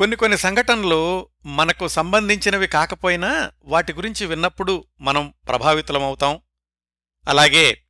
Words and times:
కొన్ని 0.00 0.16
కొన్ని 0.16 0.38
సంఘటనలు 0.38 1.28
మనకు 1.46 1.88
సంబంధించినవి 1.88 2.66
కాకపోయినా 2.66 3.52
వాటి 3.64 3.92
గురించి 3.92 4.26
విన్నప్పుడు 4.26 4.84
మనం 5.00 5.34
ప్రభావితులమవుతాం 5.48 6.40
అలాగే 7.28 7.82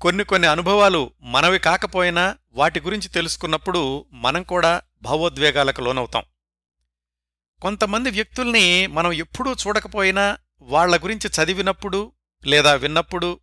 కొన్ని 0.00 0.24
కొన్ని 0.24 0.48
అనుభవాలు 0.48 1.12
మనవి 1.22 1.58
కాకపోయినా 1.58 2.38
వాటి 2.52 2.80
గురించి 2.80 3.08
తెలుసుకున్నప్పుడు 3.08 4.06
మనం 4.12 4.42
కూడా 4.42 4.82
భావోద్వేగాలకు 5.02 5.80
లోనవుతాం. 5.80 6.22
కొంతమంది 7.62 8.10
వ్యక్తుల్ని 8.10 8.86
మనం 8.86 9.12
ఎప్పుడూ 9.12 9.52
చూడకపోయినా 9.52 10.38
వాళ్ళ 10.60 10.96
గురించి 10.96 11.42
చదివినప్పుడు 11.42 12.12
లేదా 12.46 12.74
విన్నప్పుడు 12.74 13.40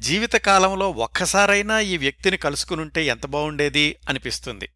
జీవితకాలంలో 0.00 0.90
ఒక్కసారైనా 0.90 1.80
ఈ 1.80 1.96
వ్యక్తిని 1.96 2.36
కలుసుకునుంటే 2.36 3.04
ఎంత 3.04 3.26
బావుండేది 3.26 3.96
అనిపిస్తుంది. 4.08 4.68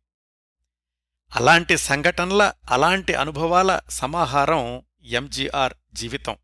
అలాంటి 1.34 1.76
సంఘటనల 1.76 2.52
అలాంటి 2.70 3.14
అనుభవాల 3.14 3.80
సమాహారం 3.90 4.82
ఎంజీఆర్ 5.04 5.74
జీవితం. 5.94 6.36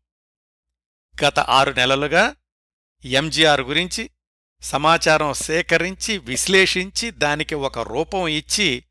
గత 1.25 1.39
ఆరు 1.39 1.71
నెలలుగా 1.71 2.35
ఎంజీఆర్ 3.05 3.61
గురించి 3.61 4.09
సమాచారం 4.61 5.33
సేకరించి 5.33 6.17
విశ్లేషించి 6.17 7.11
దానికి 7.11 7.55
ఒక 7.55 7.79
రూపం 7.79 8.27
ఇచ్చి 8.27 8.83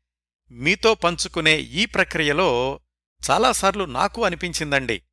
మీతో 0.51 0.95
పంచుకునే 0.95 1.59
ఈ 1.59 1.85
ప్రక్రియలో 1.85 2.79
చాలాసార్లు 3.31 3.83
నాకు 3.83 4.25
అనిపించిందండి. 4.25 5.03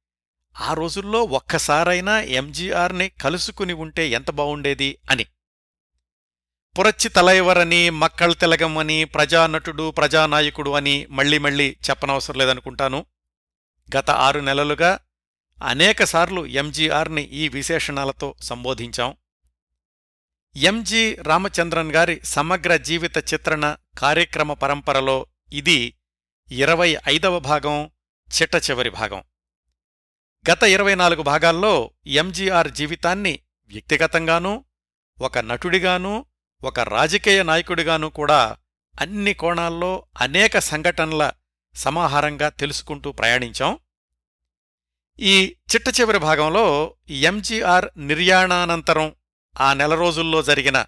ఆ 0.61 0.75
రోజుల్లో 0.75 1.23
ఒక్కసారైనా 1.23 2.21
ఎంజీఆర్ని 2.21 3.09
కలుసుకుని 3.09 3.73
ఉంటే 3.73 4.09
ఎంత 4.09 4.31
బావుండేది 4.31 4.99
అని. 5.11 5.27
పురచ్చి 6.79 7.09
తలైవరని 7.09 7.91
మక్కళ్ 7.91 8.35
తెలగం 8.35 8.79
అని 8.79 9.05
ప్రజానటుడు 9.05 9.91
ప్రజానాయకుడు 9.91 10.71
అని 10.71 11.07
మళ్ళీ 11.07 11.39
మళ్ళీ 11.39 11.77
చెప్పనవసరం 11.91 12.39
లేదనుకుంటాను. 12.39 13.07
గత 13.97 14.11
ఆరు 14.11 14.41
నెలలుగా 14.41 14.99
అనేకసార్లు 15.63 16.47
ఎంజీఆర్ని 16.47 17.23
ఈ 17.23 17.49
విశేషణాలతో 17.49 18.35
సంబోధించాం. 18.43 19.17
ఎంజి 20.57 21.15
రామచంద్రన్ 21.15 21.93
గారి 21.93 22.21
సమగ్ర 22.25 22.77
జీవిత 22.77 23.35
చిత్రణ 23.35 23.77
కార్యక్రమ 23.99 24.53
పరంపరలో 24.53 25.27
ఇది 25.53 25.95
ఇరవై 26.51 26.97
ఐదవ 27.09 27.39
భాగం 27.39 27.91
చిట్ట 28.43 28.71
చివరి 28.71 28.91
భాగం. 28.91 29.23
గత 30.51 30.63
ఇరవై 30.63 30.95
నాలుగు 30.95 31.23
భాగాల్లో 31.23 31.91
ఎంజీఆర్ 32.07 32.71
జీవితాన్ని 32.71 33.39
వ్యక్తిగతంగానూ 33.67 34.65
ఒక 35.21 35.39
నటుడిగానూ 35.39 36.27
ఒక 36.63 36.81
రాజకీయ 36.81 37.43
నాయకుడిగానూ 37.43 38.09
కూడా 38.09 38.57
అన్ని 39.01 39.35
కోణాల్లో 39.35 40.07
అనేక 40.21 40.59
సంఘటనల 40.59 41.33
సమాహారంగా 41.75 42.49
తెలుసుకుంటూ 42.49 43.13
ప్రయాణించాం. 43.13 43.79
ఈ 45.19 45.57
చిట్ట 45.75 46.01
చివరి 46.01 46.19
భాగంలో 46.19 46.95
ఎంజీఆర్ 47.09 47.89
నిర్యాణానంతరం 47.97 49.15
ఆ 49.61 49.75
నెల 49.75 49.95
రోజుల్లో 49.95 50.43
జరిగిన 50.43 50.85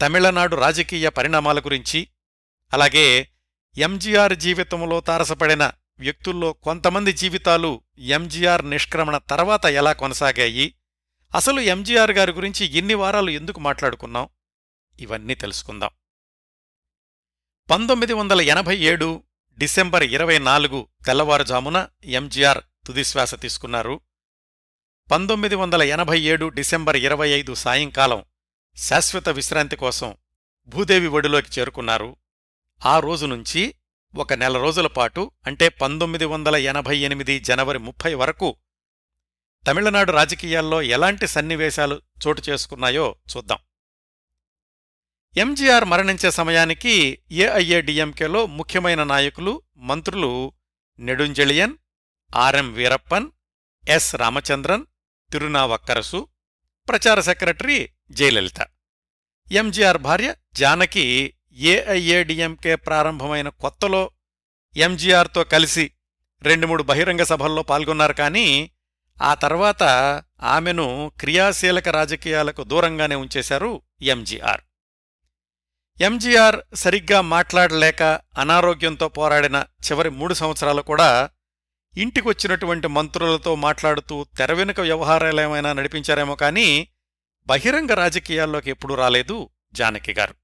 తమిళనాడు 0.00 0.56
రాజకీయ 0.56 1.08
పరిణామాల 1.08 1.58
గురించి 1.60 2.08
అలాగే 2.72 3.28
ఎంజీఆర్ 3.76 4.34
జీవితంలో 4.34 5.00
తారసపడిన 5.00 5.70
వ్యక్తుల్లో 5.98 6.52
కొంతమంది 6.52 7.12
జీవితాలు 7.12 7.82
ఎంజీఆర్ 7.98 8.70
నిష్క్రమణ 8.70 9.16
తర్వాత 9.16 9.66
ఎలా 9.66 9.92
కొనసాగాయి 9.92 10.74
అసలు 11.34 11.60
ఎంజీఆర్ 11.60 12.12
గారి 12.12 12.32
గురించి 12.32 12.66
ఇన్ని 12.66 12.94
వారాలు 12.94 13.30
ఎందుకు 13.30 13.60
మాట్లాడుకున్నాం 13.60 14.28
ఇవన్నీ 14.98 15.34
తెలుసుకుందాం. 15.34 15.90
పంతొమ్మిది 17.70 18.12
వందల 18.12 18.40
ఎనభై 18.40 18.78
ఏడు 18.78 19.22
డిసెంబర్ 19.58 20.02
ఇరవై 20.02 20.38
నాలుగు 20.38 20.88
తెల్లవారుజామున 21.06 21.88
ఎంజీఆర్ 22.04 22.86
తుదిశ్వాస 22.86 23.34
తీసుకున్నారు. 23.34 24.00
పంతొమ్మిది 25.10 25.54
వందల 25.54 25.82
ఎనభై 25.82 26.20
ఏడు 26.20 26.48
డిసెంబర్ 26.48 26.96
ఇరవై 26.96 27.30
ఐదు 27.30 27.54
సాయంకాలం 27.54 28.24
శాశ్వత 28.76 29.28
విశ్రాంతి 29.28 29.76
కోసం 29.76 30.16
భూదేవి 30.66 31.06
ఒడిలోకి 31.06 31.60
చేరుకున్నారు. 31.60 32.16
ఆ 32.86 32.98
రోజు 32.98 33.26
నుంచి 33.26 33.74
ఒక 34.14 34.32
నెల 34.32 34.58
రోజుల 34.58 34.86
పాటు 34.86 35.30
అంటే 35.46 35.68
పంతొమ్మిది 35.68 36.24
వందల 36.24 36.56
ఎనభై 36.56 36.98
ఎనిమిది 36.98 37.38
జనవరి 37.38 37.78
ముప్పై 37.78 38.14
వరకు 38.14 38.56
తమిళనాడు 39.66 40.12
రాజకీయాల్లో 40.12 40.82
ఎలాంటి 40.82 41.26
సన్నివేశాలు 41.26 42.02
చోటు 42.26 42.42
చేసుకున్నాయో 42.48 43.16
చూద్దాం. 43.36 43.58
ఎంజీఆర్ 45.36 45.84
మరణించే 45.84 46.30
సమయానికి 46.30 47.18
ఏఐఏడిఎంకేలో 47.32 48.46
ముఖ్యమైన 48.46 49.02
నాయకులు 49.02 49.62
మంత్రులు 49.76 50.52
Nedunchezhiyan 50.98 51.76
R M 52.36 52.72
Veerappan 52.72 53.30
S 53.88 54.14
Ramachandran 54.14 54.86
Thirunavukkarasu 55.32 56.28
ప్రచార 56.88 57.20
సెక్రటరీ 57.20 57.88
జయలలిత. 58.10 58.60
ఎంజీఆర్ 59.52 59.98
భార్య 59.98 60.34
జానకి 60.52 61.34
ఏఐఏడిఎంకే 61.52 62.76
ప్రారంభమైన 62.76 63.48
కొత్తలో 63.48 64.10
ఎంజీఆర్తో 64.76 65.44
కలిసి 65.44 65.90
రెండు 66.42 66.66
మూడు 66.66 66.82
బహిరంగ 66.82 67.22
సభల్లో 67.22 67.62
పాల్గొన్నారు 67.62 68.12
కానీ 68.12 68.70
ఆ 69.22 69.34
తర్వాత 69.34 69.82
ఆమెను 70.42 71.12
క్రియాశీలక 71.20 71.88
రాజకీయాలకు 71.88 72.64
దూరంగానే 72.64 73.14
ఉంచేశారు 73.14 73.82
ఎంజీఆర్. 74.02 74.60
ఎంజీఆర్ 76.00 76.56
సరిగ్గా 76.74 77.20
మాట్లాడలేక 77.20 78.02
అనారోగ్యంతో 78.38 79.08
పోరాడిన 79.08 79.64
చివరి 79.86 80.10
మూడు 80.10 80.34
సంవత్సరాలు 80.34 80.82
కూడా 80.82 81.30
ఇంటికొచ్చినటువంటి 81.96 82.86
మంత్రులతో 82.86 83.54
మాట్లాడుతూ 83.54 84.26
తెర 84.38 84.52
వెనుక 84.52 84.80
వ్యవహారాలేమైనా 84.80 85.72
నడిపించారేమో 85.72 86.34
కానీ 86.34 86.88
బహిరంగ 87.46 87.92
రాజకీయాల్లోకి 87.94 88.70
ఎప్పుడూ 88.70 88.94
రాలేదు 88.94 89.50
జానకి 89.72 90.12
గారు. 90.12 90.34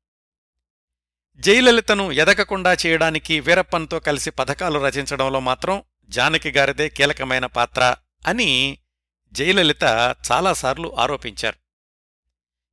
జయలలితను 1.40 2.12
ఎదగకుండా 2.12 2.76
చేయడానికి 2.86 3.40
వీరప్పన్తో 3.40 3.98
కలిసి 4.00 4.30
పథకాలు 4.30 4.78
రచించడంలో 4.78 5.40
మాత్రం 5.40 5.82
జానకి 6.08 6.50
గారిదే 6.50 6.88
కీలకమైన 6.88 7.46
పాత్ర 7.46 7.96
అని 8.26 8.78
జయలలిత 9.32 9.84
చాలాసార్లు 10.32 10.96
ఆరోపించారు. 10.98 11.58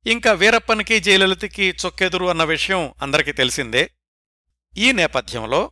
ఇంకా 0.06 0.32
వీరప్పన్కి 0.32 1.00
జయలలితకి 1.00 1.74
చొక్కెదురు 1.86 2.26
అన్న 2.26 2.44
విషయం 2.44 2.94
అందరికీ 3.02 3.32
తెలిసిందే. 3.32 3.90
ఈ 4.78 4.92
నేపథ్యంలో 4.92 5.70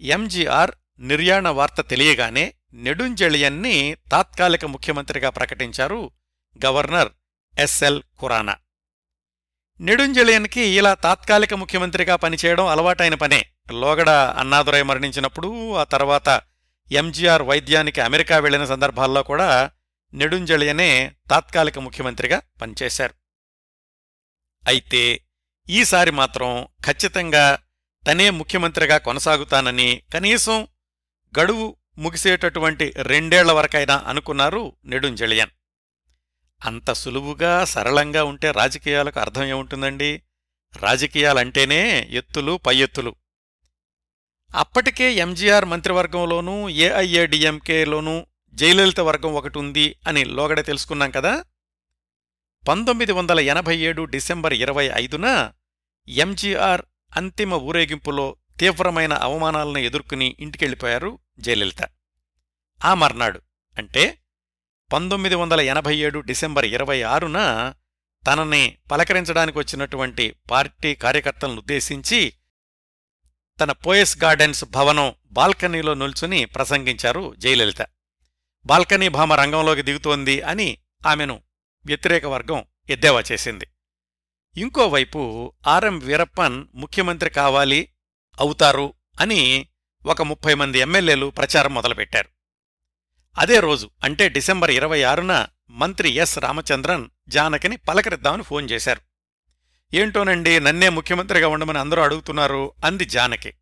ఎంజీఆర్ 0.00 0.70
నిర్యాణ 0.98 1.48
వార్త 1.48 1.80
తెలియగానే 1.80 2.54
నెడుంజెళియన్ని 2.74 3.96
తాత్కాలిక 4.12 4.64
ముఖ్యమంత్రిగా 4.64 5.30
ప్రకటించారు 5.30 6.10
గవర్నర్ 6.66 7.08
ఎస్ఎల్ 7.58 8.02
ఖురానా. 8.20 8.56
నెడుంజెళియన్కి 9.80 10.60
ఇలా 10.60 10.94
తాత్కాలిక 10.94 11.54
ముఖ్యమంత్రిగా 11.54 12.16
పనిచేయడం 12.16 12.66
అలవాటైన 12.66 13.14
పనే. 13.14 13.46
లోగడ 13.72 14.10
అన్నాదురై 14.10 14.82
మరణించినప్పుడు 14.82 15.74
ఆ 15.74 15.84
తర్వాత 15.84 16.40
ఎంజీఆర్ 16.92 17.42
వైద్యానికి 17.42 18.00
అమెరికా 18.00 18.38
వెళ్ళిన 18.38 18.64
సందర్భాల్లో 18.64 19.22
కూడా 19.22 19.70
నెడుంజళియనే 20.14 21.12
తాత్కాలిక 21.30 21.78
ముఖ్యమంత్రిగా 21.78 22.42
పనిచేశారు. 22.62 23.23
అయితే 24.66 25.20
ఈసారి 25.70 26.10
మాత్రం 26.10 26.68
ఖచ్చితంగా 26.84 27.58
తనే 28.06 28.30
ముఖ్యమంత్రిగా 28.30 28.98
కొనసాగుతానని 28.98 30.02
కనీసం 30.12 30.68
గడువు 31.40 31.76
ముగిసేటటువంటి 31.98 32.92
రెండేళ్ళ 32.96 33.52
వరకైనా 33.52 34.04
అనుకున్నారు 34.06 34.76
నెడుంజలియన్ 34.84 35.50
అంత 36.64 36.92
సులువుగా 36.92 37.64
సరళంగా 37.64 38.24
ఉంటే 38.24 38.50
రాజకీయాలకు 38.50 39.20
అర్థం 39.20 39.44
ఏముంటుందండి? 39.44 40.22
రాజకీయాలంటేనే 40.76 42.08
ఎత్తులు 42.10 42.56
పై 42.56 42.76
ఎత్తులు. 42.76 43.14
అప్పటికే 44.54 45.12
ఎంజీఆర్ 45.12 45.64
మంత్రివర్గంలోనూ 45.64 46.68
ఏఐఏడిఎంకేలోనూ 46.68 48.26
జయలలిత 48.54 49.00
వర్గం 49.00 49.34
ఒకటి 49.34 49.58
ఉంది 49.58 49.96
అని 50.06 50.24
లోగడ 50.24 50.66
తెలుసుకున్నాం 50.66 51.10
కదా? 51.10 51.44
పంతొమ్మిది 52.66 53.12
వందల 53.12 53.40
ఎనభై 53.40 53.78
ఏడు 53.78 54.04
డిసెంబర్ 54.04 54.52
ఇరవై 54.52 54.90
ఐదున 54.94 55.52
ఎంజీఆర్ 56.08 56.82
అంతిమ 57.16 57.54
ఊరేగింపులో 57.54 58.36
తీవ్రమైన 58.60 59.12
అవమానాలను 59.12 59.78
ఎదుర్కొని 59.78 60.36
ఇంటికెళ్ళిపోయారు 60.40 61.18
జయలలిత. 61.38 61.82
ఆ 62.84 62.94
మర్నాడు 62.94 63.40
అంటే 63.78 64.18
పంతొమ్మిది 64.92 65.34
వందల 65.34 65.60
ఎనభై 65.60 65.96
ఏడు 65.96 66.18
డిసెంబర్ 66.20 66.64
ఇరవై 66.64 67.02
ఆరున 67.02 67.74
తనని 68.26 68.76
పలకరించడానికి 68.90 69.58
వచ్చినటువంటి 69.58 70.36
పార్టీ 70.50 70.94
కార్యకర్తలను 70.94 71.56
ఉద్దేశించి 71.56 72.32
తన 73.60 73.72
పోయస్ 73.72 74.24
గార్డెన్స్ 74.24 74.64
భవనం 74.64 75.14
బాల్కనీలో 75.32 75.94
నిల్చుని 75.94 76.44
ప్రసంగించారు 76.44 77.34
జయలలిత. 77.38 77.82
బాల్కనీ 78.66 79.08
భామ 79.08 79.32
రంగంలోకి 79.32 79.82
దిగుతోంది 79.82 80.40
అని 80.40 80.78
ఆమెను 81.06 81.40
వ్యతిరేక 81.86 82.26
వర్గం 82.26 82.64
ఎద్దేవా 82.90 83.22
చేసింది. 83.32 83.66
ఇంకోవైపు 84.56 85.52
ఆర్ఎం 85.66 85.98
వీరప్పన్ 85.98 86.66
ముఖ్యమంత్రి 86.74 87.30
కావాలి 87.30 87.88
అవుతారు 88.40 88.94
అని 89.20 89.68
ఒక 90.06 90.22
ముప్పై 90.22 90.54
మంది 90.54 90.78
ఎమ్మెల్యేలు 90.78 91.26
ప్రచారం 91.26 91.74
మొదలుపెట్టారు. 91.74 92.28
అదే 93.38 93.60
రోజు 93.60 93.90
అంటే 94.04 94.28
డిసెంబర్ 94.28 94.70
ఇరవై 94.70 95.02
ఆరున 95.02 95.46
మంత్రి 95.70 96.10
ఎస్ 96.10 96.38
రామచంద్రన్ 96.38 97.08
జానకిని 97.28 97.76
పలకరిద్దామని 97.76 98.42
ఫోన్ 98.42 98.70
చేశారు. 98.70 99.00
ఏంటోనండి 99.94 100.60
నన్నే 100.60 100.88
ముఖ్యమంత్రిగా 100.88 101.48
ఉండమని 101.48 101.78
అందరూ 101.78 102.02
అడుగుతున్నారు 102.02 102.72
అంది 102.84 103.04
జానకి. 103.04 103.54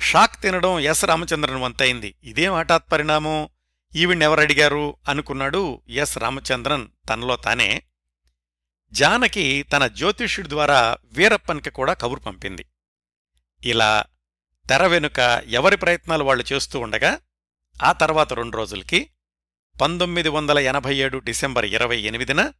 షాక్ 0.00 0.42
తినడం 0.42 0.80
ఎస్ 0.80 1.04
రామచంద్రన్ 1.04 1.62
వంతైంది. 1.62 2.14
ఇదేం 2.22 2.54
హఠాత్ 2.54 2.92
పరిణామం? 2.92 3.48
ఈవిడెవరడిగారు 3.94 4.96
అనుకున్నాడు 5.08 5.82
ఎస్ 5.88 6.18
రామచంద్రన్ 6.18 6.88
తనలో 7.08 7.36
తానే. 7.36 7.82
జానకి 8.92 9.62
తన 9.62 9.86
జ్యోతిష్యుడి 9.86 10.48
ద్వారా 10.48 10.96
వీరప్పన్కి 11.04 11.70
కూడా 11.70 11.92
కబురు 11.92 12.20
పంపింది. 12.20 12.66
ఇలా 13.64 14.04
తెర 14.68 14.86
వెనుక 14.86 15.42
ఎవరి 15.46 15.76
ప్రయత్నాలు 15.76 16.24
వాళ్ళు 16.24 16.44
చేస్తూ 16.52 16.80
ఉండగా 16.80 17.20
ఆ 17.82 17.92
తర్వాత 17.92 18.32
రెండు 18.32 18.56
రోజులకి 18.56 19.10
పంతొమ్మిది 19.80 20.28
వందల 20.28 20.58
ఎనభై 20.58 20.96
ఏడు 20.96 21.18
డిసెంబర్ 21.18 21.64
ఇరవై 21.64 22.00
ఎనిమిదిన 22.00 22.52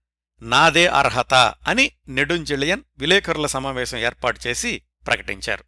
నాదే 0.42 0.86
అర్హత 0.86 1.34
అని 1.68 1.92
నెడుంజలియన్ 2.08 2.82
విలేకరుల 2.98 3.46
సమావేశం 3.46 3.98
ఏర్పాటు 3.98 4.40
చేసి 4.46 4.82
ప్రకటించారు. 5.06 5.64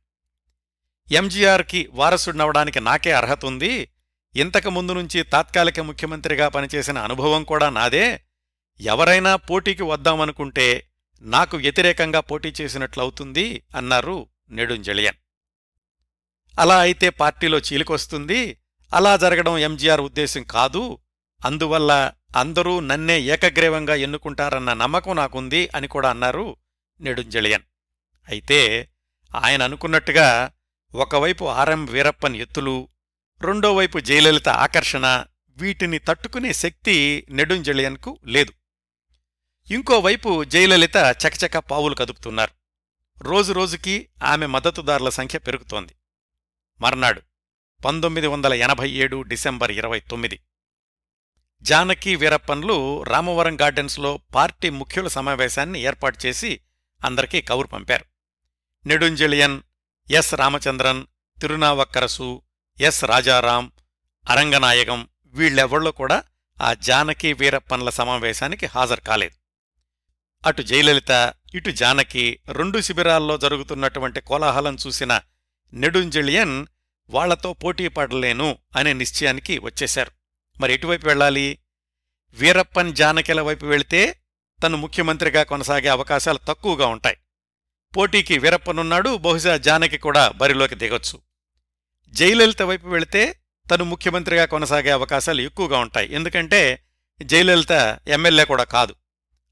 ఎంజీఆర్కి 1.12 1.88
వారసుడినవడానికి 1.92 2.80
నాకే 2.80 3.12
అర్హత 3.12 3.44
ఉంది 3.44 3.88
ఇంతకు 4.36 4.70
ముందు 4.70 4.92
నుంచి 4.92 5.22
తాత్కాలిక 5.22 5.80
ముఖ్యమంత్రిగా 5.80 6.48
పనిచేసిన 6.48 6.98
అనుభవం 6.98 7.44
కూడా 7.44 7.70
నాదే. 7.70 8.20
ఎవరైనా 8.80 9.36
పోటీకి 9.36 9.82
వద్దామనుకుంటే 9.82 10.90
నాకు 11.22 11.56
వ్యతిరేకంగా 11.56 12.20
పోటీ 12.20 12.52
చేసినట్లవుతుంది 12.60 13.62
అన్నారు 13.76 14.26
నెడుంజలియన్. 14.50 15.16
అలా 16.58 16.78
అయితే 16.78 17.10
పార్టీలో 17.10 17.58
చీలికొస్తుంది. 17.58 18.56
అలా 18.92 19.16
జరగడం 19.16 19.58
ఎంజీఆర్ 19.58 20.00
ఉద్దేశం 20.00 20.42
కాదు. 20.42 20.98
అందువల్ల 21.44 22.12
అందరూ 22.36 22.80
నన్నే 22.80 23.20
ఏకగ్రీవంగా 23.20 23.94
ఎన్నుకుంటారన్న 23.94 24.72
నమ్మకం 24.72 25.16
నాకుంది 25.16 25.68
అని 25.74 25.88
కూడా 25.88 26.10
అన్నారు 26.10 26.56
నెడుంజలియన్. 27.00 27.62
అయితే 28.28 28.88
ఆయన 29.34 29.62
అనుకున్నట్టుగా 29.62 30.50
ఒకవైపు 30.94 31.44
ఆర్ఎం 31.44 31.86
వీరప్పన్ 31.86 32.36
ఎత్తులు 32.36 32.88
రెండోవైపు 33.42 34.00
జయలలిత 34.00 34.48
ఆకర్షణ 34.48 35.24
వీటిని 35.56 35.98
తట్టుకునే 35.98 36.52
శక్తి 36.52 37.26
నెడుంజలియన్కు 37.30 38.18
లేదు. 38.26 38.52
ఇంకోవైపు 39.72 40.44
జయలలిత 40.44 40.96
చకచక 40.96 41.58
పావులు 41.58 41.94
కదుపుతున్నారు. 41.94 42.50
రోజురోజుకి 43.22 44.08
ఆమె 44.22 44.46
మద్దతుదారుల 44.46 45.08
సంఖ్య 45.08 45.38
పెరుగుతోంది. 45.38 45.94
మర్నాడు 46.80 47.22
పంతొమ్మిది 47.84 48.26
వందల 48.26 48.54
ఎనభై 48.54 48.90
ఏడు 48.90 49.22
డిసెంబర్ 49.22 49.72
ఇరవై 49.72 50.00
తొమ్మిది. 50.00 50.40
జానకి 51.62 52.16
వీరప్పన్లు 52.16 53.02
రామవరం 53.02 53.60
గార్డెన్స్లో 53.60 54.20
పార్టీ 54.34 54.70
ముఖ్యుల 54.70 55.08
సమావేశాన్ని 55.08 55.80
ఏర్పాటు 55.80 56.26
చేసి 56.26 56.60
అందరికీ 57.04 57.42
కబురు 57.42 57.66
పంపారు. 57.66 58.04
నెడుంజెలియన్ 58.86 59.60
ఎస్ 60.10 60.34
రామచంద్రన్ 60.34 61.06
తిరునావక్కరసు 61.40 62.42
ఎస్ 62.80 63.04
రాజారాం 63.04 63.72
అరంగనాయకం 64.28 65.08
వీళ్ళెవళ్ళు 65.26 65.90
కూడా 65.90 66.22
ఆ 66.60 66.74
జానకి 66.74 67.32
వీరప్పన్ల 67.32 67.90
సమావేశానికి 67.90 68.66
హాజరు 68.66 69.00
కాలేదు. 69.00 69.34
అటు 70.46 70.62
జయలలిత 70.62 71.34
ఇటు 71.54 71.70
జానకి 71.70 72.38
రెండు 72.48 72.80
శిబిరాల్లో 72.80 73.36
జరుగుతున్నటువంటి 73.36 74.20
కోలాహలం 74.20 74.76
చూసిన 74.86 75.20
నెడుంజలియన్ 75.72 76.66
వాళ్ళతో 77.10 77.52
పోటీ 77.52 77.88
పడలేను 77.88 78.58
అనే 78.76 78.92
నిశ్చయానికి 78.92 79.58
వచ్చేశారు. 79.58 80.10
మరి 80.60 80.72
ఎటువైపు 80.72 81.06
వెళ్ళాలి? 81.06 81.58
వీరప్పన్ 82.32 82.94
జానకిల 82.94 83.40
వైపు 83.40 83.66
వెళితే 83.66 84.20
తను 84.62 84.76
ముఖ్యమంత్రిగా 84.76 85.42
కొనసాగే 85.42 85.88
అవకాశాలు 85.88 86.38
తక్కువగా 86.48 86.86
ఉంటాయి. 86.86 87.16
పోటీకి 87.96 88.38
వీరప్పనున్నాడు 88.38 89.16
బహుశా 89.16 89.56
జానకి 89.56 89.98
కూడా 89.98 90.28
బరిలోకి 90.28 90.74
దిగొచ్చు. 90.74 91.29
జయలలిత 92.12 92.62
వైపు 92.62 92.88
వెళితే 92.88 93.40
తను 93.70 93.84
ముఖ్యమంత్రిగా 93.84 94.44
కొనసాగే 94.44 94.90
అవకాశాలు 94.90 95.40
ఎక్కువగా 95.40 95.78
ఉంటాయి. 95.78 96.14
ఎందుకంటే 96.14 96.84
జయలలిత 97.22 98.00
ఎమ్మెల్యే 98.08 98.44
కూడా 98.44 98.64
కాదు. 98.64 98.94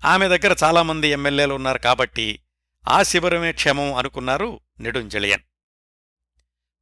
ఆమె 0.04 0.28
దగ్గర 0.28 0.56
చాలామంది 0.64 1.08
ఎమ్మెల్యేలు 1.08 1.54
ఉన్నారు 1.54 1.78
కాబట్టి 1.78 2.40
ఆ 2.88 3.02
శిబిరమే 3.02 3.52
క్షేమం 3.52 3.94
అనుకున్నారు 3.94 4.60
నెడుంజలియన్. 4.80 5.42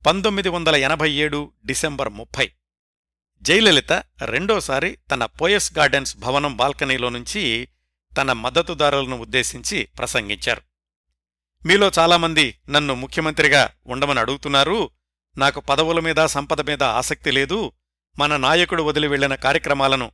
పంతొమ్మిది 0.07 0.49
వందల 0.49 0.77
ఎనభై 0.77 1.11
ఏడు 1.11 1.53
డిసెంబర్ 1.67 2.09
ముప్పై. 2.09 2.53
జయలలిత 3.43 3.93
రెండోసారి 4.25 4.99
తన 5.11 5.25
పోయస్ 5.25 5.79
గార్డెన్స్ 5.79 6.17
భవనం 6.17 6.57
బాల్కనీలో 6.57 7.09
నుంచి 7.09 7.69
తన 8.17 8.33
మద్దతుదారులను 8.33 9.19
ఉద్దేశించి 9.19 9.89
ప్రసంగించారు. 9.99 10.63
మీలో 11.67 11.91
చాలామంది 11.99 12.59
నన్ను 12.71 12.95
ముఖ్యమంత్రిగా 12.95 13.71
ఉండమని 13.87 14.21
అడుగుతున్నారు. 14.21 14.91
నాకు 15.39 15.61
పదవుల 15.61 16.01
మీద 16.01 16.27
సంపద 16.27 16.61
మీద 16.61 16.83
ఆసక్తి 16.83 17.31
లేదు. 17.31 17.73
మన 18.19 18.37
నాయకుడు 18.37 18.83
వదిలి 18.83 19.09
వెళ్ళిన 19.09 19.35
కార్యక్రమాలను 19.35 20.13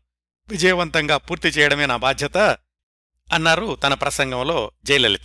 విజయవంతంగా 0.49 1.17
పూర్తి 1.17 1.49
చేయడమే 1.49 1.87
నా 1.87 1.97
బాధ్యత 1.97 2.39
అన్నారు 3.33 3.75
తన 3.75 3.95
ప్రసంగంలో 3.95 4.73
జయలలిత. 4.85 5.25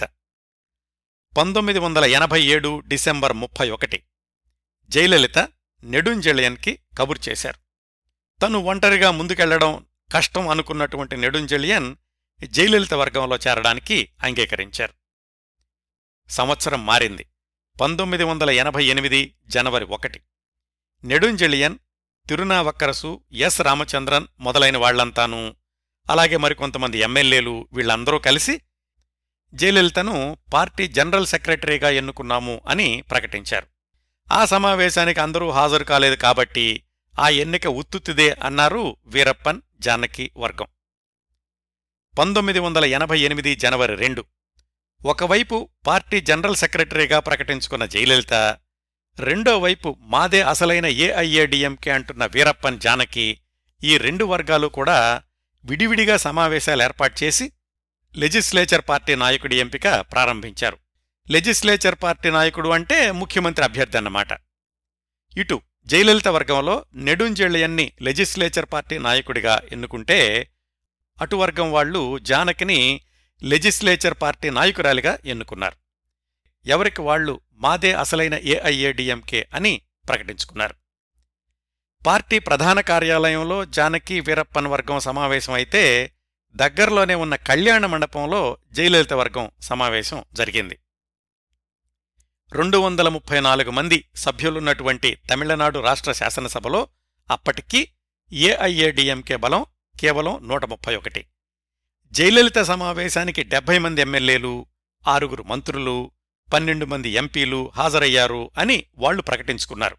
పంతొమ్మిది 1.37 1.79
వందల 1.79 2.05
ఎనభై 2.05 2.41
ఏడు 2.41 2.79
డిసెంబర్ 2.79 3.33
ముప్పై 3.33 3.69
ఒకటి. 3.69 4.03
జయలలిత 4.89 5.39
నెడుంజలియన్కి 5.83 6.79
కబురు 6.97 7.29
చేశారు. 7.29 7.57
తను 8.41 8.59
ఒంటరిగా 8.59 9.11
ముందుకెళ్ళడం 9.11 9.85
కష్టం 10.11 10.47
అనుకున్నటువంటి 10.47 11.17
నెడుంజలియన్ 11.17 11.95
జయలలిత 12.43 12.93
వర్గంలో 12.93 13.35
చేరడానికి 13.35 14.09
అంగీకరించారు. 14.23 14.93
సంవత్సరం 16.29 16.85
మారింది. 16.85 17.25
పంతొమ్మిది 17.81 18.23
వందల 18.23 18.49
ఎనభై 18.49 18.85
ఎనిమిది 18.85 19.35
జనవరి 19.47 19.85
ఒకటి. 19.85 20.21
నెడుంజెళియన్ 21.03 21.77
తిరునావక్కరసు 22.29 23.21
ఎస్ 23.31 23.61
రామచంద్రన్ 23.61 24.27
మొదలైన 24.39 24.77
వాళ్ళంతానూ 24.77 25.55
అలాగే 26.09 26.37
మరికొంతమంది 26.37 26.99
ఎమ్మెల్యేలు 26.99 27.67
వీళ్ళందరూ 27.73 28.19
కలిసి 28.19 28.61
జయలలితను 29.53 30.37
పార్టీ 30.53 30.87
జనరల్ 30.87 31.25
సెక్రటరీగా 31.25 31.89
ఎన్నుకున్నాము 31.89 32.61
అని 32.67 33.01
ప్రకటించారు. 33.01 33.67
ఆ 34.31 34.45
సమావేశానికి 34.45 35.19
అందరూ 35.19 35.49
హాజరు 35.49 35.83
కాలేదు 35.83 36.15
కాబట్టి 36.15 36.83
ఆ 37.19 37.29
ఎన్నిక 37.29 37.67
ఉత్తుత్తిదే 37.67 38.37
అన్నారు 38.43 38.95
వీరప్పన్ 39.05 39.61
జానకి 39.79 40.31
వర్గం. 40.37 40.67
పంతొమ్మిది 42.19 42.59
వందల 42.59 42.85
ఎనభై 42.85 43.19
ఎనిమిది 43.19 43.55
జనవరి 43.55 43.95
రెండు. 43.95 44.25
ఒకవైపు 45.07 45.69
పార్టీ 45.87 46.21
జనరల్ 46.21 46.55
సెక్రటరీగా 46.55 47.19
ప్రకటించుకున్న 47.19 47.85
జయలలిత 47.85 48.33
రెండోవైపు 49.19 49.97
మాదే 50.01 50.41
అసలైన 50.41 50.85
ఏఐఏడిఎంకే 50.85 51.91
అంటున్న 51.91 52.25
వీరప్పన్ 52.25 52.79
జానకి 52.79 53.37
ఈ 53.83 53.97
రెండు 53.97 54.25
వర్గాలు 54.25 54.67
కూడా 54.67 55.21
విడివిడిగా 55.65 56.17
సమావేశాలు 56.17 56.83
ఏర్పాటు 56.83 57.23
చేసి 57.23 57.51
లెజిస్లేచర్ 58.15 58.83
పార్టీ 58.89 59.15
నాయకుడి 59.15 59.55
ఎంపిక 59.55 59.87
ప్రారంభించారు. 59.99 60.77
లెజిస్లేచర్ 61.31 61.95
పార్టీ 62.03 62.29
నాయకుడు 62.29 62.69
అంటే 62.69 63.11
ముఖ్యమంత్రి 63.11 63.65
అభ్యర్థి 63.65 63.97
అన్నమాట. 63.97 64.27
ఇటు 65.37 65.61
జయలలిత 65.85 66.27
వర్గంలో 66.27 66.85
నెడుంజెళ్ళయన్ని 66.95 67.91
లెజిస్లేచర్ 68.01 68.65
పార్టీ 68.73 68.97
నాయకుడిగా 68.97 69.61
ఎన్నుకుంటే 69.71 70.49
అటు 71.21 71.35
వర్గం 71.35 71.71
వాళ్ళు 71.71 72.19
జానకిని 72.19 73.01
లెజిస్లేచర్ 73.43 74.13
పార్టీ 74.21 74.49
నాయకురాలిగా 74.49 75.17
ఎన్నుకున్నారు. 75.25 75.75
ఎవరికి 76.65 77.01
వాళ్ళు 77.01 77.41
మాదే 77.53 77.93
అసలైన 77.93 78.33
ఏఐఏడిఎంకే 78.33 79.47
అని 79.53 79.81
ప్రకటించుకున్నారు. 80.07 80.75
పార్టీ 82.05 82.39
ప్రధాన 82.39 82.79
కార్యాలయంలో 82.81 83.65
జానకి 83.65 84.19
వీరప్పన్ 84.19 84.67
వర్గం 84.67 84.99
సమావేశమైతే 84.99 86.11
దగ్గరలోనే 86.55 87.15
ఉన్న 87.15 87.35
కళ్యాణ 87.35 87.85
మండపంలో 87.85 88.57
జయలలిత 88.71 89.13
వర్గం 89.13 89.51
సమావేశం 89.61 90.25
జరిగింది. 90.33 90.79
రెండు 92.51 92.77
వందల 92.77 93.09
ముప్పై 93.09 93.39
నాలుగు 93.39 93.71
మంది 93.71 94.09
సభ్యులున్నటువంటి 94.15 95.17
తమిళనాడు 95.29 95.79
రాష్ట్ర 95.79 96.11
శాసనసభలో 96.11 96.87
అప్పటికీ 97.31 97.89
ఏఐఏడిఎంకే 98.33 99.35
బలం 99.35 99.65
కేవలం 99.99 100.47
నూట 100.47 100.65
ముప్పై 100.65 100.95
ఒకటి. 100.95 101.25
జయలలిత 102.11 102.57
సమావేశానికి 102.57 103.43
డెబ్బై 103.43 103.77
మంది 103.77 104.01
ఎమ్మెల్యేలు 104.01 104.65
ఆరుగురు 105.07 105.43
మంత్రులు 105.43 106.11
పన్నెండు 106.53 106.85
మంది 106.85 107.09
ఎంపీలు 107.09 107.71
హాజరయ్యారు 107.75 108.51
అని 108.57 108.83
వాళ్ళు 108.97 109.21
ప్రకటించుకున్నారు. 109.21 109.97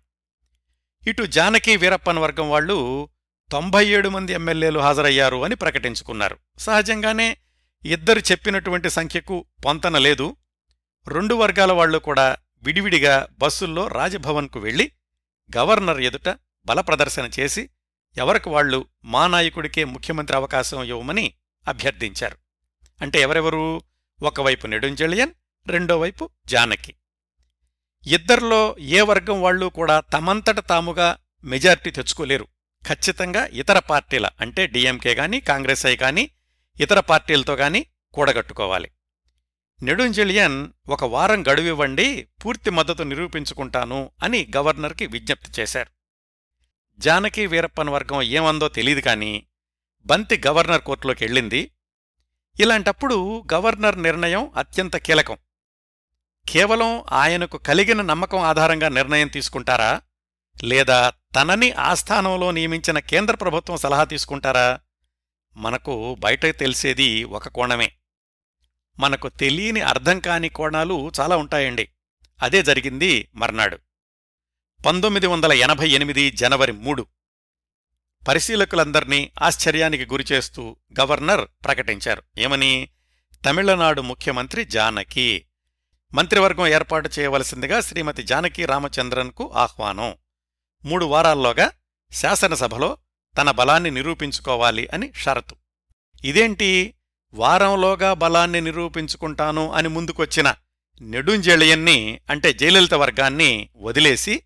ఇటు 1.08 1.22
జానకి 1.22 1.76
వీరప్పన్ 1.76 2.18
వర్గం 2.18 2.50
వాళ్ళు 2.50 3.08
తొంభై 3.50 3.86
ఏడు 3.86 4.08
మంది 4.08 4.32
ఎమ్మెల్యేలు 4.32 4.80
హాజరయ్యారు 4.80 5.44
అని 5.44 5.54
ప్రకటించుకున్నారు. 5.54 6.38
సహజంగానే 6.58 7.36
ఇద్దరు 7.84 8.18
చెప్పినటువంటి 8.18 8.90
సంఖ్యకు 8.90 9.44
పొంతన 9.64 9.98
లేదు. 9.98 10.36
రెండు 11.08 11.34
వర్గాల 11.34 11.72
వాళ్ళు 11.72 11.98
కూడా 11.98 12.36
విడివిడిగా 12.62 13.28
బస్సుల్లో 13.38 13.88
రాజభవన్కు 13.88 14.60
వెళ్ళి 14.60 14.92
గవర్నర్ 15.56 16.00
ఎదుట 16.00 16.28
బలప్రదర్శన 16.66 17.30
చేసి 17.40 17.70
ఎవరికి 18.16 18.48
వాళ్ళు 18.48 18.86
మా 19.04 19.26
నాయకుడికే 19.26 19.84
ముఖ్యమంత్రి 19.84 20.36
అవకాశం 20.36 20.84
ఇవ్వమని 20.84 21.34
అభ్యర్థించారు. 21.68 22.37
అంటే 23.00 23.20
ఎవరెవరు? 23.20 23.82
ఒకవైపు 24.22 24.66
నెడుంజలియన్ 24.66 25.32
రెండోవైపు 25.66 26.30
జానకి. 26.46 26.94
ఇద్దరిలో 28.06 28.76
ఏ 28.78 29.00
వర్గం 29.00 29.42
వాళ్ళు 29.42 29.66
కూడా 29.66 30.00
తమంతట 30.00 30.68
తాముగా 30.68 31.18
మెజార్టీ 31.44 31.90
తెచ్చుకోలేరు. 31.90 32.48
ఖచ్చితంగా 32.87 33.46
ఇతర 33.46 33.78
పార్టీల 33.78 34.28
అంటే 34.40 34.66
డిఎంకే 34.66 35.14
గాని 35.14 35.40
కాంగ్రెస్ 35.40 35.87
ఐ 35.87 35.96
కానీ 35.96 36.30
ఇతర 36.80 37.00
పార్టీలతో 37.00 37.54
గాని 37.54 37.87
కూడగట్టుకోవాలి. 38.14 38.90
నెడుంజలియన్ 39.82 40.68
ఒక 40.88 41.04
వారం 41.04 41.42
గడువివ్వండి 41.46 42.28
పూర్తి 42.44 42.70
మద్దతు 42.70 43.02
నిరూపించుకుంటాను 43.02 44.10
అని 44.22 44.50
గవర్నర్కి 44.56 45.06
విజ్ఞప్తి 45.06 45.62
చేశారు. 45.62 45.90
జానకి 46.98 47.46
వీరప్పన్ 47.46 47.88
వర్గం 47.88 48.22
ఏమందో 48.22 48.68
తెలియదు 48.68 49.00
కానీ 49.00 49.47
బంతి 50.08 50.42
గవర్నర్ 50.46 50.82
కోర్టులోకి 50.82 51.24
వెళ్ళింది. 51.24 51.70
ఇలాంటప్పుడు 52.60 53.44
గవర్నర్ 53.52 54.02
నిర్ణయం 54.02 54.52
అత్యంత 54.56 54.96
కీలకం. 54.96 55.36
కేవలం 56.48 57.04
ఆయనకు 57.12 57.58
కలిగిన 57.58 58.02
నమ్మకం 58.02 58.38
ఆధారంగా 58.38 58.88
నిర్ణయం 58.88 59.28
తీసుకుంటారా? 59.28 60.00
లేదా 60.64 61.12
తనని 61.36 61.72
ఆస్థానంలో 61.72 62.50
నియమించిన 62.50 62.98
కేంద్ర 62.98 63.34
ప్రభుత్వం 63.34 63.76
సలహా 63.76 64.04
తీసుకుంటారా? 64.04 64.80
మనకు 65.56 66.16
బయట 66.20 66.58
తెలిసేది 66.58 67.24
ఒక 67.24 67.48
కోణమే. 67.48 67.92
మనకు 68.98 69.28
తెలియని 69.28 69.80
అర్థం 69.80 70.20
కాని 70.20 70.48
కోణాలు 70.48 71.12
చాలా 71.20 71.36
ఉంటాయండి. 71.36 71.88
అదే 72.42 72.62
జరిగింది 72.62 73.28
మర్నాడు. 73.34 73.78
పంతొమ్మిది 74.86 75.26
వందల 75.26 75.52
ఎనభై 75.52 75.88
ఎనిమిది 75.88 76.30
జనవరి 76.30 76.72
మూడు. 76.72 77.06
పరిశీలకులందర్నీ 78.26 79.30
ఆశ్చర్యానికి 79.42 80.06
గురిచేస్తూ 80.06 80.76
గవర్నర్ 81.00 81.48
ప్రకటించారు. 81.64 82.22
ఏమని? 82.38 82.88
తమిళనాడు 83.46 84.02
ముఖ్యమంత్రి 84.02 84.64
జానకి. 84.64 85.44
మంత్రివర్గం 86.14 86.66
ఏర్పాటు 86.66 87.10
చేయవలసిందిగా 87.18 87.80
శ్రీమతి 87.80 88.22
జానకి 88.22 88.66
రామచంద్రన్కు 88.66 89.52
ఆహ్వానం. 89.54 90.14
మూడు 90.84 91.04
వారాల్లోగా 91.04 91.70
శాసనసభలో 92.12 92.98
తన 93.38 93.50
బలాన్ని 93.50 93.90
నిరూపించుకోవాలి 93.90 94.88
అని 94.94 95.12
షరతు. 95.16 95.56
ఇదేంటి? 96.25 96.94
వారంలోగా 97.34 98.12
బలాన్ని 98.12 98.60
నిరూపించుకుంటాను 98.60 99.72
అని 99.72 99.88
ముందుకొచ్చిన 99.88 100.54
నెడుంజెళియన్ని 101.00 102.20
అంటే 102.30 102.52
జయలలిత 102.52 102.94
వర్గాన్ని 102.94 103.68
వదిలేసి 103.76 104.42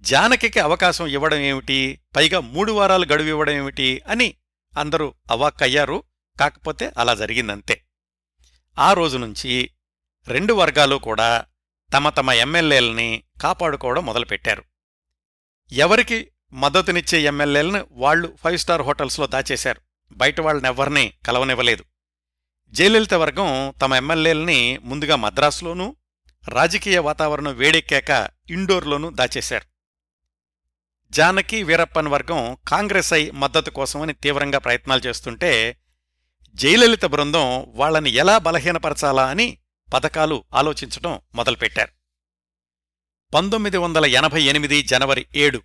జానకికి 0.00 0.60
అవకాశం 0.60 1.06
ఇవ్వడం 1.06 1.36
ఏమిటి? 1.36 2.00
పైగా 2.16 2.40
మూడు 2.40 2.72
వారాలు 2.72 3.04
గడువు 3.04 3.28
ఇవ్వడం 3.28 3.52
ఏమిటి? 3.52 4.02
అని 4.08 4.34
అందరూ 4.78 5.14
అవాక్కయ్యారు. 5.30 6.02
కాకపోతే 6.40 6.92
అలా 6.98 7.14
జరిగిందంతే. 7.14 7.84
ఆ 8.78 8.92
రోజు 8.92 9.16
నుంచి 9.16 9.70
రెండు 10.28 10.54
వర్గాలు 10.54 10.96
కూడా 10.96 11.44
తమ 11.94 12.08
తమ 12.08 12.30
ఎమ్మెల్యేలని 12.30 13.22
కాపాడుకోవడం 13.42 14.06
మొదలుపెట్టారు. 14.06 14.64
ఎవరికి 15.72 16.30
మద్దతునిచ్చే 16.52 17.20
ఎమ్మెల్యేలను 17.20 17.86
వాళ్ళు 17.90 18.36
ఫైవ్ 18.44 18.58
స్టార్ 18.58 18.82
హోటల్స్లో 18.82 19.26
దాచేశారు. 19.26 19.80
బయట 20.12 20.40
వాళ్ళనెవ్వరినీ 20.40 21.12
కలవనివ్వలేదు. 21.26 21.84
జయలలిత 22.70 23.14
వర్గం 23.14 23.74
తమ 23.82 23.94
ఎమ్మెల్యేలని 23.94 24.78
ముందుగా 24.78 25.16
మద్రాసులోనూ 25.16 25.96
రాజకీయ 26.48 26.98
వాతావరణం 26.98 27.54
వేడెక్కాక 27.54 28.30
ఇండోర్లోనూ 28.50 29.10
దాచేశారు. 29.10 29.70
జానకి 31.10 31.62
వీరప్పన్ 31.62 32.08
వర్గం 32.08 32.56
కాంగ్రెస్ 32.68 33.12
ఐ 33.12 33.30
మద్దతు 33.30 33.70
కోసమని 33.70 34.12
తీవ్రంగా 34.12 34.58
ప్రయత్నాలు 34.58 35.00
చేస్తుంటే 35.00 35.76
జయలలిత 36.54 37.04
బృందం 37.04 37.66
వాళ్ళని 37.68 38.10
ఎలా 38.10 38.38
బలహీనపరచాలా 38.38 39.26
అని 39.26 39.58
పథకాలు 39.94 40.44
ఆలోచించటం 40.54 41.20
మొదలుపెట్టారు. 41.34 41.90
పంతొమ్మిది 43.34 43.76
వందల 43.76 44.06
ఎనభై 44.06 44.42
ఎనిమిది 44.42 44.82
జనవరి 44.82 45.26
ఏడు 45.36 45.62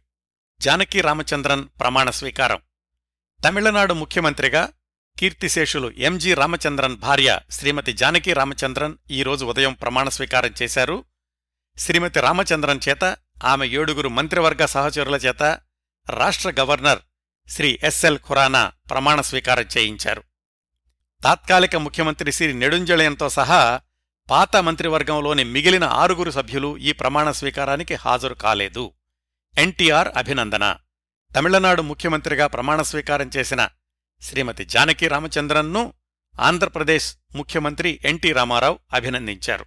జానకి 0.62 1.02
రామచంద్రన్ 1.02 1.66
ప్రమాణ 1.80 2.10
స్వీకారం. 2.10 2.62
తమిళనాడు 3.46 3.94
ముఖ్యమంత్రిగా 3.94 4.72
కీర్తిశేషులు 5.20 5.92
ఎంజి 5.92 6.34
రామచంద్రన్ 6.34 6.98
భార్య 6.98 7.40
శ్రీమతి 7.52 7.94
జానకి 7.94 8.34
రామచంద్రన్ 8.34 8.96
ఈరోజు 9.12 9.46
ఉదయం 9.46 9.74
ప్రమాణ 9.74 10.10
స్వీకారం 10.10 10.52
చేశారు. 10.62 11.04
శ్రీమతి 11.78 12.20
రామచంద్రన్ 12.20 12.80
చేత 12.90 13.18
ఆమె 13.44 13.68
ఏడుగురు 13.68 14.10
మంత్రివర్గ 14.10 14.66
సహచరుల 14.66 15.16
చేత 15.16 15.60
రాష్ట్ర 16.10 16.54
గవర్నర్ 16.60 17.00
శ్రీ 17.50 17.80
ఎస్ఎల్ 17.84 18.20
ఖురానా 18.20 18.72
ప్రమాణ 18.90 19.22
స్వీకారం 19.22 19.66
చేయించారు. 19.78 20.24
తాత్కాలిక 21.24 21.76
ముఖ్యమంత్రి 21.76 22.32
శ్రీ 22.32 22.54
నెడుంజళయంతో 22.54 23.30
సహా 23.30 23.82
పాత 24.30 24.58
మంత్రివర్గంలోని 24.58 25.44
మిగిలిన 25.44 25.84
ఆరుగురు 25.84 26.32
సభ్యులు 26.32 26.78
ఈ 26.78 26.92
ప్రమాణ 26.92 27.32
స్వీకారానికి 27.32 27.94
హాజరు 27.96 28.34
కాలేదు. 28.34 28.92
ఎన్టీఆర్ 29.58 30.08
అభినందన. 30.18 30.78
తమిళనాడు 31.36 31.82
ముఖ్యమంత్రిగా 31.82 32.48
ప్రమాణ 32.48 32.82
స్వీకారం 32.82 33.32
చేసిన 33.38 33.70
శ్రీమతి 34.22 34.66
జానకి 34.66 35.08
రామచంద్రన్ను 35.08 35.94
ఆంధ్రప్రదేశ్ 36.40 37.16
ముఖ్యమంత్రి 37.36 38.00
ఎన్టీ 38.06 38.32
రామారావు 38.32 38.80
అభినందించారు. 38.94 39.66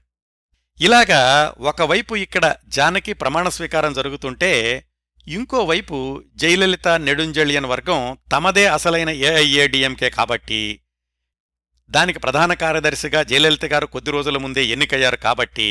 ఇలాగా 0.80 1.22
ఒకవైపు 1.68 2.14
ఇక్కడ 2.16 2.44
జానకి 2.68 3.12
ప్రమాణ 3.12 3.46
స్వీకారం 3.48 3.92
జరుగుతుంటే 3.92 4.52
ఇంకోవైపు 5.26 5.96
జయలలిత 6.36 6.88
నెడుంజళియన్ 7.06 7.66
వర్గం 7.66 8.00
తమదే 8.32 8.64
అసలైన 8.68 9.10
ఏఐఏడిఎంకే 9.24 10.08
కాబట్టి 10.10 10.60
దానికి 11.90 12.18
ప్రధాన 12.18 12.52
కార్యదర్శిగా 12.54 13.20
జయలలిత 13.22 13.66
గారు 13.66 13.86
కొద్ది 13.86 14.10
రోజుల 14.10 14.38
ముందే 14.38 14.62
ఎన్నికయ్యారు 14.68 15.18
కాబట్టి 15.18 15.68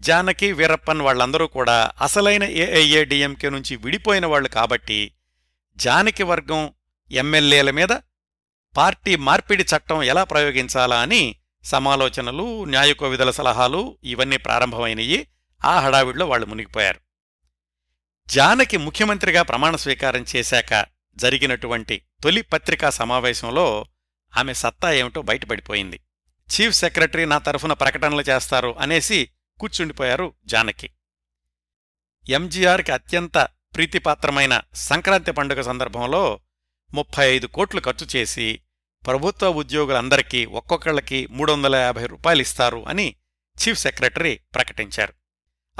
జానకి 0.00 0.48
వీరప్పన్ 0.52 1.00
వాళ్ళందరూ 1.00 1.46
కూడా 1.48 1.76
అసలైన 2.00 2.44
ఏఐఏడిఎంకే 2.64 3.48
నుంచి 3.48 3.74
విడిపోయిన 3.76 4.26
వాళ్ళు 4.26 4.48
కాబట్టి 4.48 5.00
జానకి 5.78 6.24
వర్గం 6.24 6.62
ఎమ్మెల్యేల 7.10 7.70
మీద 7.70 7.92
పార్టీ 8.74 9.12
మార్పిడి 9.26 9.64
చట్టం 9.64 10.00
ఎలా 10.02 10.22
ప్రయోగించాలా 10.24 10.98
అని 11.00 11.22
సమాలోచనలు 11.64 12.64
న్యాయకోవిధుల 12.64 13.30
సలహాలు 13.30 13.98
ఇవన్నీ 14.04 14.36
ప్రారంభమైనయి. 14.36 15.28
ఆ 15.64 15.80
హడావిడిలో 15.80 16.26
వాళ్ళు 16.26 16.46
మునిగిపోయారు. 16.46 17.00
జానకి 18.28 18.76
ముఖ్యమంత్రిగా 18.76 19.42
ప్రమాణ 19.42 19.76
స్వీకారం 19.76 20.24
చేశాక 20.36 20.86
జరిగినటువంటి 21.16 22.02
తొలి 22.22 22.42
పత్రికా 22.42 22.90
సమావేశంలో 22.90 23.86
ఆమె 24.36 24.54
సత్తా 24.54 24.92
ఏమిటో 24.92 25.22
బయటపడిపోయింది. 25.22 26.00
చీఫ్ 26.48 26.74
సెక్రటరీ 26.74 27.24
నా 27.24 27.38
తరఫున 27.38 27.72
ప్రకటనలు 27.72 28.20
చేస్తారు 28.20 28.74
అనేసి 28.78 29.30
కూర్చుండిపోయారు 29.60 30.34
జానకి. 30.44 30.90
ఎంజీఆర్కి 32.28 32.92
అత్యంత 32.92 33.48
ప్రీతిపాత్రమైన 33.74 34.60
సంక్రాంతి 34.74 35.32
పండుగ 35.32 35.60
సందర్భంలో 35.60 36.40
ముప్పై 36.94 37.30
ఐదు 37.30 37.46
కోట్లు 37.46 37.80
ఖర్చు 37.80 38.06
చేసి 38.16 38.60
ప్రభుత్వ 39.06 39.50
ఉద్యోగులందరికీ 39.50 40.44
ఒక్కొక్కళ్ళకి 40.44 41.26
మూడు 41.26 41.52
వందల 41.52 41.76
యాభై 41.76 42.06
రూపాయలిస్తారు 42.06 42.88
అని 42.88 43.16
చీఫ్ 43.58 43.78
సెక్రటరీ 43.78 44.40
ప్రకటించారు. 44.54 45.12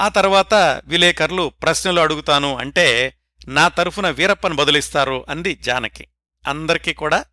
ఆ 0.01 0.09
తర్వాత 0.09 0.55
విలేకరులు 0.85 1.49
ప్రశ్నలు 1.49 2.01
అడుగుతాను 2.01 2.57
అంటే 2.57 3.15
నా 3.49 3.69
తరఫున 3.69 4.11
వీరప్పను 4.11 4.57
బదులిస్తారు 4.57 5.27
అంది 5.29 5.55
జానకి. 5.55 6.09
అందరికీ 6.49 6.93
కూడా 6.93 7.25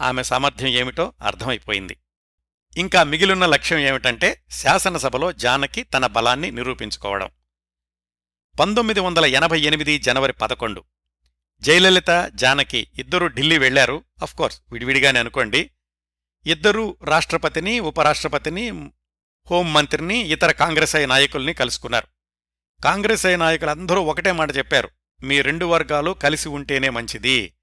ఆమె 0.00 0.22
సామర్థ్యం 0.22 0.68
ఏమిటో 0.68 1.12
అర్థమైపోయింది. 1.22 1.96
ఇంకా 2.76 3.04
మిగిలిన 3.04 3.46
లక్ష్యం 3.46 3.78
ఏమిటంటే 3.78 4.42
శాసనసభలో 4.50 5.32
జానకి 5.32 5.82
తన 5.82 6.06
బలాన్ని 6.06 6.50
నిరూపించుకోవడం. 6.50 7.30
పంతొమ్మిది 8.60 9.00
వందల 9.00 9.24
ఎనభై 9.24 9.60
ఎనిమిది 9.60 9.98
జనవరి 9.98 10.32
పదకొండు 10.32 10.84
జయలలిత 11.60 12.30
జానకి 12.34 12.88
ఇద్దరూ 12.98 13.26
ఢిల్లీ 13.26 13.58
వెళ్ళారు 13.58 14.04
అఫ్కోర్స్ 14.22 14.60
విడివిడిగానే 14.72 15.20
అనుకోండి. 15.20 15.70
ఇద్దరూ 16.46 16.96
రాష్ట్రపతిని 17.04 17.80
ఉపరాష్ట్రపతిని 17.80 18.70
హోంమంత్రిని 19.50 20.18
ఇతర 20.18 20.50
కాంగ్రెస్ 20.50 21.08
నాయకుల్ని 21.08 21.54
కలుసుకున్నారు. 21.54 22.06
కాంగ్రెస్ 22.84 23.26
నాయకులందరూ 23.38 24.02
ఒకటే 24.02 24.32
మాట 24.32 24.56
చెప్పారు. 24.56 24.90
మీ 25.22 25.42
రెండు 25.42 25.64
వర్గాలు 25.66 26.10
కలిసి 26.10 26.48
ఉంటేనే 26.48 26.88
మంచిది. 26.88 27.54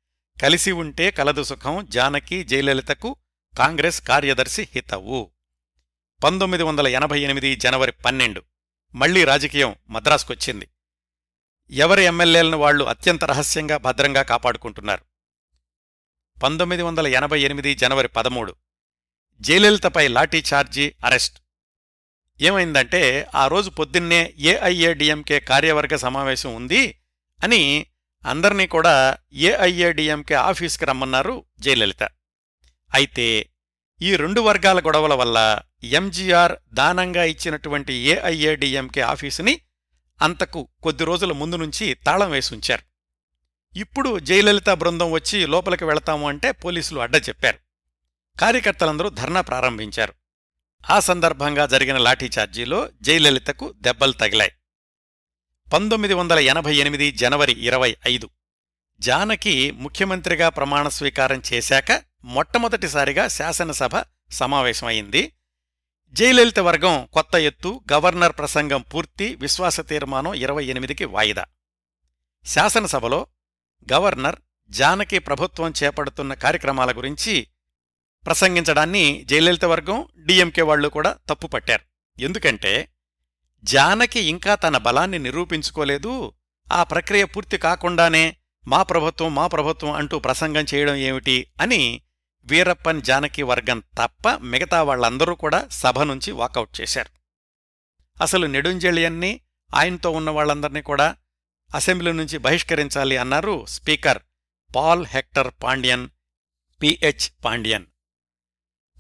కలిసి 0.42 0.72
ఉంటే 0.72 1.12
కలదు 1.12 1.44
సుఖం 1.44 1.88
జానకి 1.90 2.44
జయలలితకు 2.44 3.16
కాంగ్రెస్ 3.58 4.02
కార్యదర్శి 4.02 4.68
హితవు. 4.76 5.32
పంతొమ్మిది 6.24 6.64
వందల 6.64 6.88
ఎనభై 6.88 7.22
ఎనిమిది 7.22 7.56
జనవరి 7.56 7.92
పన్నెండు. 7.92 8.42
మళ్ళీ 8.96 9.24
రాజకీయం 9.24 9.76
మద్రాసుకొచ్చింది. 9.90 10.68
ఎవరి 11.72 12.04
ఎమ్మెల్యేలను 12.04 12.58
వాళ్ళు 12.58 12.84
అత్యంత 12.84 13.24
రహస్యంగా 13.24 13.78
భద్రంగా 13.78 14.22
కాపాడుకుంటున్నారు? 14.22 15.04
పంతొమ్మిది 16.44 16.82
వందల 16.82 17.08
ఎనభై 17.08 17.42
ఎనిమిది 17.42 17.76
జనవరి 17.76 18.08
పదమూడు. 18.08 18.56
జయలలితపై 19.42 20.08
లాఠీఛార్జీ 20.08 20.94
అరెస్ట్. 21.06 21.42
ఏమైందంటే 22.42 23.28
ఆ 23.36 23.48
రోజు 23.48 23.70
పొద్దున్నే 23.70 24.34
ఏఐఏడిఎంకే 24.38 25.40
కార్యవర్గ 25.40 25.96
సమావేశం 25.96 26.56
ఉంది 26.56 27.00
అని 27.44 27.86
అందర్నీ 28.26 28.68
కూడా 28.68 29.18
ఏఐఏడిఎంకే 29.34 30.36
ఆఫీస్కి 30.36 30.86
రమ్మన్నారు 30.86 31.46
జయలలిత. 31.60 32.04
అయితే 32.94 33.50
ఈ 34.02 34.16
రెండు 34.16 34.42
వర్గాల 34.42 34.80
గొడవల 34.80 35.14
వల్ల 35.14 35.60
ఎంజీఆర్ 35.84 36.56
దానంగా 36.74 37.24
ఇచ్చినటువంటి 37.24 37.94
ఏఐఏడిఎంకే 37.94 39.02
ఆఫీసుని 39.02 39.62
అంతకు 40.22 40.68
కొద్ది 40.84 41.04
రోజుల 41.04 41.32
ముందు 41.32 41.56
నుంచి 41.56 41.94
తాళం 41.94 42.32
వేసి 42.32 42.54
ఉంచారు. 42.54 42.82
ఇప్పుడు 43.78 44.20
జయలలిత 44.20 44.70
బృందం 44.70 45.12
వచ్చి 45.12 45.48
లోపలికి 45.48 45.86
వెళతాము 45.86 46.28
అంటే 46.28 46.52
పోలీసులు 46.52 47.00
అడ్డ 47.00 47.16
చెప్పారు. 47.16 47.58
కార్యకర్తలందరూ 48.40 49.10
ధర్నా 49.10 49.42
ప్రారంభించారు. 49.42 50.14
ఆ 50.90 51.00
సందర్భంగా 51.00 51.66
జరిగిన 51.66 51.98
లాఠీచార్జీలో 51.98 52.90
జయలలితకు 53.02 53.74
దెబ్బలు 53.78 54.12
తగిలాయి. 54.12 54.52
పంతొమ్మిది 55.74 56.14
వందల 56.14 56.40
ఎనభై 56.40 56.76
ఎనిమిది 56.76 57.12
జనవరి 57.12 57.52
ఇరవై 57.52 57.96
ఐదు 58.08 58.30
జానకి 59.00 59.72
ముఖ్యమంత్రిగా 59.72 60.50
ప్రమాణ 60.50 60.88
స్వీకారం 60.88 61.42
చేశాక 61.54 62.04
మొట్టమొదటిసారిగా 62.24 63.28
శాసనసభ 63.28 64.04
సమావేశమైంది. 64.32 65.34
జయలలిత 66.14 66.60
వర్గం 66.60 67.08
కొత్త 67.14 67.36
ఎత్తు 67.36 67.82
గవర్నర్ 67.94 68.32
ప్రసంగం 68.32 68.82
పూర్తి 68.82 69.36
విశ్వాస 69.36 69.80
తీర్మానం 69.80 70.34
ఇరవై 70.34 70.66
ఎనిమిదికి 70.66 71.06
వాయిదా. 71.06 71.46
శాసనసభలో 72.46 73.28
గవర్నర్ 73.94 74.36
జానకి 74.70 75.20
ప్రభుత్వం 75.20 75.74
చేపడుతున్న 75.84 76.34
కార్యక్రమాల 76.34 76.98
గురించి 76.98 77.48
ప్రసంగించడాన్ని 78.26 79.24
జయలలిత 79.24 79.66
వర్గం 79.66 80.08
డిఎంకే 80.26 80.62
వాళ్ళు 80.62 80.90
కూడా 80.90 81.18
తప్పుపట్టారు. 81.30 81.82
ఎందుకంటే 82.20 82.92
జానకి 83.64 84.20
ఇంకా 84.20 84.56
తన 84.56 84.78
బలాన్ని 84.78 85.20
నిరూపించుకోలేదు. 85.20 86.34
ఆ 86.72 86.84
ప్రక్రియ 86.84 87.24
పూర్తి 87.24 87.58
కాకుండానే 87.58 88.36
మా 88.68 88.84
ప్రభుత్వం 88.84 89.36
మా 89.36 89.48
ప్రభుత్వం 89.48 89.92
అంటూ 89.92 90.20
ప్రసంగం 90.20 90.66
చేయడం 90.74 90.96
ఏమిటి 90.96 91.48
అని 91.62 92.02
వీరప్పన్ 92.46 93.02
జానకి 93.02 93.44
వర్గం 93.44 93.80
తప్ప 93.80 94.30
మిగతా 94.30 94.84
వాళ్ళందరూ 94.84 95.36
కూడా 95.36 95.68
సభ 95.68 96.00
నుంచి 96.00 96.32
వాకౌట్ 96.32 96.82
చేశారు. 96.82 97.10
అసలు 98.24 98.46
నెడుంజెళియన్ని 98.46 99.42
ఆయనతో 99.76 100.12
ఉన్న 100.12 100.30
వాళ్ళందర్నీ 100.30 100.82
కూడా 100.82 101.16
అసెంబ్లీ 101.76 102.12
నుంచి 102.12 102.38
బహిష్కరించాలి 102.38 103.18
అన్నారు 103.18 103.66
speaker 103.66 104.22
Paul 104.76 105.06
Hector 105.06 105.54
Pandian 105.64 106.10
P H 106.82 107.46
Pandian. 107.46 107.86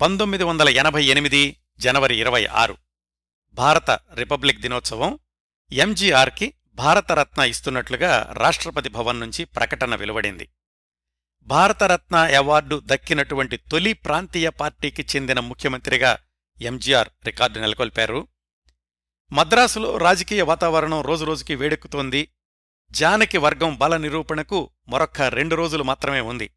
పంతొమ్మిది 0.01 0.43
వందల 0.43 0.69
ఎనభై 0.69 1.05
ఎనిమిది 1.05 1.57
జనవరి 1.79 2.15
ఇరవై 2.19 2.45
ఆరు. 2.45 2.77
భారత 3.53 3.91
రిపబ్లిక్ 3.91 4.61
దినోత్సవం 4.61 5.19
ఎంజీఆర్కి 5.71 6.53
భారతరత్న 6.75 7.41
ఇస్తున్నట్లుగా 7.41 8.33
రాష్ట్రపతి 8.37 8.89
భవన్ 8.89 9.19
నుంచి 9.19 9.45
ప్రకటన 9.45 9.95
వెలువడింది. 9.95 10.49
భారతరత్న 11.43 12.15
అవార్డు 12.15 12.81
దక్కినటువంటి 12.85 13.57
తొలి 13.57 13.93
ప్రాంతీయ 13.93 14.49
పార్టీకి 14.49 15.05
చెందిన 15.15 15.39
ముఖ్యమంత్రిగా 15.39 16.17
ఎంజీఆర్ 16.61 17.09
రికార్డు 17.25 17.59
నెలకొల్పారు. 17.59 18.27
మద్రాసులో 19.31 19.97
రాజకీయ 19.97 20.41
వాతావరణం 20.41 21.01
రోజురోజుకి 21.01 21.55
వేడెక్కుతోంది. 21.55 22.27
జానకి 22.91 23.37
వర్గం 23.37 23.77
బల 23.77 23.97
నిరూపణకు 23.97 24.69
మరొక్క 24.87 25.21
రెండు 25.21 25.55
రోజులు 25.55 25.83
మాత్రమే 25.83 26.19
ఉంది. 26.19 26.51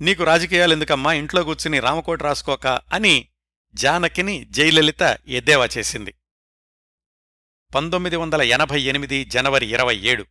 నీకు 0.00 0.24
రాజకీయాలెందుకమ్మా? 0.24 1.12
ఇంట్లో 1.12 1.44
కూర్చుని 1.44 1.80
రామకోట 1.80 2.22
రాసుకోక 2.22 2.66
అని 2.66 3.28
జానకిని 3.74 4.44
జయలలిత 4.44 5.18
ఎద్దేవా 5.28 5.68
చేసింది. 5.78 6.14
పంతొమ్మిది 7.74 8.16
వందల 8.16 8.42
ఎనభై 8.42 8.82
ఎనిమిది 8.82 9.24
జనవరి 9.24 9.66
ఇరవై 9.66 9.96
ఏడు 9.96 10.26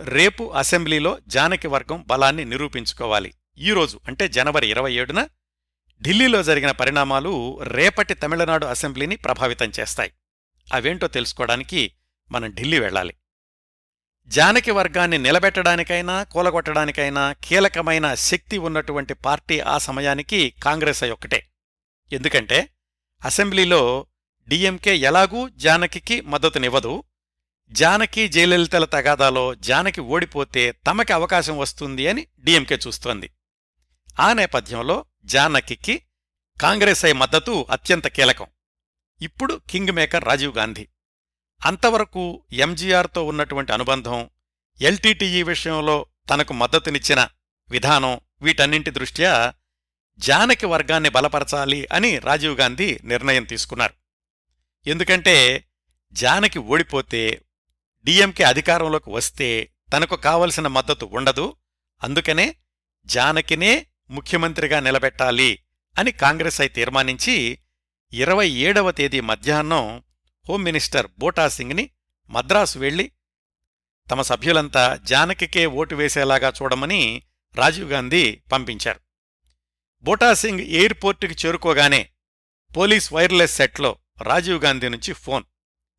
రేపు 0.00 0.52
అసెంబ్లీలో 0.52 1.18
జానకి 1.26 1.68
వర్గం 1.68 2.04
బలాన్ని 2.06 2.44
నిరూపించుకోవాలి. 2.44 3.34
ఈరోజు 3.58 4.00
అంటే 4.08 4.28
జనవరి 4.28 4.68
ఇరవై 4.68 4.94
ఏడున 4.94 5.28
ఢిల్లీలో 6.02 6.42
జరిగిన 6.42 6.70
పరిణామాలు 6.70 7.60
రేపటి 7.62 8.14
తమిళనాడు 8.14 8.66
అసెంబ్లీని 8.66 9.16
ప్రభావితం 9.16 9.72
చేస్తాయి. 9.80 10.12
అవేంటో 10.72 11.06
తెలుసుకోవడానికి 11.06 11.92
మనం 12.30 12.54
ఢిల్లీ 12.54 12.78
వెళ్ళాలి. 12.78 13.14
జానకి 14.28 14.70
వర్గాన్ని 14.70 15.18
నిలబెట్టడానికైనా 15.18 16.22
కూలగొట్టడానికైనా 16.22 17.32
కీలకమైన 17.32 18.14
శక్తి 18.14 18.58
ఉన్నటువంటి 18.58 19.14
పార్టీ 19.14 19.60
ఆ 19.60 19.78
సమయానికి 19.78 20.54
కాంగ్రెస్ 20.62 21.04
ఒక్కటే. 21.04 21.46
ఎందుకంటే 22.12 22.68
అసెంబ్లీలో 23.24 24.06
డిఎంకే 24.48 24.96
ఎలాగూ 24.96 25.48
జానకికి 25.48 26.20
మద్దతునివ్వదు 26.20 27.04
జానకి 27.72 28.28
జయలలితల 28.28 28.84
తగాదాలో 28.84 29.54
జానకి 29.54 30.00
ఓడిపోతే 30.00 30.72
తమకి 30.72 31.12
అవకాశం 31.12 31.58
వస్తుంది 31.58 32.08
అని 32.08 32.26
డిఎంకే 32.38 32.78
చూస్తోంది. 32.86 33.30
ఆ 34.20 34.32
నేపథ్యంలో 34.32 35.04
జానకి 35.24 36.02
కాంగ్రెస్ 36.60 37.04
ఐ 37.04 37.12
మద్దతు 37.12 37.66
అత్యంత 37.70 38.06
కీలకం. 38.06 38.46
ఇప్పుడు 39.22 39.60
కింగ్ 39.70 39.90
మేకర్ 39.90 40.24
రాజీవ్ 40.24 40.56
గాంధీ. 40.56 40.88
అంతవరకు 41.66 42.44
ఎంజీఆర్తో 42.52 43.24
ఉన్నటువంటి 43.24 43.72
అనుబంధం 43.72 44.30
ఎల్టీటీఈ 44.80 45.42
విషయంలో 45.42 46.06
తనకు 46.30 46.52
మద్దతునిచ్చిన 46.52 47.28
విధానం 47.70 48.20
వీటన్నింటి 48.42 48.90
దృష్ట్యా 48.90 49.54
జానకి 50.18 50.66
వర్గాన్ని 50.66 51.08
బలపరచాలి 51.08 51.88
అని 51.92 52.18
రాజీవ్ 52.18 52.58
గాంధీ 52.58 52.98
నిర్ణయం 53.04 53.44
తీసుకున్నారు. 53.44 53.94
ఎందుకంటే 54.86 55.64
జానకి 56.12 56.58
ఓడిపోతే 56.58 57.40
డిఎంకే 58.04 58.44
అధికారంలోకి 58.44 59.10
వస్తే 59.10 59.72
తనకు 59.92 60.16
కావలసిన 60.16 60.66
మద్దతు 60.66 61.04
ఉండదు. 61.12 61.56
అందుకనే 62.02 62.56
జానకినే 63.04 63.86
ముఖ్యమంత్రిగా 64.10 64.80
నిలబెట్టాలి 64.80 65.58
అని 65.98 66.12
కాంగ్రెస్ 66.12 66.60
అయి 66.60 66.68
తీర్మానించి 66.68 67.58
ఇరవై 68.12 68.48
ఏడవ 68.48 68.90
తేదీ 68.90 69.20
మధ్యాహ్నం 69.20 70.02
హోమ్ 70.48 70.64
మినిస్టర్ 70.64 71.06
బోటా 71.18 71.50
మద్రాసు 72.30 72.78
వెళ్ళి 72.78 73.12
తమ 74.10 74.22
సభ్యులంతా 74.22 75.00
జానకికే 75.04 75.66
ఓటు 75.66 75.94
వేసేలాగా 75.94 76.52
చూడమని 76.62 77.22
రాజీవ్ 77.54 77.90
గాంధీ 77.90 78.40
పంపించారు. 78.52 79.00
బోటాసింగ్ 80.02 80.60
ఎయిర్పోర్టుకి 80.60 81.46
చేరుకోగానే 81.46 82.10
పోలీస్ 82.76 83.12
వైర్లెస్ 83.12 83.56
సెట్లో 83.56 83.98
రాజీవ్ 84.22 84.64
గాంధీ 84.64 84.88
నుంచి 84.88 85.12
ఫోన్. 85.14 85.44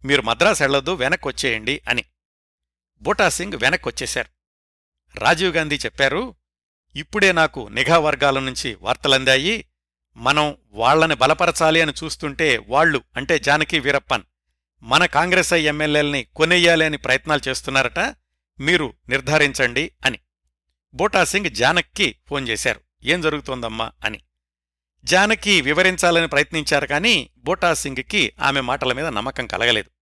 మీరు 0.05 0.21
మద్రాసు 0.21 0.63
వెళ్ళొద్దు 0.63 0.91
వెనక్కొచ్చేయండి 0.91 1.81
అని. 1.89 2.03
బూటాసింగ్ 3.01 3.53
వెనక్కి 3.55 3.89
వచ్చేశారు 3.89 4.27
రాజీవ్ 5.17 5.55
గాంధీ 5.55 5.75
చెప్పారు 5.75 6.35
ఇప్పుడే 6.95 7.31
నాకు 7.31 7.69
నిఘా 7.71 7.97
వర్గాల 7.97 8.39
నుంచి 8.39 8.77
వార్తలందాయి. 8.81 9.65
మనం 10.17 10.57
వాళ్ళని 10.71 11.15
బలపరచాలి 11.15 11.81
అని 11.81 11.93
చూస్తుంటే 12.03 12.57
వాళ్ళు 12.67 13.01
అంటే 13.17 13.39
జానకి 13.39 13.79
వీరప్పన్ 13.79 14.21
మన 14.81 15.05
కాంగ్రెస్ 15.05 15.53
ఐ 15.53 15.61
ఎమ్మెల్యేల్ని 15.61 16.23
కొనెయ్యాలి 16.35 16.85
అని 16.85 16.97
ప్రయత్నాలు 16.97 17.49
చేస్తున్నారట 17.49 17.99
మీరు 18.59 18.93
నిర్ధారించండి 19.09 19.91
అని. 20.05 20.19
బోటాసింగ్ 20.93 21.49
జానక్కి 21.49 22.15
ఫోన్ 22.27 22.49
చేశారు 22.49 22.81
ఏం 23.03 23.21
జరుగుతోందమ్మా 23.21 23.91
అని. 24.05 24.21
జానకి 25.03 25.61
వివరించాలని 25.61 26.27
ప్రయత్నించారు 26.27 26.87
కానీ 26.87 27.29
బోటాసింగ్కి 27.37 28.33
ఆమె 28.41 28.61
మాటల 28.61 28.93
మీద 28.93 29.05
నమ్మకం 29.05 29.47
కలగలేదు. 29.47 29.92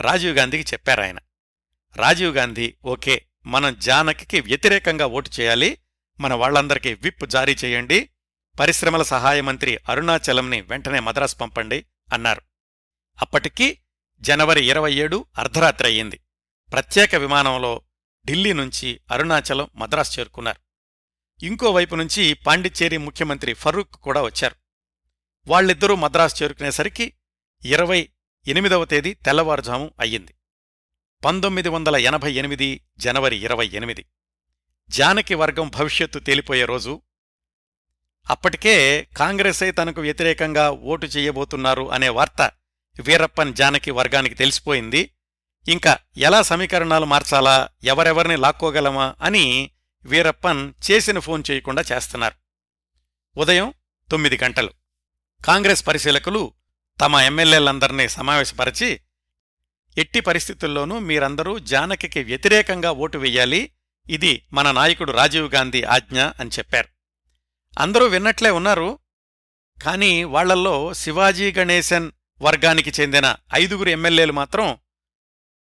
రాజీవ్ 0.00 0.36
గాంధీకి 0.36 0.72
చెప్పారాయన 0.72 1.18
రాజీవ్ 1.96 2.36
గాంధీ 2.36 2.74
ఓకే 2.84 3.26
మనం 3.46 3.78
జానకి 3.78 4.40
వ్యతిరేకంగా 4.40 5.06
ఓటు 5.06 5.30
చేయాలి. 5.40 5.78
మన 6.20 6.34
వాళ్ళందరికీ 6.34 6.94
విప్ 6.94 7.26
జారీ 7.26 7.56
చేయండి. 7.64 8.10
పరిశ్రమల 8.60 9.02
సహాయ 9.02 9.40
మంత్రి 9.40 9.78
అరుణాచలంని 9.88 10.60
వెంటనే 10.60 11.00
మద్రాసు 11.00 11.36
పంపండి 11.36 11.86
అన్నారు. 12.12 12.42
అప్పటికీ 13.20 13.78
జనవరి 14.20 14.70
ఇరవై 14.70 14.92
ఏడు 14.92 15.26
అర్ధరాత్రి 15.38 15.88
అయ్యింది. 15.88 16.20
ప్రత్యేక 16.72 17.14
విమానంలో 17.14 17.82
ఢిల్లీ 18.26 18.52
నుంచి 18.52 19.00
అరుణాచలం 19.10 19.68
మద్రాసు 19.74 20.18
చేరుకున్నారు. 20.18 20.60
ఇంకోవైపు 21.44 21.96
నుంచి 21.96 22.34
పాండిచ్చేరి 22.34 22.96
ముఖ్యమంత్రి 22.96 23.54
ఫరూక్ 23.54 23.90
కూడా 23.90 24.22
వచ్చారు. 24.22 24.54
వాళ్ళిద్దరూ 25.46 25.94
మద్రాసు 25.94 26.44
చేరుకునేసరికి 26.44 27.12
ఇరవై 27.64 28.08
ఎనిమిదవ 28.46 28.84
తేదీ 28.84 29.14
తెల్లవారుజాము 29.14 29.90
అయ్యింది. 30.00 30.34
పంతొమ్మిది 31.24 31.68
వందల 31.68 31.96
ఎనభై 31.96 32.32
ఎనిమిది 32.32 32.84
జనవరి 32.98 33.36
ఇరవై 33.36 33.70
ఎనిమిది. 33.72 34.04
జానకి 34.88 35.34
వర్గం 35.34 35.68
భవిష్యత్తు 35.68 36.18
తేలిపోయే 36.18 36.64
రోజు. 36.64 37.02
అప్పటికే 38.30 39.06
కాంగ్రెసే 39.16 39.72
తనకు 39.72 40.00
వ్యతిరేకంగా 40.00 40.70
ఓటు 40.70 41.06
చెయ్యబోతున్నారు 41.06 41.92
అనే 41.92 42.08
వార్త 42.08 42.52
వీరప్పన్ 43.00 43.54
జానకి 43.54 43.90
వర్గానికి 43.90 44.34
తెలిసిపోయింది. 44.34 45.14
ఇంకా 45.68 45.98
ఎలా 46.16 46.42
సమీకరణాలు 46.42 47.04
మార్చాలా 47.04 47.68
ఎవరెవరిని 47.84 48.36
లాక్కోగలమా 48.36 49.14
అని 49.22 49.70
వీరప్పన్ 50.04 50.72
చేసిన 50.90 51.18
ఫోన్ 51.18 51.42
చేయకుండా 51.50 51.84
చేస్తున్నారు. 51.92 52.34
ఉదయం 53.40 53.72
తొమ్మిది 54.10 54.38
గంటలు. 54.44 54.70
కాంగ్రెస్ 55.44 55.86
పరిశీలకులు 55.86 56.52
తమ 57.00 57.16
ఎమ్మెల్యేలందర్నీ 57.16 58.08
సమావేశపరిచి 58.08 59.00
ఎట్టి 59.98 60.20
పరిస్థితుల్లోనూ 60.20 60.98
మీరందరూ 60.98 61.58
జానకికి 61.58 62.22
వ్యతిరేకంగా 62.22 62.90
ఓటు 62.90 63.18
వెయ్యాలి 63.18 63.72
ఇది 64.08 64.46
మన 64.52 64.70
నాయకుడు 64.70 65.12
రాజీవ్ 65.12 65.54
గాంధీ 65.54 65.82
ఆజ్ఞ 65.82 66.22
అని 66.22 66.50
చెప్పారు. 66.50 66.88
అందరూ 67.78 68.06
విన్నట్లే 68.06 68.50
ఉన్నారు 68.50 68.98
కాని 69.82 70.24
వాళ్ళల్లో 70.24 70.94
శివాజీ 70.94 71.52
గణేశన్ 71.52 72.10
వర్గానికి 72.42 72.92
చెందిన 73.00 73.36
ఐదుగురు 73.54 73.88
ఎమ్మెల్యేలు 73.88 74.32
మాత్రం 74.32 74.78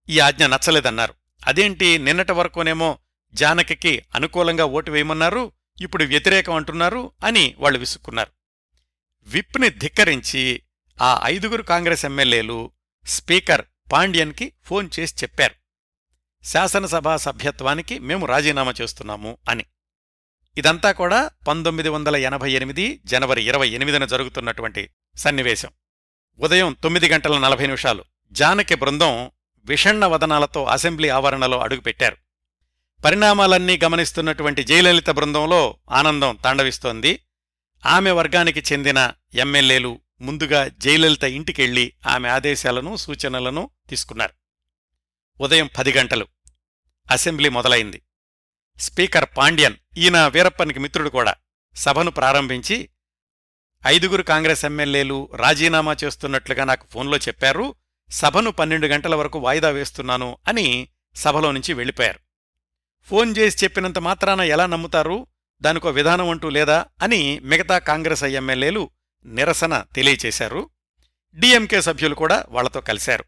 ఈ 0.10 0.20
ఆజ్ఞ 0.20 0.46
నచ్చలేదన్నారు. 0.46 1.14
అదేంటి 1.48 1.98
నిన్నటి 1.98 2.32
వరకునేమో 2.32 2.98
జానకికి 3.34 4.04
అనుకూలంగా 4.16 4.66
ఓటు 4.66 4.92
వేయమన్నారు 4.92 5.52
ఇప్పుడు 5.82 6.04
వ్యతిరేకం 6.04 6.54
అంటున్నారు 6.54 7.12
అని 7.24 7.56
వాళ్ళు 7.58 7.80
విసుక్కున్నారు. 7.80 8.32
విప్ని 9.28 9.70
ధిక్కరించి 9.70 10.63
ఆ 11.02 11.22
ఐదుగురు 11.24 11.64
కాంగ్రెస్ 11.64 12.06
ఎమ్మెల్యేలు 12.06 12.72
స్పీకర్ 13.08 13.66
పాండ్యన్కి 13.94 14.54
ఫోన్ 14.64 14.90
చేసి 15.00 15.16
చెప్పారు. 15.24 15.54
శాసనసభా 16.46 17.18
సభ్యత్వానికి 17.18 18.00
మేము 18.00 18.26
రాజీనామా 18.26 18.74
చేస్తున్నాము 18.82 19.38
అని. 19.50 19.66
ఇదంతా 20.58 20.92
కూడా 20.92 21.30
పంతొమ్మిది 21.48 21.90
వందల 21.90 22.16
ఎనభై 22.16 22.52
ఎనిమిది 22.52 23.02
జనవరి 23.06 23.44
ఇరవై 23.44 23.70
ఎనిమిదిన 23.70 24.06
జరుగుతున్నటువంటి 24.06 24.90
సన్నివేశం. 25.16 25.70
ఉదయం 26.40 26.76
తొమ్మిది 26.84 27.10
గంటల 27.10 27.38
నలభై 27.38 27.66
నిమిషాలు. 27.66 28.04
జానకి 28.32 28.76
బృందం 28.76 29.32
విషణ్ణ 29.66 30.06
వదనాలతో 30.06 30.66
అసెంబ్లీ 30.66 31.10
ఆవరణలో 31.10 31.60
అడుగుపెట్టారు. 31.60 32.18
పరిణామాలన్నీ 33.06 33.80
గమనిస్తున్నటువంటి 33.84 34.64
జయలలిత 34.64 35.10
బృందంలో 35.10 35.78
ఆనందం 35.92 36.38
తాండవిస్తోంది. 36.44 37.20
ఆమె 37.86 38.12
వర్గానికి 38.12 38.74
చెందిన 38.74 39.12
ఎమ్మెల్యేలు 39.34 40.00
ముందుగా 40.24 40.68
జయలలిత 40.68 41.24
ఇంటికెళ్ళి 41.24 41.94
ఆమె 42.08 42.30
ఆదేశాలను 42.30 42.96
సూచనలను 42.96 43.70
తీసుకున్నారు. 43.90 44.34
ఉదయం 45.44 45.70
పది 45.78 45.94
గంటలు. 45.94 46.28
అసెంబ్లీ 47.12 47.50
మొదలైంది. 47.50 48.02
స్పీకర్ 48.80 49.26
పాండ్యన్ 49.38 49.76
ఈయన 49.98 50.28
వీరప్పనికి 50.28 50.80
మిత్రుడు 50.80 51.10
కూడా 51.10 51.36
సభను 51.76 52.12
ప్రారంభించి 52.12 52.90
ఐదుగురు 53.88 54.24
కాంగ్రెస్ 54.24 54.66
ఎమ్మెల్యేలు 54.66 55.30
రాజీనామా 55.36 55.96
చేస్తున్నట్లుగా 56.04 56.64
నాకు 56.64 56.88
ఫోన్లో 56.92 57.18
చెప్పారు. 57.18 57.76
సభను 58.10 58.52
పన్నెండు 58.52 58.88
గంటల 58.88 59.16
వరకు 59.16 59.40
వాయిదా 59.40 59.70
వేస్తున్నాను 59.70 60.38
అని 60.48 60.88
సభలో 61.16 61.52
నుంచి 61.52 61.74
వెళ్ళిపోయారు. 61.74 62.20
ఫోన్ 63.04 63.38
చేసి 63.38 63.64
చెప్పినంత 63.64 64.00
మాత్రాన 64.00 64.42
ఎలా 64.42 64.66
నమ్ముతారు? 64.66 65.28
దానికో 65.62 65.90
విధానం 65.90 66.30
అంటూ 66.30 66.50
లేదా? 66.50 66.86
అని 67.02 67.40
మిగతా 67.40 67.78
కాంగ్రెస్ 67.78 68.24
ఎమ్మెల్యేలు 68.24 68.90
నిరసన 69.26 69.86
తెలియచేశారు. 69.96 70.70
డిఎంకే 71.36 71.82
సభ్యులు 71.82 72.16
కూడా 72.16 72.46
వాళ్ళతో 72.50 72.82
కలిశారు. 72.82 73.26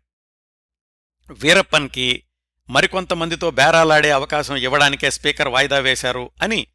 వీరప్పన్కి 1.32 2.24
మరికొంతమందితో 2.70 3.52
బేరాలాడే 3.52 4.12
అవకాశం 4.12 4.56
ఇవ్వడానికే 4.56 5.12
స్పీకర్ 5.12 5.48
వాయిదా 5.48 5.80
వేశారు 5.80 6.32
అని 6.42 6.68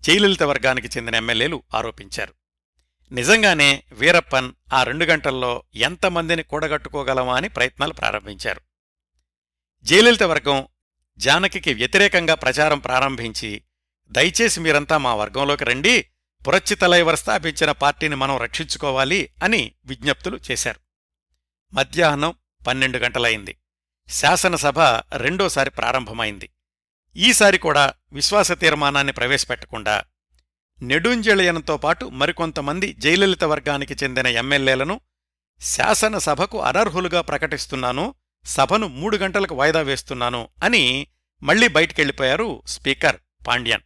జయలలిత 0.00 0.42
వర్గానికి 0.42 0.88
చెందిన 0.88 1.14
ఎమ్మెల్యేలు 1.14 1.62
ఆరోపించారు. 1.74 2.34
నిజంగానే 3.12 3.84
వీరప్పన్ 3.92 4.52
ఆ 4.72 4.82
రెండు 4.82 5.04
గంటల్లో 5.04 5.62
ఎంతమందిని 5.74 6.42
కూడగట్టుకోగలమా 6.42 7.36
అని 7.36 7.48
ప్రయత్నాలు 7.48 7.92
ప్రారంభించారు. 7.92 8.60
జయలలిత 9.82 10.22
వర్గం 10.22 10.66
జానకికి 11.18 11.74
వ్యతిరేకంగా 11.74 12.34
ప్రచారం 12.34 12.78
ప్రారంభించి 12.78 13.62
దయచేసి 14.10 14.60
మీరంతా 14.60 14.98
మా 14.98 15.14
వర్గంలోకి 15.14 15.64
రండి 15.64 16.08
పురచ్చితలైవర్ 16.46 17.16
స్థాపించిన 17.16 17.72
పార్టీని 17.72 18.14
మనం 18.14 18.36
రక్షించుకోవాలి 18.36 19.28
అని 19.42 19.72
విజ్ఞప్తులు 19.84 20.40
చేశారు. 20.50 20.80
మధ్యాహ్నం 21.74 22.34
పన్నెండు 22.66 22.98
గంటలైంది. 22.98 23.56
శాసనసభ 24.08 24.80
రెండోసారి 25.16 25.70
ప్రారంభమైంది. 25.70 26.50
ఈసారి 27.16 27.58
కూడా 27.58 27.94
విశ్వాస 28.12 28.52
తీర్మానాన్ని 28.52 29.12
ప్రవేశపెట్టకుండా 29.12 30.04
నెడుంజళయనంతో 30.82 31.76
పాటు 31.76 32.04
మరికొంతమంది 32.04 32.92
జయలలిత 32.92 33.44
వర్గానికి 33.44 33.94
చెందిన 34.04 34.26
ఎమ్మెల్యేలను 34.26 35.00
శాసనసభకు 35.60 36.60
అనర్హులుగా 36.62 37.20
ప్రకటిస్తున్నాను 37.20 38.14
సభను 38.44 38.86
మూడు 38.86 39.16
గంటలకు 39.16 39.54
వాయిదా 39.54 39.80
వేస్తున్నాను 39.80 40.48
అని 40.62 41.06
మళ్ళీ 41.42 41.68
బయటికెళ్ళిపోయారు 41.68 42.62
స్పీకర్ 42.66 43.16
పాండ్యన్. 43.48 43.80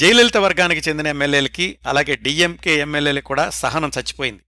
జయలలిత 0.00 0.36
వర్గానికి 0.36 0.90
చెందిన 0.90 1.06
ఎమ్మెల్యేలకి 1.06 1.78
అలాగే 1.86 2.16
డిఎంకే 2.16 2.76
ఎమ్మెల్యేలకి 2.76 3.26
కూడా 3.26 3.50
సహనం 3.50 3.88
చచ్చిపోయింది. 3.88 4.42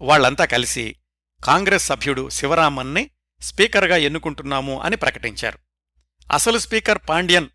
వాళ్ళంతా 0.00 0.44
కలిసి 0.44 0.96
కాంగ్రెస్ 1.44 1.86
సభ్యుడు 1.86 2.28
శివరామన్ని 2.28 3.10
స్పీకర్గా 3.40 3.96
ఎన్నుకుంటున్నాము 3.96 4.80
అని 4.80 4.96
ప్రకటించారు. 4.96 5.58
అసలు 6.32 6.58
స్పీకర్ 6.58 6.98
పాండ్యన్ 7.08 7.48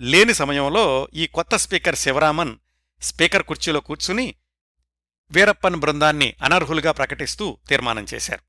లేని 0.00 0.34
సమయంలో 0.34 1.08
ఈ 1.14 1.26
కొత్త 1.26 1.56
స్పీకర్ 1.56 1.96
శివరామన్ 1.96 2.56
స్పీకర్ 3.02 3.42
కుర్చీలో 3.42 3.80
కూర్చుని 3.80 4.34
వీరప్పన్ 5.30 5.76
బృందాన్ని 5.76 6.34
అనర్హులుగా 6.42 6.92
ప్రకటిస్తూ 6.92 7.58
తీర్మానం 7.68 8.06
చేశారు. 8.14 8.40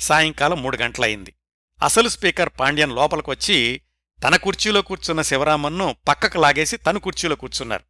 సాయంకాలం 0.00 0.62
మూడు 0.62 0.76
గంటలయింది. 0.76 1.34
అసలు 1.82 2.08
స్పీకర్ 2.08 2.50
పాండ్యన్ 2.60 2.92
లోపలికొచ్చి 2.92 3.80
తన 4.24 4.36
కుర్చీలో 4.36 4.82
కూర్చున్న 4.82 5.22
శివరామన్ను 5.22 5.96
పక్కకు 6.08 6.38
లాగేసి 6.38 6.76
తన 6.76 6.98
కుర్చీలో 6.98 7.36
కూర్చున్నారు. 7.36 7.84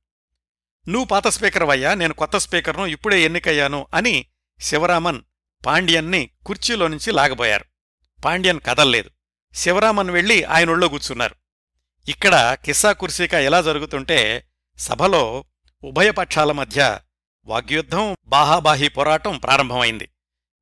నువ్వు 0.91 1.05
పాత 1.05 1.29
స్పీకర్వయ్యా 1.29 1.95
నేను 1.95 2.15
కొత్త 2.15 2.37
స్పీకర్ను 2.37 2.87
ఇప్పుడే 2.87 3.23
ఎన్నికయ్యాను 3.23 3.87
అని 3.95 4.27
శివరామన్ 4.61 5.21
పాండ్యన్ని 5.67 6.31
కుర్చీలో 6.47 6.89
నుంచి 6.89 7.13
లాగబోయారు. 7.13 7.65
పాండ్యన్ 8.25 8.61
కదల్లేదు. 8.61 9.11
శివరామన్ 9.55 10.11
వెళ్ళి 10.11 10.45
ఆయనొళ్ళో 10.45 10.89
కూర్చున్నారు. 10.89 11.35
ఇక్కడ 12.09 12.57
కిస్సా 12.65 12.93
కుర్సీకా 12.93 13.39
ఎలా 13.39 13.63
జరుగుతుంటే 13.63 14.49
సభలో 14.79 15.45
ఉభయపక్షాల 15.85 16.53
మధ్య 16.53 16.99
వాగ్యుద్ధం 17.45 18.17
బాహాబాహీ 18.27 18.89
పోరాటం 18.89 19.39
ప్రారంభమైంది. 19.39 20.09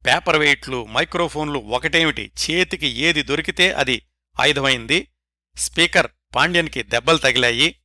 పేపర్ 0.06 0.38
వెయిట్లు 0.38 0.86
మైక్రోఫోన్లు 0.86 1.58
ఒకటేమిటి? 1.58 2.32
చేతికి 2.50 2.86
ఏది 2.86 3.22
దొరికితే 3.22 3.72
అది 3.72 4.06
ఆయుధమైంది. 4.40 5.08
స్పీకర్ 5.56 6.06
పాండ్యన్కి 6.34 6.82
దెబ్బలు 6.82 7.16
తగిలాయి. 7.16 7.76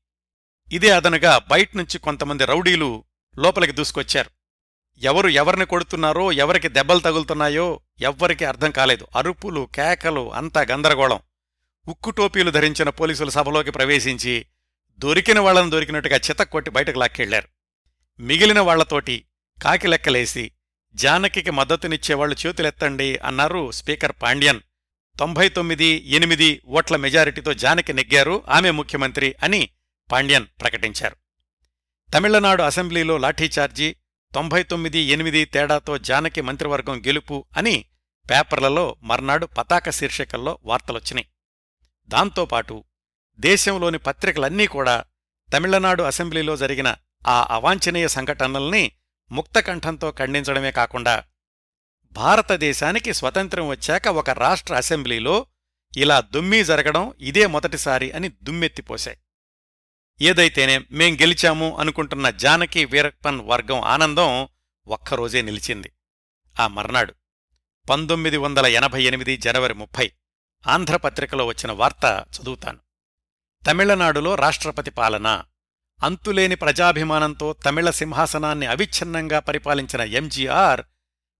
ఇదే 0.71 0.89
అదనుగా 0.89 1.41
బయట్నుంచి 1.51 1.99
కొంతమంది 1.99 2.45
రౌడీలు 2.45 3.03
లోపలికి 3.37 3.73
దూసుకొచ్చారు. 3.73 4.29
ఎవరు 4.97 5.27
ఎవరిని 5.27 5.65
కొడుతున్నారో 5.65 6.31
ఎవరికి 6.31 6.69
దెబ్బలు 6.69 6.99
తగులుతున్నాయో 6.99 7.79
ఎవ్వరికి 8.01 8.45
అర్థం 8.45 8.71
కాలేదు. 8.71 9.07
అరుపులు 9.15 9.69
కేకలు 9.75 10.33
అంతా 10.33 10.61
గందరగోళం. 10.61 11.19
ఉక్కు 11.87 12.09
టోపీలు 12.09 12.51
ధరించిన 12.51 12.89
పోలీసులు 12.89 13.29
సభలోకి 13.29 13.71
ప్రవేశించి 13.71 14.45
దొరికిన 14.97 15.39
వాళ్ళను 15.39 15.69
దొరికినట్టుగా 15.69 16.15
చితక్కొట్టి 16.15 16.71
బయటకు 16.71 16.99
లాక్కెళ్ళారు. 16.99 17.47
మిగిలిన 18.19 18.59
వాళ్ళతోటి 18.59 19.25
కాకి 19.63 19.87
లెక్కలేసి 19.87 20.51
జానకికి 20.95 21.51
మద్దతునిచ్చేవాళ్ళు 21.51 22.47
చేతులెత్తండి 22.47 23.17
అన్నారు 23.17 23.71
స్పీకర్ 23.71 24.11
పాండ్యన్. 24.21 24.59
తొంభై 25.19 25.49
తొమ్మిది 25.49 25.85
ఎనిమిది 25.85 26.61
ఓట్ల 26.67 26.95
మెజారిటీతో 26.95 27.53
జానకి 27.53 27.93
నెగ్గారు 27.93 28.43
ఆమె 28.49 28.71
ముఖ్యమంత్రి 28.71 29.35
అని 29.43 29.69
పాండ్యన్ 30.11 30.45
ప్రకటించారు. 30.61 31.15
తమిళనాడు 32.13 32.63
అసెంబ్లీలో 32.63 33.17
లాఠీచార్జీ 33.17 33.95
తొంభై 34.33 34.63
తొమ్మిది 34.63 34.99
ఎనిమిది 34.99 35.45
తేడాతో 35.45 35.97
జానకి 35.97 36.41
మంత్రివర్గం 36.41 36.99
గెలుపు 36.99 37.45
అని 37.57 37.85
పేపర్లలో 38.29 38.95
మర్నాడు 39.03 39.45
పతాక 39.45 39.89
శీర్షికల్లో 39.89 40.59
వార్తలొచ్చినాయి. 40.63 41.27
దాంతోపాటు 42.07 42.83
దేశంలోని 43.39 43.97
పత్రికలన్నీ 43.97 44.67
కూడా 44.67 45.03
తమిళనాడు 45.53 46.03
అసెంబ్లీలో 46.03 46.57
జరిగిన 46.57 46.95
ఆ 47.27 47.47
అవాంఛనీయ 47.49 48.07
సంఘటనల్ని 48.07 48.91
ముక్తకంఠంతో 49.31 50.11
ఖండించడమే 50.11 50.71
కాకుండా 50.71 51.23
భారతదేశానికి 52.11 53.13
స్వతంత్రం 53.13 53.67
వచ్చాక 53.67 54.07
ఒక 54.07 54.29
రాష్ట్ర 54.29 54.75
అసెంబ్లీలో 54.75 55.45
ఇలా 55.97 56.21
దుమ్మీ 56.21 56.63
జరగడం 56.63 57.13
ఇదే 57.19 57.45
మొదటిసారి 57.45 58.11
అని 58.11 58.29
దుమ్మెత్తిపోశాయి 58.29 59.17
ఏదైతేనే 60.21 60.79
మేం 60.91 61.15
గెలిచాము 61.15 61.77
అనుకుంటున్న 61.77 62.29
జానకి 62.29 62.85
వీరప్పన్ 62.85 63.41
వర్గం 63.41 63.81
ఆనందం 63.81 64.47
ఒక్కరోజే 64.87 65.41
నిలిచింది. 65.41 65.91
ఆ 66.59 66.67
మర్నాడు 66.67 67.13
పంతొమ్మిది 67.89 68.37
వందల 68.37 68.65
ఎనభై 68.65 69.03
ఎనిమిది 69.03 69.37
జనవరి 69.37 69.73
ముప్పై 69.73 70.11
ఆంధ్రపత్రికలో 70.67 71.45
వచ్చిన 71.45 71.71
వార్త 71.71 72.25
చదువుతాను. 72.41 72.79
తమిళనాడులో 73.67 74.35
రాష్ట్రపతి 74.35 74.91
పాలన 74.91 75.43
అంతులేని 76.03 76.55
ప్రజాభిమానంతో 76.55 77.53
తమిళ 77.53 77.89
సింహాసనాన్ని 77.89 78.65
అవిచ్ఛిన్నంగా 78.65 79.39
పరిపాలించిన 79.39 80.01
ఎంజీఆర్ 80.01 80.81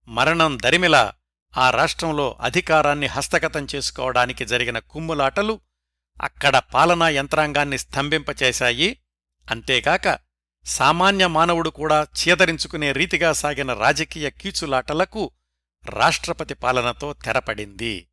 మరణం 0.08 0.58
దరిమిలా 0.62 1.14
ఆ 1.56 1.70
రాష్ట్రంలో 1.70 2.38
అధికారాన్ని 2.40 3.06
హస్తగతం 3.06 3.66
చేసుకోవడానికి 3.74 4.44
జరిగిన 4.44 4.78
కుమ్ములాటలు 4.78 5.60
అక్కడ 6.20 6.58
పాలనా 6.74 7.08
యంత్రాంగాన్ని 7.08 7.78
స్తంభింపచేశాయి. 7.78 8.98
అంతేకాక 9.50 10.18
సామాన్య 10.64 11.26
మానవుడు 11.26 11.70
కూడా 11.70 12.06
చీదరించుకునే 12.18 12.92
రీతిగా 12.92 13.32
సాగిన 13.32 13.72
రాజకీయ 13.72 14.30
కీచులాటలకు 14.30 15.30
రాష్ట్రపతి 15.86 16.54
పాలనతో 16.54 17.12
తెరపడింది. 17.12 18.08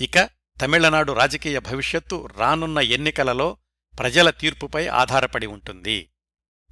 ఇక 0.00 0.30
తమిళనాడు 0.62 1.12
రాజకీయ 1.12 1.58
భవిష్యత్తు 1.58 2.28
రానున్న 2.38 2.78
ఎన్నికలలో 2.78 3.56
ప్రజల 3.98 4.30
తీర్పుపై 4.30 4.86
ఆధారపడి 4.86 5.46
ఉంటుంది. 5.46 6.09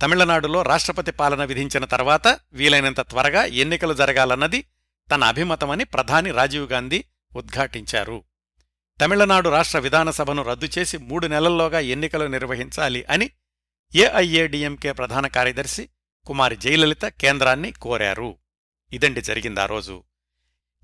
తమిళనాడులో 0.02 0.62
రాష్ట్రపతి 0.62 1.10
పాలన 1.10 1.44
విధించిన 1.44 1.84
తర్వాత 1.84 2.38
వీలైనంత 2.52 3.00
త్వరగా 3.00 3.44
ఎన్నికలు 3.44 3.94
జరగాలన్నది 3.94 4.64
తన 5.14 5.24
అభిమతమని 5.24 5.84
ప్రధాని 5.84 6.30
రాజీవ్ 6.30 6.72
గాంధీ 6.72 7.04
ఉద్ఘాటించారు. 7.36 8.24
తమిళనాడు 9.00 9.48
రాష్ట్ర 9.48 9.78
విధానసభను 9.78 10.42
రద్దు 10.42 10.68
చేసి 10.78 10.98
మూడు 10.98 11.26
నెలల్లోగా 11.26 11.80
ఎన్నికలు 11.80 12.24
నిర్వహించాలి 12.24 13.04
అని 13.04 13.30
ఏఐఏడిఎంకే 13.94 14.92
ప్రధాన 14.92 15.26
కార్యదర్శి 15.26 15.88
కుమారి 16.26 16.56
జయలలిత 16.56 17.04
కేంద్రాన్ని 17.04 17.72
కోరారు. 17.72 18.38
ఇదండి 18.92 19.20
జరిగిందా 19.20 19.66
రోజు. 19.66 20.04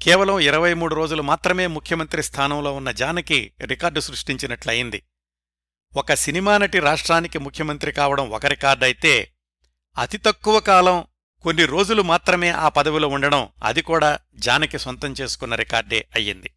కేవలం 0.03 0.39
ఇరవై 0.41 0.75
మూడు 0.75 0.95
రోజులు 0.95 1.23
మాత్రమే 1.23 1.67
ముఖ్యమంత్రి 1.67 2.23
స్థానంలో 2.23 2.73
ఉన్న 2.73 2.91
జానకి 2.91 3.53
రికార్డు 3.61 4.01
సృష్టించినట్లయింది. 4.01 5.03
ఒక 5.97 6.15
సినిమా 6.15 6.59
నటి 6.59 6.81
రాష్ట్రానికి 6.81 7.39
ముఖ్యమంత్రి 7.39 7.93
కావడం 7.93 8.31
ఒక 8.31 8.47
రికార్డైతే 8.47 9.33
అతి 9.99 10.19
తక్కువ 10.19 10.61
కాలం 10.61 11.07
కొన్ని 11.43 11.67
రోజులు 11.67 12.03
మాత్రమే 12.03 12.51
ఆ 12.51 12.69
పదవిలో 12.69 13.09
ఉండడం 13.09 13.49
అది 13.63 13.83
కూడా 13.83 14.19
జానకి 14.35 14.79
సొంతం 14.79 15.15
చేసుకున్న 15.21 15.55
రికార్డే 15.55 16.09
అయ్యింది. 16.15 16.51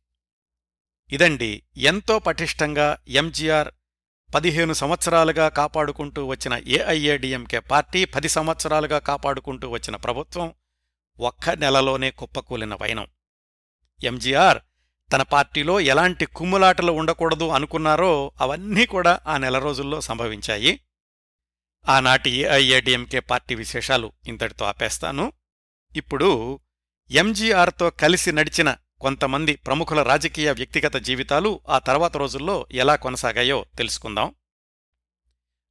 ఇదండి 1.11 1.63
ఎంతో 1.77 2.19
పటిష్టంగా 2.19 2.97
ఎంజీఆర్ 3.07 3.69
పదిహేను 4.35 4.73
సంవత్సరాలుగా 4.73 5.49
కాపాడుకుంటూ 5.49 6.25
వచ్చిన 6.25 6.53
ఏఐఏడిఎంకే 6.53 7.59
పార్టీ 7.59 8.05
పది 8.05 8.29
సంవత్సరాలుగా 8.29 8.99
కాపాడుకుంటూ 8.99 9.69
వచ్చిన 9.69 9.95
ప్రభుత్వం 9.95 10.53
ఒక్క 11.19 11.49
నెలలోనే 11.49 12.11
కుప్పకూలిన 12.11 12.73
వైనం. 12.75 13.07
ఎంజీఆర్ 14.03 14.59
తన 15.13 15.21
పార్టీలో 15.21 15.79
ఎలాంటి 15.79 16.25
కుమ్ములాటలు 16.25 16.91
ఉండకూడదు 16.91 17.49
అనుకున్నారో 17.49 18.31
అవన్నీ 18.41 18.85
కూడా 18.85 19.19
ఆ 19.27 19.37
నెల 19.37 19.57
రోజుల్లో 19.57 20.01
సంభవించాయి. 20.01 20.79
ఆనాటి 21.89 22.29
ఏఐఏడిఎంకే 22.29 23.19
పార్టీ 23.19 23.55
విశేషాలు 23.55 24.11
ఇంతటితో 24.27 24.65
ఆపేస్తాను. 24.65 25.33
ఇప్పుడు 25.95 26.59
ఎంజీఆర్తో 27.11 27.89
కలిసి 27.89 28.31
నడిచిన 28.31 28.75
కొంతమంది 29.01 29.55
ప్రముఖుల 29.55 30.01
రాజకీయ 30.01 30.51
వ్యక్తిగత 30.51 30.95
జీవితాలు 30.95 31.61
ఆ 31.69 31.79
తర్వాత 31.79 32.17
రోజుల్లో 32.17 32.67
ఎలా 32.71 32.95
కొనసాగాయో 32.95 33.65
తెలుసుకుందాం. 33.77 34.35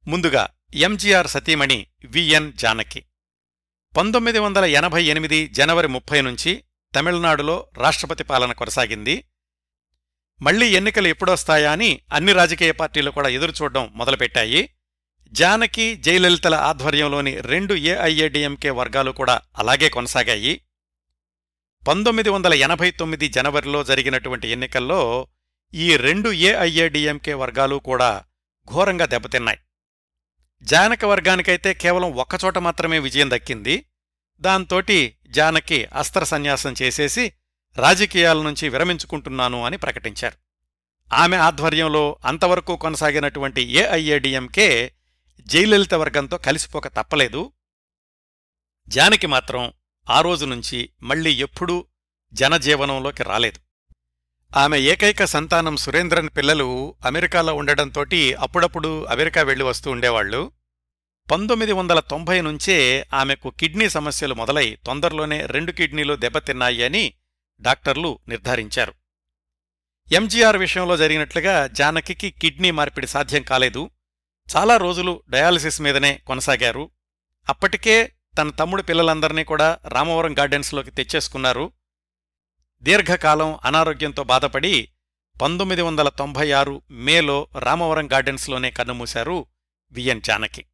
ముందుగా 0.07 0.47
ఎంజీఆర్ 0.73 1.27
సతీమణి 1.27 1.87
విఎన్ 2.05 2.53
జానకి. 2.53 3.05
పంతొమ్మిది 3.97 4.39
వందల 4.39 4.65
ఎనభై 4.65 5.03
ఎనిమిది 5.03 5.47
జనవరి 5.47 5.87
ముప్పై 5.87 6.21
నుంచి 6.21 6.63
తమిళనాడులో 6.97 7.67
రాష్ట్రపతి 7.77 8.23
పాలన 8.23 8.51
కొనసాగింది. 8.51 9.23
మళ్ళీ 10.41 10.67
ఎన్నికలు 10.67 11.07
ఎప్పుడొస్తాయా 11.07 11.71
అని 11.71 12.01
అన్ని 12.13 12.33
రాజకీయ 12.33 12.71
పార్టీలు 12.71 13.11
కూడా 13.11 13.29
ఎదురుచూడడం 13.29 13.91
మొదలుపెట్టాయి. 13.95 14.69
జానకి 15.31 15.95
జయలలితల 15.95 16.55
ఆధ్వర్యంలోని 16.55 17.41
రెండు 17.41 17.73
ఏఐఏడిఎంకే 17.73 18.69
వర్గాలు 18.69 19.11
కూడా 19.11 19.41
అలాగే 19.57 19.89
కొనసాగాయి. 19.89 20.61
పంతొమ్మిది 21.87 22.29
వందల 22.29 22.53
ఎనభై 22.53 22.91
తొమ్మిది 22.91 23.27
జనవరిలో 23.27 23.83
జరిగినటువంటి 23.83 24.47
ఎన్నికల్లో 24.47 25.27
ఈ 25.73 25.97
రెండు 25.97 26.31
ఏఐఏడిఎంకే 26.31 27.33
వర్గాలు 27.33 27.75
కూడా 27.75 28.23
ఘోరంగా 28.71 29.05
దెబ్బతిన్నాయి. 29.05 29.59
జానక 30.61 31.05
వర్గానికైతే 31.05 31.73
కేవలం 31.73 32.13
ఒక్కచోట 32.13 32.57
మాత్రమే 32.57 32.99
విజయం 32.99 33.31
దక్కింది. 33.31 33.85
దాంతోటి 34.39 35.16
జానకి 35.27 35.85
అస్త్ర 35.85 36.23
సన్యాసం 36.23 36.75
చేసేసి 36.81 37.33
రాజకీయాల 37.75 38.41
నుంచి 38.41 38.69
విరమించుకుంటున్నాను 38.69 39.65
అని 39.65 39.77
ప్రకటించారు. 39.77 40.35
ఆమె 41.15 41.37
ఆధ్వర్యంలో 41.37 42.19
అంతవరకు 42.25 42.75
కొనసాగినటువంటి 42.75 43.61
ఏఐఏడిఎంకే 43.61 44.93
జయలలిత 45.39 45.93
వర్గంతో 45.93 46.37
కలిసిపోక 46.37 46.87
తప్పలేదు. 46.87 47.51
జానకి 48.87 49.27
మాత్రం 49.27 49.73
ఆ 50.09 50.21
రోజు 50.21 50.45
నుంచి 50.45 50.89
మళ్ళీ 51.01 51.33
ఎప్పుడూ 51.33 51.85
జనజీవనంలోకి 52.33 53.23
రాలేదు. 53.23 53.59
ఆమె 54.57 54.79
ఏకైక 54.79 55.25
సంతానం 55.25 55.77
సురేంద్రన్ 55.77 56.29
పిల్లలు 56.37 56.95
అమెరికాలో 57.05 57.53
ఉండడంతోటి 57.53 58.33
అప్పుడప్పుడు 58.33 59.05
అమెరికా 59.05 59.41
వెళ్ళి 59.41 59.65
వస్తూ 59.65 59.91
ఉండేవాళ్ళు 59.91 60.51
పంతొమ్మిది 61.31 61.71
వందల 61.71 61.99
తొంభై 61.99 62.41
నుంచే 62.41 63.07
ఆమెకు 63.13 63.49
కిడ్నీ 63.49 63.89
సమస్యలు 63.89 64.33
మొదలై 64.33 64.77
తొందరలోనే 64.85 65.45
రెండు 65.45 65.71
కిడ్నీలు 65.71 66.15
దెబ్బతిన్నాయి 66.15 66.83
అని 66.83 67.13
డాక్టర్లు 67.61 68.19
నిర్ధారించారు. 68.27 68.93
ఎంజీఆర్ 70.11 70.57
విషయంలో 70.57 70.97
జరిగినట్లుగా 70.97 71.67
జానకికి 71.67 72.29
కిడ్నీ 72.31 72.71
మార్పిడి 72.71 73.07
సాధ్యం 73.07 73.41
కాలేదు. 73.41 73.89
చాలా 74.55 74.77
రోజులు 74.77 75.23
డయాలసిస్ 75.29 75.81
మీదనే 75.81 76.21
కొనసాగారు. 76.27 76.89
అప్పటికే 77.49 78.11
తన 78.37 78.49
తమ్ముడు 78.49 78.81
పిల్లలందర్నీ 78.81 79.43
కూడా 79.43 79.79
రామవరం 79.87 80.37
గార్డెన్స్లోకి 80.39 80.91
తెచ్చేసుకున్నారు. 80.91 81.71
దీర్ఘకాలం 82.81 83.59
అనారోగ్యంతో 83.65 84.23
బాధపడి 84.23 84.89
పంతొమ్మిది 85.41 85.81
వందల 85.81 86.09
తొంభై 86.09 86.51
ఆరు 86.51 86.81
మేలో 86.91 87.47
రామవరం 87.59 88.11
గార్డెన్స్లోనే 88.11 88.71
కన్నుమూశారు 88.71 89.45
విఎన్ 89.91 90.21
జానకి. 90.21 90.65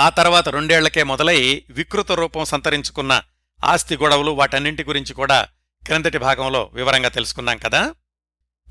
ఆ 0.00 0.08
తర్వాత 0.08 0.48
రెండేళ్ళకే 0.48 1.02
మొదలై 1.02 1.64
వికృత 1.70 2.12
రూపం 2.12 2.44
సంతరించుకున్న 2.44 3.22
ఆస్తి 3.64 3.96
గొడవలు 3.96 4.30
వాటన్నింటి 4.30 4.84
గురించి 4.84 5.14
కూడా 5.14 5.48
క్రిందటి 5.86 6.18
భాగంలో 6.18 6.70
వివరంగా 6.74 7.08
తెలుసుకున్నాం 7.08 7.58
కదా? 7.58 7.94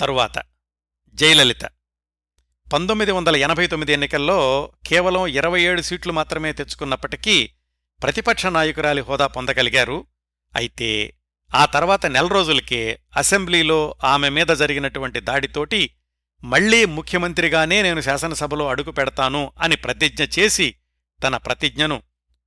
తరువాత 0.01 0.43
జయలలిత. 1.13 1.61
పంతొమ్మిది 2.73 3.11
వందల 3.11 3.35
ఎనభై 3.35 3.67
తొమ్మిది 3.67 3.93
ఎన్నికల్లో 3.93 4.71
కేవలం 4.87 5.27
ఇరవై 5.27 5.61
ఏడు 5.61 5.81
సీట్లు 5.81 6.11
మాత్రమే 6.11 6.53
తెచ్చుకున్నప్పటికీ 6.53 7.51
ప్రతిపక్ష 8.03 8.45
నాయకురాలి 8.45 9.01
హోదా 9.01 9.27
పొందగలిగారు. 9.27 10.05
అయితే 10.55 11.13
ఆ 11.55 11.65
తర్వాత 11.65 12.05
నెల 12.05 12.27
రోజులకే 12.27 12.99
అసెంబ్లీలో 13.17 13.95
ఆమె 14.03 14.29
మీద 14.29 14.47
జరిగినటువంటి 14.47 15.19
దాడితోటి 15.19 15.89
మళ్ళీ 16.43 16.85
ముఖ్యమంత్రిగానే 16.85 17.81
నేను 17.81 18.01
శాసనసభలో 18.01 18.67
అడుగు 18.67 18.91
పెడతాను 18.91 19.51
అని 19.61 19.75
ప్రతిజ్ఞ 19.75 20.25
చేసి 20.39 20.75
తన 21.23 21.37
ప్రతిజ్ఞను 21.37 22.03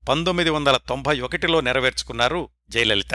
పంతొమ్మిది 0.08 0.50
వందల 0.50 0.76
తొంభై 0.76 1.20
ఒకటిలో 1.20 1.60
నెరవేర్చుకున్నారు 1.60 2.48
జయలలిత. 2.70 3.14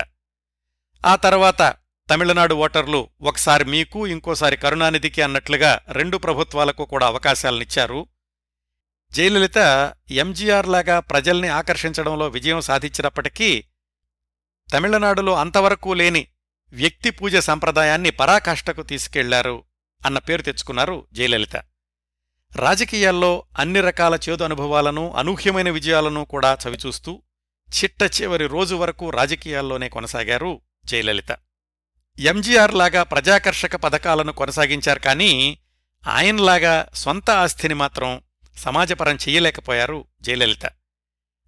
ఆ 1.06 1.16
తర్వాత 1.16 1.76
తమిళనాడు 2.10 2.56
ఓటర్లు 2.56 3.10
ఒకసారి 3.22 3.66
మీకు 3.66 4.08
ఇంకోసారి 4.08 4.58
కరుణానిధికి 4.58 5.22
అన్నట్లుగా 5.22 5.80
రెండు 5.92 6.18
ప్రభుత్వాలకు 6.18 6.86
కూడా 6.86 7.08
అవకాశాలనిచ్చారు. 7.08 8.08
జయలలిత 9.12 9.58
ఎంజీఆర్ 10.12 10.68
లాగా 10.68 11.00
ప్రజల్ని 11.00 11.48
ఆకర్షించడంలో 11.48 12.28
విజయం 12.28 12.62
సాధించినప్పటికీ 12.62 13.64
తమిళనాడులో 14.74 15.34
అంతవరకు 15.36 15.94
లేని 15.94 16.28
వ్యక్తి 16.74 17.10
పూజ 17.10 17.36
సంప్రదాయాన్ని 17.36 18.10
పరాకాష్ఠకు 18.10 18.82
తీసుకెళ్ళారు 18.82 19.64
అన్న 20.06 20.18
పేరు 20.18 20.42
తెచ్చుకున్నారు 20.42 21.08
జయలలిత. 21.14 21.56
రాజకీయాల్లో 22.56 23.44
అన్ని 23.60 23.82
రకాల 23.82 24.20
చేదు 24.30 24.44
అనుభవాలను 24.44 25.14
అనూహ్యమైన 25.14 25.70
విజయాలను 25.70 26.26
కూడా 26.26 26.58
చవిచూస్తూ 26.68 27.22
చిట్ట 27.70 28.22
చివరి 28.22 28.48
రోజు 28.48 28.76
వరకు 28.76 29.10
రాజకీయాల్లోనే 29.10 29.90
కొనసాగారు 29.90 30.62
జయలలిత. 30.86 31.38
ఎంజీఆర్ 32.20 32.74
లాగా 32.74 33.04
ప్రజాకర్షక 33.04 33.76
పథకాలను 33.76 34.32
కొనసాగించారు 34.32 35.00
కానీ 35.00 35.60
ఆయన్లాగా 36.08 36.88
సొంత 36.94 37.30
ఆస్తిని 37.32 37.74
మాత్రం 37.74 38.22
సమాజపరం 38.58 39.16
చెయ్యలేకపోయారు 39.16 40.06
జయలలిత. 40.22 40.66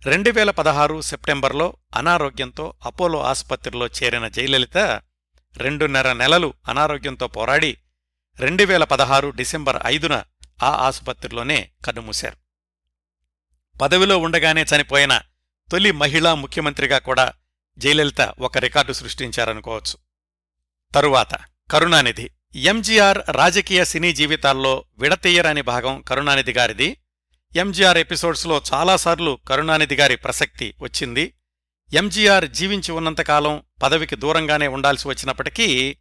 రెండు 0.06 0.30
వేల 0.32 0.52
పదహారు 0.52 1.02
సెప్టెంబర్లో 1.02 1.78
అనారోగ్యంతో 1.96 2.74
అపోలో 2.86 3.22
ఆసుపత్రిలో 3.22 3.88
చేరిన 3.88 4.28
జయలలిత 4.28 4.78
రెండున్నర 5.58 6.14
నెలలు 6.14 6.54
అనారోగ్యంతో 6.68 7.28
పోరాడి 7.28 7.78
రెండు 8.40 8.64
వేల 8.64 8.84
పదహారు 8.84 9.30
డిసెంబర్ 9.30 9.80
ఐదున 9.86 10.24
ఆ 10.63 10.69
ఆసుపత్రిలోనే 10.69 11.71
కన్నుమూశారు. 11.86 12.38
పదవిలో 13.82 14.17
ఉండగానే 14.17 14.65
చనిపోయిన 14.76 15.21
తొలి 15.71 15.91
మహిళా 15.91 16.36
ముఖ్యమంత్రిగా 16.36 16.97
కూడా 16.97 17.34
జయలలిత 17.78 18.21
ఒక 18.21 18.58
రికార్డు 18.58 18.93
సృష్టించారనుకోవచ్చు. 18.93 19.97
తరువాత 20.95 21.30
కరుణానిధి. 21.71 22.30
ఎంజీఆర్ 22.56 23.19
రాజకీయ 23.30 23.86
సినీ 23.86 24.13
జీవితాల్లో 24.13 24.86
విడతీయరాని 24.97 25.62
భాగం 25.62 26.02
కరుణానిధి 26.02 26.54
గారిది. 26.54 26.97
ఎంజీఆర్ 27.56 27.97
ఎపిసోడ్స్లో 27.97 28.62
చాలాసార్లు 28.74 29.39
కరుణానిధి 29.47 29.95
గారి 29.95 30.15
ప్రసక్తి 30.15 30.76
వచ్చింది. 30.82 31.34
ఎంజీఆర్ 31.93 32.47
జీవించి 32.47 32.91
ఉన్నంతకాలం 32.91 33.63
పదవికి 33.84 34.15
దూరంగానే 34.15 34.67
ఉండాల్సి 34.67 35.08
వచ్చినప్పటికీ 35.08 35.97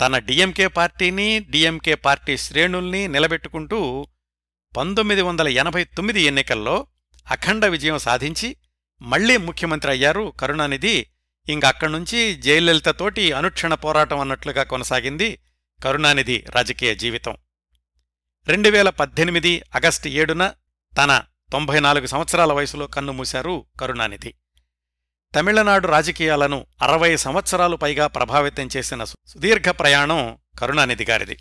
తన 0.00 0.18
డిఎంకే 0.18 0.66
పార్టీని 0.66 1.38
డిఎంకే 1.38 1.94
పార్టీ 1.94 2.36
శ్రేణుల్ని 2.36 3.08
నిలబెట్టుకుంటూ 3.08 4.06
పంతొమ్మిది 4.76 5.22
వందల 5.22 5.48
ఎనభై 5.48 5.84
తొమ్మిది 5.84 6.20
ఎన్నికల్లో 6.20 6.86
అఖండ 7.30 7.64
విజయం 7.66 7.98
సాధించి 7.98 8.56
మళ్ళీ 9.02 9.36
ముఖ్యమంత్రి 9.36 9.90
అయ్యారు 9.90 10.32
కరుణానిధి. 10.40 11.06
ఇంకక్కడ్నుంచి 11.48 12.34
జయలలితతోటి 12.34 13.32
అనుక్షణ 13.32 13.74
పోరాటం 13.74 14.20
అన్నట్లుగా 14.20 14.62
కొనసాగింది 14.62 15.38
కరుణానిధి 15.84 16.44
రాజకీయ 16.50 16.94
జీవితం. 16.94 17.36
రెండు 18.48 18.68
వేల 18.68 18.90
పద్దెనిమిది 18.90 19.62
ఆగస్టు 19.74 20.08
ఏడున 20.08 20.54
తన 20.98 21.24
తొంభై 21.52 21.80
నాలుగు 21.80 22.06
సంవత్సరాల 22.06 22.52
వయసులో 22.52 22.86
కన్నుమూశారు 22.86 23.66
కరుణానిధి. 23.80 24.34
తమిళనాడు 25.34 25.88
రాజకీయాలను 25.88 26.66
అరవై 26.82 27.16
సంవత్సరాలు 27.16 27.76
పైగా 27.76 28.06
ప్రభావితం 28.06 28.68
చేసిన 28.76 29.04
సుదీర్ఘ 29.04 29.68
ప్రయాణం 29.68 30.38
కరుణానిధి 30.58 31.04
గారిది. 31.04 31.38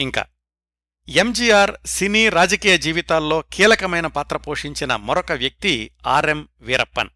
ఇంకా 0.00 0.24
ఎంజీఆర్ 1.08 1.72
సినీ 1.86 2.28
రాజకీయ 2.28 2.78
జీవితాల్లో 2.78 3.44
కీలకమైన 3.52 4.06
పాత్ర 4.06 4.36
పోషించిన 4.36 4.96
మరొక 4.96 5.32
వ్యక్తి 5.32 5.90
ఆర్ఎం 6.06 6.48
వీరప్పన్. 6.60 7.08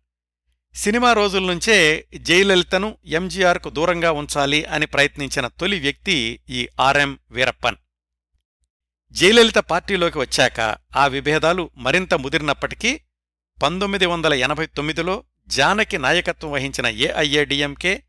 సినిమా 0.75 1.13
రోజుల 1.13 1.43
నుంచే 1.43 2.09
జయలలితను 2.17 2.99
ఎంజీఆర్కు 3.05 3.71
దూరంగా 3.71 4.13
ఉంచాలి 4.13 4.65
అని 4.65 4.87
ప్రయత్నించిన 4.87 5.47
తొలి 5.47 5.81
వ్యక్తి 5.81 6.41
ఈ 6.49 6.69
ఆర్ఎం 6.81 7.19
వీరప్పన్. 7.31 7.77
జయలలిత 9.13 9.59
పార్టీలోకి 9.59 10.19
వచ్చాక 10.19 10.77
ఆ 10.97 11.07
విభేదాలు 11.07 11.71
మరింత 11.77 12.15
ముదిరినప్పటికీ 12.15 13.01
పంతొమ్మిది 13.63 14.07
వందల 14.07 14.35
ఎనభై 14.35 14.67
తొమ్మిదిలో 14.67 15.25
జానకి 15.49 15.99
నాయకత్వం 15.99 16.53
వహించిన 16.53 16.87
ఏఐఏడిఎంకే 16.87 18.05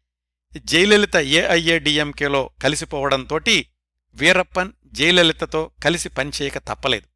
జయలలిత 0.58 1.16
ఏఐఏడిఎంకేలో 1.16 2.50
కలిసిపోవడంతోటి 2.63 3.70
వీరప్పన్ 4.16 4.72
జయలలితతో 4.86 5.72
కలిసి 5.84 6.10
పనిచేయక 6.10 6.58
తప్పలేదు. 6.58 7.08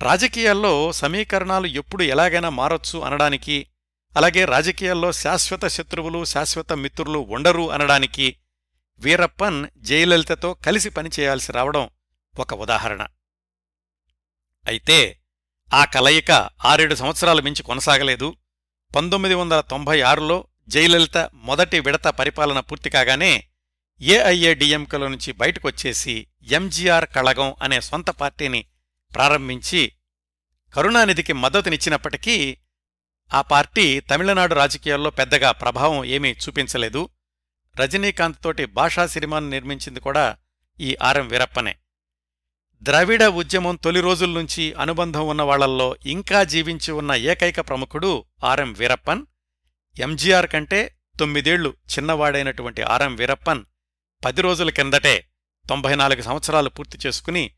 రాజకీయాల్లో 0.00 0.92
సమీకరణాలు 0.92 1.66
ఎప్పుడు 1.66 2.02
ఎలాగైనా 2.02 2.48
మారొచ్చు 2.48 2.98
అనడానికి 2.98 3.66
అలాగే 4.16 4.44
రాజకీయాల్లో 4.44 5.12
శాశ్వత 5.12 5.66
శత్రువులు 5.66 6.24
శాశ్వత 6.24 6.72
మిత్రులు 6.72 7.18
ఉండరు 7.18 7.70
అనడానికి 7.70 8.36
వీరప్పన్ 9.00 9.66
జయలలితతో 9.76 10.54
కలిసి 10.54 10.90
పనిచేయాల్సి 10.90 11.52
రావడం 11.52 11.90
ఒక 12.38 12.54
ఉదాహరణ. 12.54 13.06
అయితే 14.66 15.21
ఆ 15.74 15.84
కలయిక 15.84 16.30
ఆరేడు 16.64 16.94
సంవత్సరాల 16.94 17.40
మించి 17.40 17.62
కొనసాగలేదు. 17.62 18.36
పంతొమ్మిది 18.96 19.34
వందల 19.34 19.60
తొంభై 19.60 20.00
ఆరులో 20.00 20.46
జయలలిత 20.68 21.30
మొదటి 21.34 21.80
విడత 21.80 22.04
పరిపాలన 22.08 22.60
పూర్తి 22.60 22.90
కాగానే 22.90 23.48
ఏఐఏడిఎంకేలో 24.00 25.08
నుంచి 25.08 25.32
బయటకొచ్చేసి 25.32 26.26
ఎంజీఆర్ 26.42 27.06
కళగం 27.06 27.54
అనే 27.62 27.80
సొంత 27.80 28.10
పార్టీని 28.10 28.64
ప్రారంభించి 29.14 29.92
కరుణానిధికి 30.74 31.32
మద్దతునిచ్చినప్పటికీ 31.32 32.58
ఆ 33.34 33.40
పార్టీ 33.40 34.00
తమిళనాడు 34.00 34.54
రాజకీయాల్లో 34.54 35.10
పెద్దగా 35.10 35.50
ప్రభావం 35.52 36.04
ఏమీ 36.04 36.30
చూపించలేదు. 36.30 37.08
రజనీకాంత్ 37.76 38.42
తోటి 38.44 38.66
భాషా 38.66 39.06
సినిమాను 39.06 39.48
నిర్మించింది 39.48 40.00
కూడా 40.00 40.36
ఈ 40.80 40.96
ఆర్ఎం 41.02 41.28
వీరప్పనే. 41.28 41.76
ద్రవిడ 42.82 43.24
ఉద్యమం 43.24 43.76
తొలి 43.76 44.00
రోజుల 44.00 44.30
నుంచి 44.30 44.72
అనుబంధం 44.72 45.26
ఉన్న 45.26 45.42
వాళ్ళల్లో 45.42 45.96
ఇంకా 46.06 46.44
జీవించి 46.44 46.92
ఉన్న 46.92 47.12
ఏకైక 47.12 47.60
ప్రముఖుడు 47.60 48.24
ఆర్ఎం 48.44 48.72
వీరప్పన్. 48.72 49.26
ఎంజీఆర్ 50.00 50.46
కంటే 50.46 50.98
తొమ్మిదేళ్ళు 51.18 51.74
చిన్నవాడైనటువంటి 51.92 52.82
ఆర్ఎం 52.82 53.16
వీరప్పన్ 53.16 53.64
పది 54.24 54.42
రోజుల 54.42 54.70
కిందటే 54.70 55.28
తొంభై 55.68 55.94
నాలుగు 55.94 56.22
సంవత్సరాలు 56.22 56.68
పూర్తి 56.68 56.98
చేసుకుని 57.06 57.50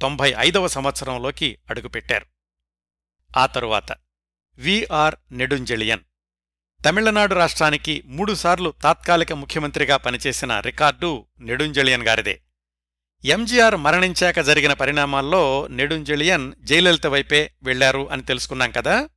తొంభై 0.00 0.34
ఐదవ 0.38 0.68
సంవత్సరంలోకి 0.68 1.58
అడుగుపెట్టారు. 1.70 2.26
ఆ 3.36 3.46
తరువాత 3.46 3.92
విఆర్ 4.58 5.14
నెడుంజలియన్. 5.32 6.00
తమిళనాడు 6.86 7.34
రాష్ట్రానికి 7.34 8.02
మూడుసార్లు 8.06 8.74
తాత్కాలిక 8.82 9.32
ముఖ్యమంత్రిగా 9.32 9.96
పనిచేసిన 9.96 10.60
రికార్డు 10.60 11.26
నెడుంజలియన్ 11.40 12.02
గారిదే. 12.02 12.40
ఎంజీఆర్ 13.24 13.76
మరణించాక 13.76 14.40
జరిగిన 14.40 14.72
పరిణామాల్లో 14.72 15.66
నెడుంజలియన్ 15.66 16.52
జయలలిత 16.60 17.06
వైపే 17.06 17.50
వెళ్ళారు 17.62 18.10
అని 18.10 18.22
తెలుసుకున్నాం 18.22 18.70
కదా. 18.70 19.08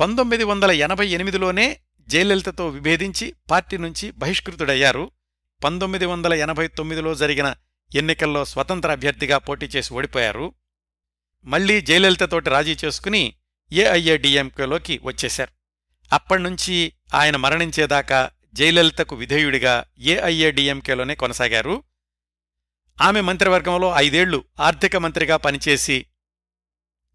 పంతొమ్మిది 0.00 0.44
వందల 0.44 0.70
ఎనభై 0.70 1.08
ఎనిమిదిలోనే 1.08 1.80
జయలలితతో 2.00 2.68
విభేదించి 2.68 3.34
పార్టీ 3.50 3.76
నుంచి 3.76 4.10
బహిష్కృతుడయ్యారు. 4.10 5.10
పంతొమ్మిది 5.64 6.06
వందల 6.06 6.34
ఎనభై 6.34 6.66
తొమ్మిదిలో 6.66 7.14
జరిగిన 7.14 7.54
ఎన్నికల్లో 7.94 8.44
స్వతంత్ర 8.44 8.90
అభ్యర్థిగా 8.90 9.38
పోటీ 9.38 9.66
చేసి 9.66 9.94
ఓడిపోయారు. 9.94 10.54
మళ్ళీ 11.44 11.80
జయలలితతోటి 11.80 12.50
రాజీ 12.50 12.76
చేసుకుని 12.84 13.34
ఏఐఏడిఎంకేలోకి 13.72 15.00
వచ్చేశారు. 15.02 15.50
అప్పణ్నుంచి 16.14 16.92
ఆయన 17.14 17.36
మరణించేదాకా 17.36 18.30
జయలలితకు 18.54 19.16
విధేయుడిగా 19.16 19.84
ఏఐఏడిఎంకేలోనే 19.98 21.14
కొనసాగారు. 21.14 21.82
ఆమె 23.00 23.20
మంత్రివర్గంలో 23.20 23.94
ఐదేళ్ళు 23.96 24.44
ఆర్థిక 24.60 24.96
మంత్రిగా 24.96 25.36
పనిచేసి 25.36 26.06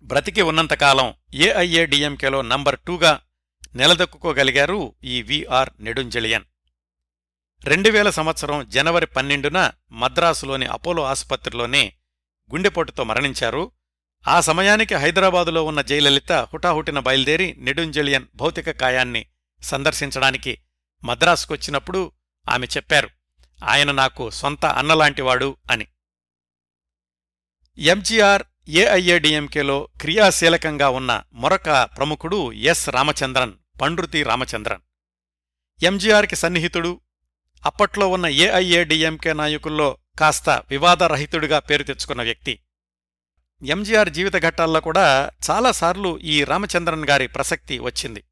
బ్రతికి 0.04 0.42
ఉన్నంతకాలం 0.42 1.14
ఏఐఏడిఎంకేలో 1.34 2.42
నంబర్ 2.42 2.80
టూగా 2.88 3.22
నిలదొక్కుకోగలిగారు 3.76 4.96
ఈ 5.04 5.22
విఆర్ 5.22 5.70
నెడుంజలియన్. 5.80 6.44
రెండువేల 7.64 8.10
సంవత్సరం 8.10 8.70
జనవరి 8.70 9.06
పన్నెండున 9.06 9.72
మద్రాసులోని 9.92 10.66
అపోలో 10.66 11.04
ఆసుపత్రిలోనే 11.04 11.94
గుండెపోటుతో 12.54 13.04
మరణించారు. 13.04 13.72
ఆ 14.28 14.42
సమయానికి 14.42 14.96
హైదరాబాదులో 14.96 15.66
ఉన్న 15.66 15.82
జయలలిత 15.82 16.32
హుటాహుటిన 16.32 17.00
బయలుదేరి 17.00 17.54
నెడుంజలియన్ 17.54 18.26
భౌతిక 18.36 18.72
కాయాన్ని 18.72 19.26
సందర్శించడానికి 19.62 20.58
మద్రాసుకొచ్చినప్పుడు 21.04 22.12
ఆమె 22.50 22.68
చెప్పారు 22.78 23.10
ఆయన 23.64 23.92
నాకు 23.92 24.30
సొంత 24.30 24.66
అన్నలాంటివాడు 24.66 25.58
అని. 25.72 25.88
ఎంజీఆర్ 27.78 28.44
ఏఐఏడిఎంకేలో 28.70 29.88
క్రియాశీలకంగా 30.02 30.90
ఉన్న 30.90 31.24
మరొక 31.34 31.90
ప్రముఖుడు 31.98 32.54
ఎస్ 32.54 32.90
రామచంద్రన్ 32.90 33.54
పండ్రుతి 33.82 34.24
రామచంద్రన్. 34.24 34.82
ఎంజీఆర్కి 35.84 36.36
సన్నిహితుడు 36.36 37.02
అప్పట్లో 37.66 38.08
ఉన్న 38.08 38.28
ఏఐఏడిఎంకే 38.28 39.34
నాయకుల్లో 39.34 39.98
కాస్త 40.20 40.50
వివాదరహితుడిగా 40.50 41.60
పేరు 41.60 41.84
తెచ్చుకున్న 41.84 42.22
వ్యక్తి. 42.22 42.60
ఎంజీఆర్ 43.64 44.10
జీవిత 44.10 44.36
ఘట్టాల్లో 44.36 44.80
కూడా 44.80 45.32
చాలాసార్లు 45.52 46.20
ఈ 46.20 46.44
రామచంద్రన్ 46.44 47.06
గారి 47.10 47.28
ప్రసక్తి 47.28 47.80
వచ్చింది. 47.80 48.24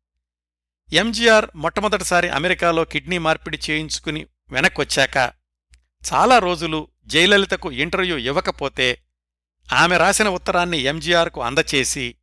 ఎంజీఆర్ 0.94 1.46
మొట్టమొదటిసారి 1.56 2.30
అమెరికాలో 2.30 2.86
కిడ్నీ 2.86 3.18
మార్పిడి 3.18 3.60
చేయించుకుని 3.70 4.26
వెనక్కొచ్చాక 4.52 5.18
చాలా 6.14 6.40
రోజులు 6.40 6.88
జయలలితకు 7.06 7.72
ఇంటర్వ్యూ 7.72 8.18
ఇవ్వకపోతే 8.18 9.02
ఆమె 9.74 9.98
రాసిన 9.98 10.28
ఉత్తరాన్ని 10.28 10.78
ఎంజీఆర్కు 10.78 11.42
అందచేసి 11.42 12.16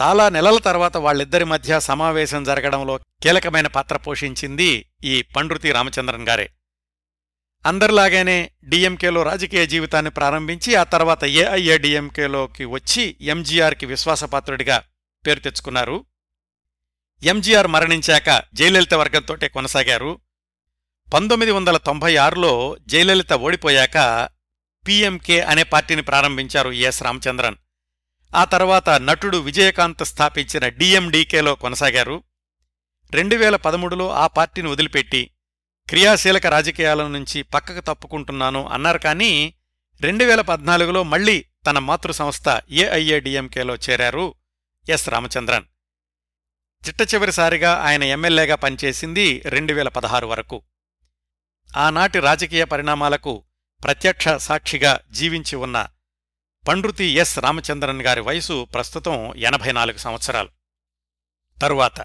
చాలా 0.00 0.28
నెలల 0.28 0.58
తర్వాత 0.58 0.96
వాళ్ళిద్దరి 0.96 1.44
మధ్య 1.44 1.80
సమావేశం 1.80 2.44
జరగడంలో 2.44 2.98
కీలకమైన 3.22 3.66
పాత్ర 3.66 3.96
పోషించింది 3.96 4.86
ఈ 5.04 5.22
పండ్రుతి 5.22 5.72
రామచంద్రన్ 5.72 6.28
గారే. 6.28 6.50
అందరిలాగానే 7.66 8.50
డిఎంకేలో 8.64 9.22
రాజకీయ 9.22 9.66
జీవితాన్ని 9.66 10.10
ప్రారంభించి 10.10 10.74
ఆ 10.74 10.82
తర్వాత 10.82 11.24
ఏఐఏడిఎంకేలోకి 11.24 12.64
వచ్చి 12.64 13.16
ఎంజీఆర్కి 13.20 13.86
విశ్వాసపాత్రుడిగా 13.86 14.84
పేరు 15.26 15.40
తెచ్చుకున్నారు. 15.40 16.04
ఎంజీఆర్ 17.22 17.66
మరణించాక 17.66 18.42
జయలలిత 18.54 18.94
వర్గంతోటే 18.94 19.48
కొనసాగారు. 19.48 20.20
పంతొమ్మిది 21.12 21.52
వందల 21.52 21.76
తొంభై 21.76 22.16
ఆరులో 22.16 22.76
జయలలిత 22.86 23.32
ఓడిపోయాక 23.32 24.28
పీఎంకే 24.86 25.40
అనే 25.40 25.62
పార్టీని 25.62 26.02
ప్రారంభించారు 26.02 26.70
ఎస్ 26.70 27.02
రామచంద్రన్. 27.02 27.56
ఆ 28.34 28.44
తర్వాత 28.44 28.88
నటుడు 28.88 29.38
విజయకాంత్ 29.38 30.04
స్థాపించిన 30.04 30.68
డిఎండికేలో 30.68 31.54
కొనసాగారు. 31.54 32.24
రెండు 33.12 33.36
వేల 33.36 33.56
పదమూడులో 33.56 34.10
ఆ 34.10 34.26
పార్టీని 34.26 34.68
వదిలిపెట్టి 34.68 35.30
క్రియాశీలక 35.88 36.46
రాజకీయాల 36.46 37.06
నుంచి 37.06 37.42
పక్కకు 37.42 37.80
తప్పుకుంటున్నాను 37.80 38.66
అన్నారు 38.66 38.98
కానీ 38.98 39.54
రెండు 40.00 40.24
వేల 40.24 40.40
పద్నాలుగులో 40.40 41.02
మళ్ళీ 41.02 41.44
తన 41.66 41.78
మాతృ 41.78 42.12
సంస్థ 42.12 42.60
ఏఐఏడిఎంకేలో 42.70 43.76
చేరారు 43.76 44.34
ఎస్ 44.88 45.08
రామచంద్రన్. 45.08 45.64
చిట్ట 46.88 47.14
చివరిసారిగా 47.14 47.74
ఆయన 47.74 48.02
ఎమ్మెల్యేగా 48.02 48.54
పనిచేసింది 48.54 49.42
రెండు 49.44 49.72
వేల 49.72 49.88
పదహారు 49.88 50.26
వరకు. 50.26 50.62
ఆనాటి 51.76 52.18
రాజకీయ 52.20 52.64
పరిణామాలకు 52.64 53.44
ప్రత్యక్ష 53.84 54.28
సాక్షిగా 54.28 55.00
జీవించి 55.10 55.56
ఉన్న 55.56 55.88
పండ్రుతి 56.68 57.04
ఎస్. 57.04 57.38
రామచంద్రన్ 57.38 58.02
గారి 58.02 58.20
వయసు 58.20 58.64
ప్రస్తుతం 58.64 59.34
ఎనభై 59.34 59.72
నాలుగు 59.72 59.96
సంవత్సరాలు. 59.96 60.48
తరువాత 61.62 62.04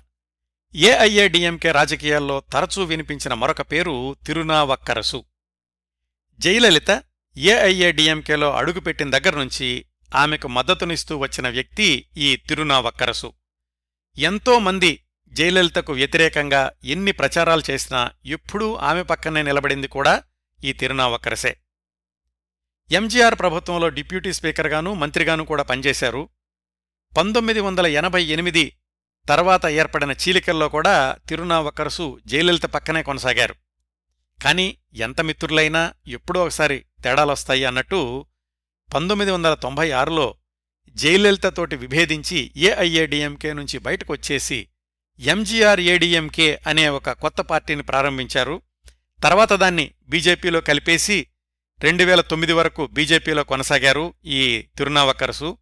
ఏఐఏడిఎంకే 0.76 1.72
రాజకీయాల్లో 1.72 2.40
తరచూ 2.40 2.84
వినిపించిన 2.84 3.34
మరొక 3.34 3.62
పేరు 3.62 4.16
తిరునావక్కరసు. 4.26 5.24
జయలలిత 6.40 7.04
ఏఐఏడిఎంకేలో 7.38 8.54
అడుగుపెట్టిన 8.54 9.10
దగ్గర్నుంచి 9.10 9.86
ఆమెకు 10.16 10.48
మద్దతునిస్తూ 10.48 11.18
వచ్చిన 11.18 11.50
వ్యక్తి 11.50 12.08
ఈ 12.18 12.36
తిరునావక్కరసు. 12.36 13.34
ఎంతోమంది 14.18 15.04
జయలలితకు 15.34 15.94
వ్యతిరేకంగా 15.94 16.72
ఎన్ని 16.84 17.12
ప్రచారాలు 17.12 17.64
చేసినా 17.72 18.12
ఎప్పుడూ 18.26 18.76
ఆమె 18.76 19.04
పక్కనే 19.04 19.44
నిలబడింది 19.44 19.88
కూడా 19.88 20.24
ఈ 20.64 20.74
తిరునావక్కరసే 20.74 21.58
ఎంజీఆర్ 22.92 23.40
ప్రభుత్వంలో 23.40 23.90
డిప్యూటీ 23.90 24.34
స్పీకర్గానూ 24.34 24.94
మంత్రిగానూ 24.94 25.44
కూడా 25.44 25.64
పనిచేశారు. 25.64 26.30
పంతొమ్మిది 27.18 27.60
వందల 27.60 27.88
ఎనభై 27.88 28.24
ఎనిమిది 28.24 28.78
తర్వాత 29.28 29.66
ఏర్పడిన 29.66 30.12
చీలికల్లో 30.12 30.70
కూడా 30.70 31.18
తిరునావక్కరసు 31.30 32.20
జయలలిత 32.26 32.64
పక్కనే 32.64 33.04
కొనసాగారు. 33.04 33.56
కాని 34.44 34.78
ఎంత 34.94 35.22
మిత్రులైనా 35.22 35.94
ఎప్పుడో 36.08 36.44
ఒకసారి 36.44 36.86
తేడాలొస్తాయి 37.04 37.66
అన్నట్టు 37.66 38.26
పంతొమ్మిది 38.94 39.32
వందల 39.32 39.54
తొంభై 39.54 39.92
ఆరులో 39.92 40.36
జయలలితతోటి 40.90 41.76
విభేదించి 41.76 42.52
ఏఐఏడిఎంకే 42.58 43.54
నుంచి 43.54 43.78
బయటకొచ్చేసి 43.78 44.68
ఎంజీఆర్ 45.20 45.80
ఏడీఎంకే 45.80 46.60
అనే 46.68 46.90
ఒక 46.90 47.12
కొత్త 47.12 47.42
పార్టీని 47.42 47.84
ప్రారంభించారు. 47.84 48.62
తర్వాత 49.24 49.54
దాన్ని 49.54 49.94
బీజేపీలో 50.10 50.62
కలిపేసి 50.62 51.28
రెండు 51.80 52.04
వేల 52.04 52.22
తొమ్మిది 52.22 52.54
వరకు 52.54 52.88
బీజేపీలో 52.88 53.44
కొనసాగారు 53.44 54.14
ఈ 54.26 54.68
తిరునావక్కరసు 54.78 55.58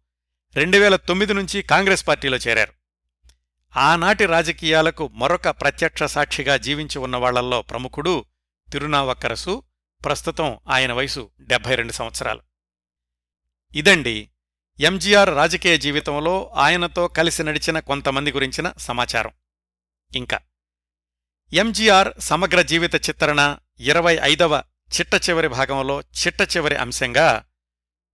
రెండు 0.56 0.78
వేల 0.78 0.96
తొమ్మిది 0.96 1.34
నుంచి 1.34 1.62
కాంగ్రెస్ 1.62 2.08
పార్టీలో 2.08 2.36
చేరారు. 2.36 2.72
ఆనాటి 3.76 4.26
రాజకీయాలకు 4.26 5.08
మరొక 5.08 5.48
ప్రత్యక్ష 5.48 6.02
సాక్షిగా 6.02 6.56
జీవించి 6.56 6.98
ఉన్నవాళ్ళల్లో 6.98 7.62
ప్రముఖుడు 7.62 8.24
తిరునావక్కరసు 8.72 9.62
ప్రస్తుతం 10.04 10.58
ఆయన 10.68 10.92
వయసు 10.92 11.30
డెబ్బై 11.40 11.74
రెండు 11.74 11.92
సంవత్సరాలు. 11.92 12.40
ఇదండి 13.74 14.28
ఎంజీఆర్ 14.80 15.30
రాజకీయ 15.30 15.78
జీవితంలో 15.78 16.52
ఆయనతో 16.56 17.08
కలిసి 17.08 17.42
నడిచిన 17.42 17.78
కొంతమంది 17.78 18.32
గురించిన 18.32 18.72
సమాచారం. 18.78 19.30
ఇంకా. 20.14 20.38
ఎంజీఆర్ 21.52 22.12
సమగ్ర 22.18 22.62
జీవిత 22.62 22.94
చిత్రణ 22.94 23.56
ఇరవై 23.80 24.18
ఐదవ 24.22 24.62
చిట్ట 25.00 25.28
చివరి 25.28 25.48
భాగంలో 25.48 26.00
చిట్ట 26.00 26.56
చివరి 26.56 26.76
అంశంగా 26.76 27.44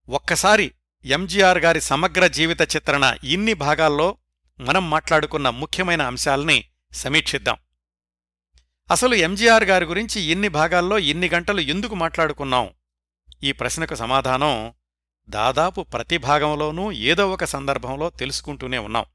ఒక్కసారి 0.09 0.71
ఎంజీఆర్ 1.05 1.57
గారి 1.57 1.81
సమగ్ర 1.81 2.27
జీవిత 2.27 2.61
చిత్రణ 2.61 3.17
ఇన్ని 3.23 3.53
భాగాల్లో 3.53 4.17
మనం 4.59 4.89
మాట్లాడుకున్న 4.89 5.49
ముఖ్యమైన 5.49 6.01
అంశాల్ని 6.01 6.65
సమీక్షిద్దాం. 6.93 7.57
అసలు 8.91 9.15
ఎంజీఆర్ 9.15 9.63
గారి 9.63 9.85
గురించి 9.85 10.21
ఇన్ని 10.21 10.47
భాగాల్లో 10.47 10.99
ఇన్ని 10.99 11.29
గంటలు 11.29 11.59
ఎందుకు 11.59 11.95
మాట్లాడుకున్నాం? 11.95 12.69
ఈ 13.43 13.51
ప్రశ్నకు 13.51 13.95
సమాధానం 13.95 14.73
దాదాపు 15.29 15.81
ప్రతి 15.81 16.17
భాగంలోనూ 16.17 16.91
ఏదో 16.91 17.31
ఒక 17.31 17.43
సందర్భంలో 17.43 18.09
తెలుసుకుంటూనే 18.09 18.77
ఉన్నాం. 18.77 19.05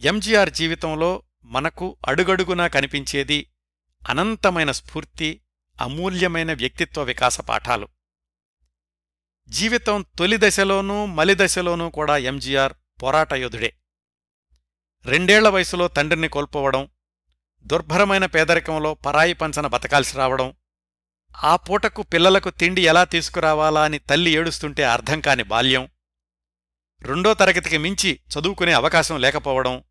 ఎంజీఆర్ 0.00 0.50
జీవితంలో 0.50 1.22
మనకు 1.46 1.96
అడుగడుగునా 2.08 2.68
కనిపించేది 2.68 3.46
అనంతమైన 4.08 4.70
స్ఫూర్తి 4.70 5.40
అమూల్యమైన 5.80 6.52
వ్యక్తిత్వ 6.52 7.02
వికాస 7.02 7.40
పాఠాలు. 7.40 7.88
జీవితం 9.48 10.04
తొలి 10.18 10.36
దశలోనూ 10.36 11.06
మలిదశలోనూ 11.06 11.90
కూడా 11.90 12.16
ఎంజీఆర్ 12.16 12.72
పోరాటయోధుడే 13.02 13.74
రెండేళ్ళ 15.04 15.48
వయసులో 15.48 15.88
తండ్రిని 15.88 16.28
కోల్పోవడం 16.28 16.88
దుర్భరమైన 17.66 18.26
పేదరికంలో 18.26 18.94
పరాయి 18.94 19.34
పంచన 19.34 19.66
బతకాల్సి 19.66 20.16
రావడం 20.16 20.54
ఆ 21.44 21.56
పూటకు 21.56 22.02
పిల్లలకు 22.02 22.50
తిండి 22.50 22.82
ఎలా 22.82 23.04
తీసుకురావాలా 23.04 23.82
అని 23.82 23.98
తల్లి 23.98 24.30
ఏడుస్తుంటే 24.30 24.84
అర్థం 24.84 25.20
కాని 25.20 25.42
బాల్యం 25.42 25.88
రెండో 27.02 27.34
తరగతికి 27.34 27.78
మించి 27.78 28.20
చదువుకునే 28.32 28.72
అవకాశం 28.72 29.20
లేకపోవడం 29.20 29.84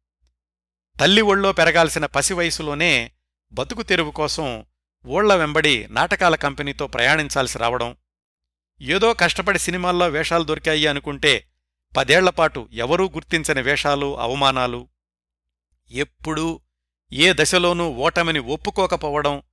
తల్లి 1.00 1.22
ఒళ్ళో 1.22 1.52
పెరగాల్సిన 1.52 2.06
పసి 2.06 2.34
వయసులోనే 2.34 3.12
బతుకు 3.54 3.82
తెరువు 3.82 4.12
కోసం 4.12 4.66
ఊళ్ళ 5.06 5.34
వెంబడి 5.34 5.88
నాటకాల 5.90 6.36
కంపెనీతో 6.36 6.88
ప్రయాణించాల్సి 6.88 7.58
రావడం. 7.58 7.96
ఏదో 8.82 9.14
కష్టపడి 9.14 9.60
సినిమాల్లో 9.60 10.08
వేషాలు 10.08 10.44
దొరికాయి 10.44 10.88
అనుకుంటే 10.88 11.48
పదేళ్ళపాటు 11.98 12.70
ఎవరూ 12.74 13.10
గుర్తించని 13.10 13.62
వేషాలు 13.62 14.20
అవమానాలు. 14.20 14.88
ఎప్పుడూ 15.92 16.60
ఏ 17.12 17.34
దశలోనూ 17.34 17.90
ఓటమిని 17.90 18.40
ఒప్పుకోకపోవడం 18.40 19.44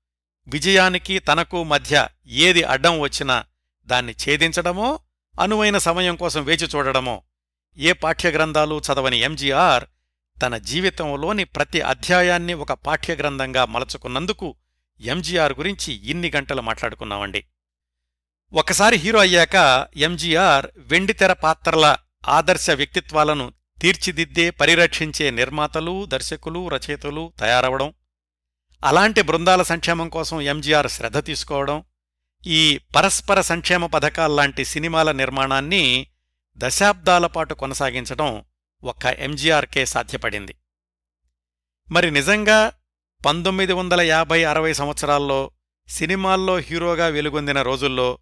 విజయానికి 0.49 1.19
తనకు 1.19 1.63
మధ్య 1.63 2.09
ఏది 2.27 2.63
అడ్డం 2.63 3.01
వచ్చినా 3.01 3.45
దాన్ని 3.87 4.13
ఛేదించడమో 4.13 5.01
అనువైన 5.41 5.79
సమయం 5.79 6.17
కోసం 6.17 6.45
వేచి 6.45 6.69
చూడడమో 6.77 7.23
ఏ 7.79 7.93
పాఠ్యగ్రంథాలు 7.93 8.83
చదవని 8.89 9.19
ఎంజీఆర్ 9.19 9.85
తన 10.43 10.57
జీవితంలోని 10.57 11.45
ప్రతి 11.45 11.81
అధ్యాయాన్ని 11.81 12.55
ఒక 12.55 12.73
పాఠ్యగ్రంథంగా 12.73 13.65
మలచుకున్నందుకు 13.65 14.55
ఎంజీఆర్ 15.01 15.53
గురించి 15.53 15.93
ఇన్ని 15.93 16.33
గంటలు 16.37 16.63
మాట్లాడుకున్నామండి. 16.63 17.45
ఒకసారి 18.53 18.97
హీరో 18.97 19.21
అయ్యాక 19.21 19.89
ఎంజీఆర్ 19.97 20.67
వెండితెర 20.77 21.33
పాత్రల 21.33 21.97
ఆదర్శ 22.29 22.71
వ్యక్తిత్వాలను 22.71 23.53
తీర్చిదిద్దే 23.81 24.51
పరిరక్షించే 24.51 25.31
నిర్మాతలు 25.31 26.07
దర్శకులు 26.07 26.69
రచయితలు 26.69 27.33
తయారవడం 27.41 27.93
అలాంటి 28.85 29.23
బృందాల 29.23 29.63
సంక్షేమం 29.63 30.09
కోసం 30.09 30.41
ఎంజీఆర్ 30.41 30.89
శ్రద్ధ 30.89 31.19
తీసుకోవడం 31.19 31.85
ఈ 32.47 32.79
పరస్పర 32.97 33.41
సంక్షేమ 33.41 33.87
పథకాల్లాంటి 33.87 34.65
సినిమాల 34.65 35.13
నిర్మాణాన్ని 35.13 36.07
దశాబ్దాల 36.59 37.27
పాటు 37.27 37.55
కొనసాగించడం 37.55 38.45
ఒక్క 38.83 39.07
ఎంజీఆర్కే 39.07 39.87
సాధ్యపడింది. 39.87 40.55
మరి 41.91 42.11
నిజంగా 42.11 42.73
పంతొమ్మిది 43.27 43.73
వందల 43.73 44.01
యాభై 44.01 44.45
అరవై 44.45 44.73
సంవత్సరాల్లో 44.73 45.51
సినిమాల్లో 45.89 46.59
హీరోగా 46.59 47.07
వెలుగొందిన 47.07 47.63
రోజుల్లో 47.63 48.19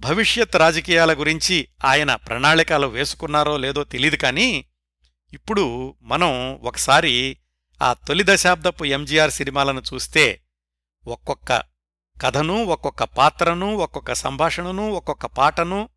భవిష్యత్ 0.00 0.56
రాజకీయాల 0.56 1.12
గురించి 1.12 1.68
ఆయన 1.84 2.14
ప్రణాళికలు 2.14 2.86
వేసుకున్నారో 2.86 3.56
లేదో 3.56 3.84
తెలీదు 3.84 4.16
కానీ 4.16 4.66
ఇప్పుడు 5.34 5.96
మనం 6.02 6.54
ఒకసారి 6.62 7.36
ఆ 7.82 7.92
తొలి 7.92 8.24
దశాబ్దపు 8.26 8.84
ఎంజీఆర్ 8.84 9.30
సినిమాలను 9.30 9.82
చూస్తే 9.92 10.42
ఒక్కొక్క 11.06 11.62
కథను 12.20 12.64
ఒక్కొక్క 12.64 13.04
పాత్రను 13.04 13.76
ఒక్కొక్క 13.76 14.12
సంభాషణను 14.12 14.90
ఒక్కొక్క 14.90 15.26
పాటను 15.26 15.88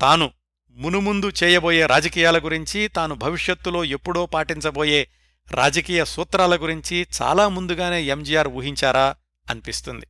తాను 0.00 0.32
మునుముందు 0.70 1.32
చేయబోయే 1.44 1.86
రాజకీయాల 1.86 2.38
గురించి 2.38 2.88
తాను 2.88 3.14
భవిష్యత్తులో 3.14 3.84
ఎప్పుడో 3.84 4.26
పాటించబోయే 4.26 5.08
రాజకీయ 5.50 6.04
సూత్రాల 6.04 6.56
గురించి 6.56 7.06
చాలా 7.22 7.48
ముందుగానే 7.48 8.02
ఎంజీఆర్ 8.02 8.48
ఊహించారా 8.48 9.16
అనిపిస్తుంది. 9.50 10.06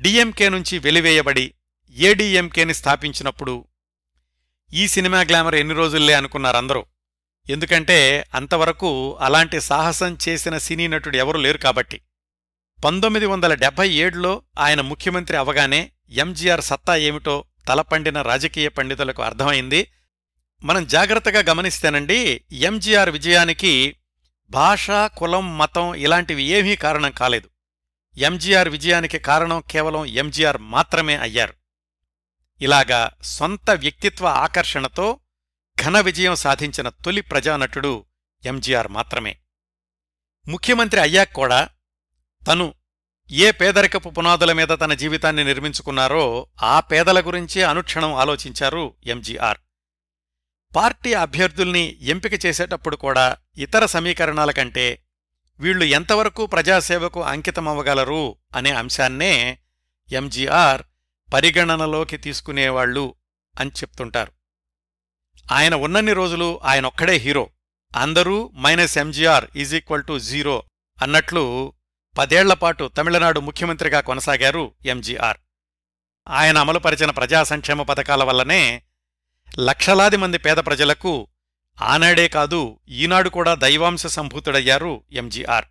డిఎంకే 0.00 0.48
నుంచి 0.48 0.78
వెలివేయబడి 0.78 1.54
ఏడీఎంకేని 1.90 2.74
స్థాపించినప్పుడు 2.74 3.64
ఈ 4.72 4.88
సినిమా 4.88 5.20
గ్లామర్ 5.20 5.54
ఎన్ని 5.54 5.74
రోజుల్లే 5.74 6.14
అనుకున్నారందరూ. 6.14 6.86
ఎందుకంటే 7.50 8.24
అంతవరకు 8.34 9.16
అలాంటి 9.20 9.60
సాహసం 9.60 10.18
చేసిన 10.28 10.58
సినీ 10.58 10.88
నటుడు 10.88 11.16
ఎవరూ 11.16 11.40
లేరు 11.40 11.58
కాబట్టి. 11.58 12.00
పంతొమ్మిది 12.84 13.26
వందల 13.26 13.54
డెబ్బై 13.54 13.88
ఏడులో 13.88 14.42
ఆయన 14.58 14.80
ముఖ్యమంత్రి 14.80 15.36
అవగానే 15.36 15.90
ఎంజీఆర్ 16.10 16.60
సత్తా 16.60 16.96
ఏమిటో 16.96 17.44
తలపండిన 17.68 18.22
రాజకీయ 18.22 18.68
పండితులకు 18.68 19.22
అర్థమైంది. 19.22 19.92
మనం 20.62 20.86
జాగ్రత్తగా 20.86 21.40
గమనిస్తేనండి 21.40 22.44
ఎంజీఆర్ 22.52 23.10
విజయానికి 23.10 23.96
భాష 24.50 24.90
కులం 24.90 25.58
మతం 25.58 25.94
ఇలాంటివి 25.94 26.42
ఏమీ 26.42 26.76
కారణం 26.76 27.10
కాలేదు. 27.10 27.50
ఎంజీఆర్ 28.16 28.68
విజయానికి 28.68 29.18
కారణం 29.18 29.62
కేవలం 29.70 30.04
ఎంజీఆర్ 30.04 30.58
మాత్రమే 30.58 31.16
అయ్యారు. 31.16 31.54
ఇలాగా 32.60 33.10
సొంత 33.22 33.70
వ్యక్తిత్వ 33.70 34.26
ఆకర్షణతో 34.26 35.20
ఘన 35.82 36.00
విజయం 36.00 36.34
సాధించిన 36.34 36.88
తొలి 36.88 37.20
ప్రజానటుడు 37.20 38.04
ఎంజీఆర్ 38.46 38.88
మాత్రమే. 38.88 39.36
ముఖ్యమంత్రి 40.48 41.00
అయ్యాక 41.00 41.32
కూడా 41.32 41.68
తను 42.48 42.74
ఏ 43.30 43.50
పేదరికపు 43.50 44.08
పునాదుల 44.10 44.52
మీద 44.52 44.68
తన 44.68 44.94
జీవితాన్ని 44.94 45.44
నిర్మించుకున్నారో 45.44 46.46
ఆ 46.62 46.80
పేదల 46.80 47.20
గురించే 47.20 47.62
అనుక్షణం 47.62 48.14
ఆలోచించారు 48.14 48.94
ఎంజీఆర్. 49.06 49.58
పార్టీ 50.76 51.12
అభ్యర్థుల్ని 51.12 51.98
ఎంపిక 52.00 52.46
చేసేటప్పుడు 52.46 52.96
కూడా 52.96 53.36
ఇతర 53.58 53.86
సమీకరణాల 53.86 54.50
కంటే 54.50 55.02
వీళ్ళు 55.60 55.84
ఎంతవరకు 55.84 56.46
ప్రజాసేవకు 56.46 57.22
అంకితమవ్వగలరు 57.22 58.36
అనే 58.56 58.70
అంశాన్నే 58.70 59.58
ఎంజీఆర్ 60.12 60.82
పరిగణనలోకి 61.32 62.16
తీసుకునేవాళ్ళు 62.16 63.14
అని 63.60 63.70
చెప్తుంటారు. 63.70 64.32
ఆయన 65.52 65.74
ఉన్నన్ని 65.74 66.12
రోజులు 66.12 66.60
ఆయనొక్కడే 66.64 67.16
హీరో. 67.16 67.50
అందరూ 67.96 68.50
minus 68.58 68.98
MGR 68.98 69.44
is 69.56 69.74
equal 69.74 70.04
to 70.04 70.18
zero 70.18 70.62
అన్నట్లు 71.02 71.72
పదేళ్ళపాటు 72.18 72.88
తమిళనాడు 72.88 73.40
ముఖ్యమంత్రిగా 73.40 74.00
కొనసాగారు 74.00 74.72
ఎంజీఆర్. 74.84 75.36
ఆయన 76.28 76.58
అమలుపరిచిన 76.58 77.10
ప్రజా 77.10 77.42
సంక్షేమ 77.42 77.82
పథకాల 77.82 78.24
వల్లనే 78.24 78.82
లక్షలాది 79.58 80.16
మంది 80.16 80.38
పేద 80.38 80.56
ప్రజలకు 80.56 81.28
ఆనాడే 81.82 82.28
కాదు 82.28 82.78
ఈనాడు 82.88 83.28
కూడా 83.28 83.54
దైవాంశ 83.54 84.06
సంభూతుడయ్యారు 84.06 85.04
ఎంజీఆర్. 85.12 85.64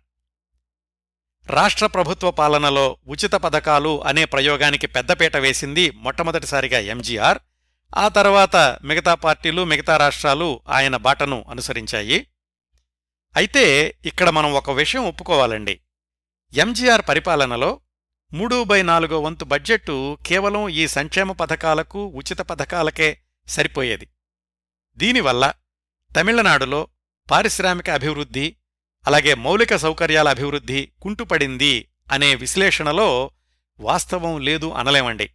రాష్ట్ర 1.46 1.86
ప్రభుత్వ 1.86 2.30
పాలనలో 2.30 2.98
ఉచిత 3.08 3.32
పథకాలు 3.32 4.04
అనే 4.04 4.24
ప్రయోగానికి 4.24 4.86
పెద్దపీట 4.86 5.36
వేసింది 5.36 5.90
మొట్టమొదటిసారిగా 5.90 6.78
ఎంజీఆర్. 6.78 7.38
ఆ 7.96 8.08
తర్వాత 8.08 8.56
మిగతా 8.84 9.14
పార్టీలు 9.14 9.64
మిగతా 9.64 9.96
రాష్ట్రాలు 9.96 10.60
ఆయన 10.68 10.96
బాటను 10.96 11.44
అనుసరించాయి. 11.50 12.26
అయితే 13.36 13.94
ఇక్కడ 14.04 14.30
మనం 14.30 14.54
ఒక 14.54 14.70
విషయం 14.70 15.04
ఒప్పుకోవాలండి. 15.04 15.80
ఎంజీఆర్ 16.52 17.02
పరిపాలనలో 17.08 17.80
మూడు 18.32 18.64
బై 18.64 18.82
నాలుగో 18.82 19.20
వంతు 19.20 19.44
బడ్జెట్టు 19.44 20.18
కేవలం 20.26 20.68
ఈ 20.68 20.86
సంక్షేమ 20.86 21.32
పథకాలకు 21.32 22.06
ఉచిత 22.06 22.38
పథకాలకే 22.38 23.20
సరిపోయేది. 23.48 24.08
దీనివల్ల 24.96 25.52
తమిళనాడులో 26.16 26.88
పారిశ్రామిక 27.30 27.90
అభివృద్ధి 27.90 28.56
అలాగే 29.06 29.34
మౌలిక 29.34 29.76
సౌకర్యాల 29.76 30.28
అభివృద్ధి 30.28 30.92
కుంటుపడింది 31.02 31.88
అనే 32.12 32.34
విశ్లేషణలో 32.34 33.30
వాస్తవం 33.80 34.40
లేదు 34.40 34.66
అనలేమండి. 34.66 35.30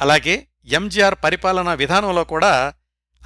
అలాగే 0.00 0.48
ఎంజీఆర్ 0.64 1.14
పరిపాలనా 1.24 1.74
విధానంలో 1.74 2.24
కూడా 2.24 2.74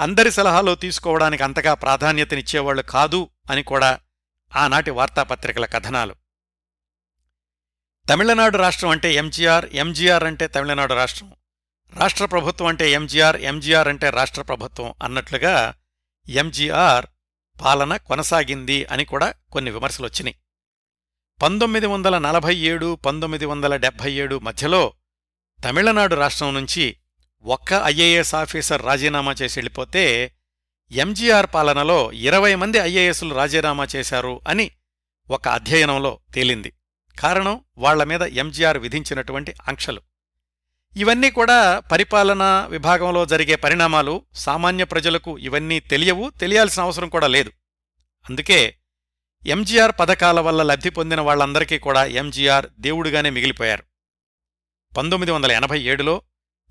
అందరి 0.00 0.30
సలహాలు 0.30 0.74
తీసుకోవడానికి 0.74 1.42
అంతగా 1.42 1.74
ప్రాధాన్యతనిచ్చేవాళ్ళు 1.74 2.82
కాదు 2.82 3.28
అని 3.50 3.62
కూడా 3.62 3.98
ఆనాటి 4.56 4.90
వార్తాపత్రికల 4.90 5.66
కథనాలు. 5.66 6.14
తమిళనాడు 8.08 8.56
రాష్ట్రం 8.64 8.90
అంటే 8.90 9.14
ఎంజీఆర్ 9.14 9.66
ఎంజీఆర్ 9.74 10.24
అంటే 10.24 10.46
తమిళనాడు 10.46 10.94
రాష్ట్రం. 10.94 11.28
రాష్ట్ర 11.92 12.24
ప్రభుత్వం 12.24 12.66
అంటే 12.66 12.86
ఎంజీఆర్ 12.90 13.36
ఎంజీఆర్ 13.50 13.88
అంటే 13.88 14.10
రాష్ట్ర 14.10 14.42
ప్రభుత్వం 14.42 14.88
అన్నట్లుగా 15.02 15.54
ఎంజీఆర్ 16.26 17.06
పాలన 17.56 17.96
కొనసాగింది 17.96 18.78
అని 18.92 19.04
కూడా 19.04 19.28
కొన్ని 19.50 19.70
విమర్శలొచ్చినాయి 19.70 20.36
పంతొమ్మిది 21.40 21.86
వందల 21.86 22.18
నలభై 22.18 22.54
ఏడు 22.70 22.88
పంతొమ్మిది 23.06 23.46
వందల 23.46 23.76
డెబ్భై 23.76 24.12
ఏడు 24.12 24.36
మధ్యలో 24.38 24.82
తమిళనాడు 25.60 26.14
రాష్ట్రం 26.14 26.54
నుంచి 26.54 26.84
ఒక్క 27.44 27.80
ఐఏఎస్ 27.92 28.34
ఆఫీసర్ 28.34 28.82
రాజీనామా 28.82 29.32
చేసి 29.32 29.56
వెళ్ళిపోతే 29.58 30.04
ఎంజీఆర్ 30.90 31.46
పాలనలో 31.46 32.00
ఇరవై 32.12 32.54
మంది 32.54 32.78
ఐఏఎస్లు 32.78 33.34
రాజీనామా 33.34 33.86
చేశారు 33.94 34.34
అని 34.46 34.66
ఒక 35.28 35.48
అధ్యయనంలో 35.48 36.12
తేలింది. 36.34 36.70
కారణం 37.18 37.64
వాళ్ళ 37.78 38.04
మీద 38.04 38.22
ఎంజీఆర్ 38.22 38.78
విధించినటువంటి 38.78 39.54
ఆంక్షలు. 39.68 40.00
ఇవన్నీ 40.96 41.30
కూడా 41.30 41.78
పరిపాలనా 41.78 42.66
విభాగంలో 42.66 43.26
జరిగే 43.26 43.54
పరిణామాలు 43.54 44.22
సామాన్య 44.34 44.84
ప్రజలకు 44.84 45.38
ఇవన్నీ 45.38 45.80
తెలియవు 45.80 46.30
తెలియాల్సిన 46.30 46.82
అవసరం 46.82 47.08
కూడా 47.08 47.26
లేదు. 47.26 47.52
అందుకే 48.30 48.76
ఎంజీఆర్ 49.46 49.92
పథకాల 50.00 50.40
వల్ల 50.40 50.62
లబ్ధి 50.62 50.90
పొందిన 50.90 51.20
వాళ్ళందరికీ 51.20 51.78
కూడా 51.78 52.04
ఎంజీఆర్ 52.04 52.66
దేవుడుగానే 52.78 53.30
మిగిలిపోయారు. 53.30 53.82
పంతొమ్మిది 54.96 55.32
వందల 55.32 55.52
ఎనభై 55.52 55.80
ఏడులో 55.80 56.22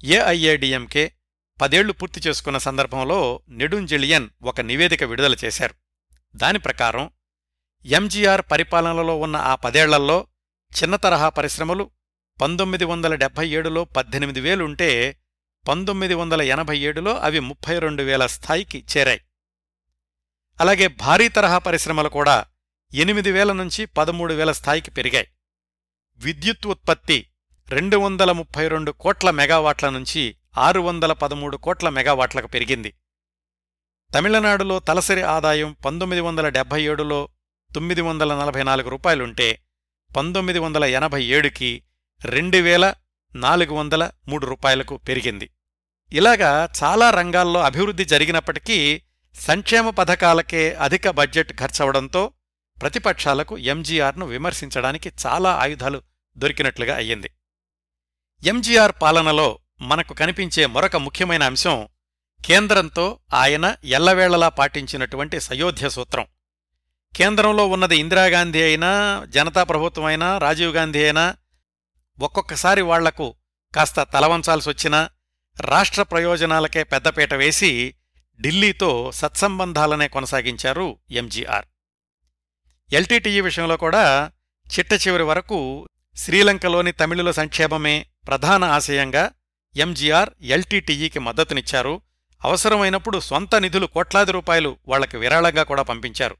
ఏఐఏడిఎంకే 0.03 1.11
పదేళ్ళు 1.61 1.93
పూర్తి 1.93 2.21
చేసుకున్న 2.27 2.57
సందర్భంలో 2.57 3.41
నెడుంజెలియన్ 3.49 4.29
ఒక 4.43 4.61
నివేదిక 4.61 5.03
విడుదల 5.03 5.35
చేశారు. 5.45 5.73
దాని 6.35 6.59
ప్రకారం 6.59 7.09
ఎంజీఆర్ 7.85 8.41
పరిపాలనలో 8.51 9.19
ఉన్న 9.19 9.35
ఆ 9.35 9.55
పదేళ్ళల్లో 9.55 10.27
చిన్న 10.75 10.95
తరహా 10.95 11.29
పరిశ్రమలు 11.29 11.91
పంతొమ్మిది 12.41 12.85
వందల 12.85 13.15
డెబ్భై 13.15 13.49
ఏడులో 13.49 13.83
పద్దెనిమిది 13.83 14.41
వేలుంటే 14.41 15.19
పంతొమ్మిది 15.67 16.13
వందల 16.13 16.41
ఎనభై 16.41 16.77
ఏడులో 16.79 17.17
అవి 17.17 17.39
ముప్పై 17.39 17.79
రెండు 17.79 18.03
వేల 18.03 18.25
స్థాయికి 18.25 18.85
చేరాయి. 18.97 19.21
అలాగే 20.59 20.87
భారీ 20.87 21.27
తరహా 21.29 21.57
పరిశ్రమలు 21.57 22.09
కూడా 22.09 22.45
ఎనిమిది 22.93 23.31
వేల 23.31 23.51
నుంచి 23.51 23.85
పదమూడు 23.85 24.33
వేల 24.33 24.51
స్థాయికి 24.51 24.91
పెరిగాయి. 24.91 25.27
విద్యుత్ 26.17 26.67
ఉత్పత్తి 26.67 27.27
రెండు 27.69 27.97
వందల 27.97 28.31
ముప్పై 28.31 28.67
రెండు 28.67 28.91
కోట్ల 28.91 29.31
మెగావాట్ల 29.31 29.89
నుంచి 29.89 30.35
ఆరు 30.57 30.79
వందల 30.79 31.13
పదమూడు 31.13 31.57
కోట్ల 31.57 31.89
మెగావాట్లకు 31.89 32.47
పెరిగింది. 32.47 32.93
తమిళనాడులో 34.13 34.79
తలసరి 34.79 35.21
ఆదాయం 35.21 35.75
పంతొమ్మిది 35.85 36.21
వందల 36.21 36.49
డెబ్బై 36.49 36.83
ఏడులో 36.83 37.29
తొమ్మిది 37.73 38.01
వందల 38.01 38.41
నలభై 38.41 38.63
నాలుగు 38.63 38.89
రూపాయలుంటే 38.89 39.61
పంతొమ్మిది 40.15 40.59
వందల 40.59 40.83
ఎనభై 40.83 41.23
ఏడుకి 41.23 41.83
రెండు 42.25 42.57
వేల 42.57 42.93
నాలుగు 43.35 43.73
వందల 43.73 44.11
మూడు 44.27 44.45
రూపాయలకు 44.45 44.97
పెరిగింది. 44.97 45.49
ఇలాగా 46.13 46.69
చాలా 46.83 47.09
రంగాల్లో 47.09 47.61
అభివృద్ధి 47.61 48.05
జరిగినప్పటికీ 48.05 49.01
సంక్షేమ 49.35 49.89
పథకాలకే 49.89 50.73
అధిక 50.73 51.09
బడ్జెట్ 51.09 51.53
ఖర్చవడంతో 51.53 52.31
ప్రతిపక్షాలకు 52.81 53.57
ఎంజీఆర్ను 53.57 54.25
విమర్శించడానికి 54.25 55.11
చాలా 55.25 55.55
ఆయుధాలు 55.55 56.01
దొరికినట్లుగా 56.37 56.95
అయ్యింది. 56.95 57.31
ఎంజీఆర్ 58.45 58.91
పాలనలో 59.01 59.59
మనకు 59.81 60.13
కనిపించే 60.13 60.65
మరొక 60.65 60.95
ముఖ్యమైన 60.95 61.43
అంశం 61.43 61.87
కేంద్రంతో 62.45 63.19
ఆయన 63.33 63.75
ఎల్లవేళలా 63.83 64.49
పాటించినటువంటి 64.49 65.39
సయోధ్య 65.39 65.89
సూత్రం. 65.89 66.25
కేంద్రంలో 67.15 67.67
ఉన్నది 67.67 67.97
ఇందిరాగాంధీ 67.97 68.61
అయినా 68.61 69.25
జనతా 69.29 69.63
ప్రభుత్వం 69.63 70.05
అయినా 70.05 70.37
రాజీవ్ 70.37 70.75
గాంధీ 70.75 71.03
అయినా 71.03 71.35
ఒక్కొక్కసారి 72.19 72.81
వాళ్ళకు 72.81 73.35
కాస్త 73.75 74.03
తలవంచాల్సొచ్చినా 74.03 75.09
రాష్ట్ర 75.61 76.01
ప్రయోజనాలకే 76.01 76.83
పెద్దపీట 76.83 77.33
వేసి 77.33 77.95
ఢిల్లీతో 78.41 79.11
సత్సంబంధాలనే 79.11 80.07
కొనసాగించారు 80.07 80.99
ఎంజీఆర్. 81.11 81.65
ఎల్టీటీఈ 82.93 83.41
విషయంలో 83.41 83.77
కూడా 83.77 84.31
చిట్ట 84.77 85.07
చివరి 85.07 85.23
వరకు 85.23 85.89
శ్రీలంకలోని 86.15 86.91
తమిళుల 86.91 87.31
సంక్షేమమే 87.31 88.05
ప్రధాన 88.27 88.63
ఆశయంగా 88.63 89.31
ఎంజీఆర్ 89.75 90.29
ఎల్టీటీఈకి 90.41 91.19
మద్దతునిచ్చారు. 91.19 92.01
అవసరమైనప్పుడు 92.43 93.19
సొంత 93.19 93.55
నిధులు 93.55 93.85
కోట్లాది 93.85 94.31
రూపాయలు 94.31 94.77
వాళ్ళకు 94.87 95.17
విరాళంగా 95.17 95.63
కూడా 95.63 95.81
పంపించారు. 95.81 96.37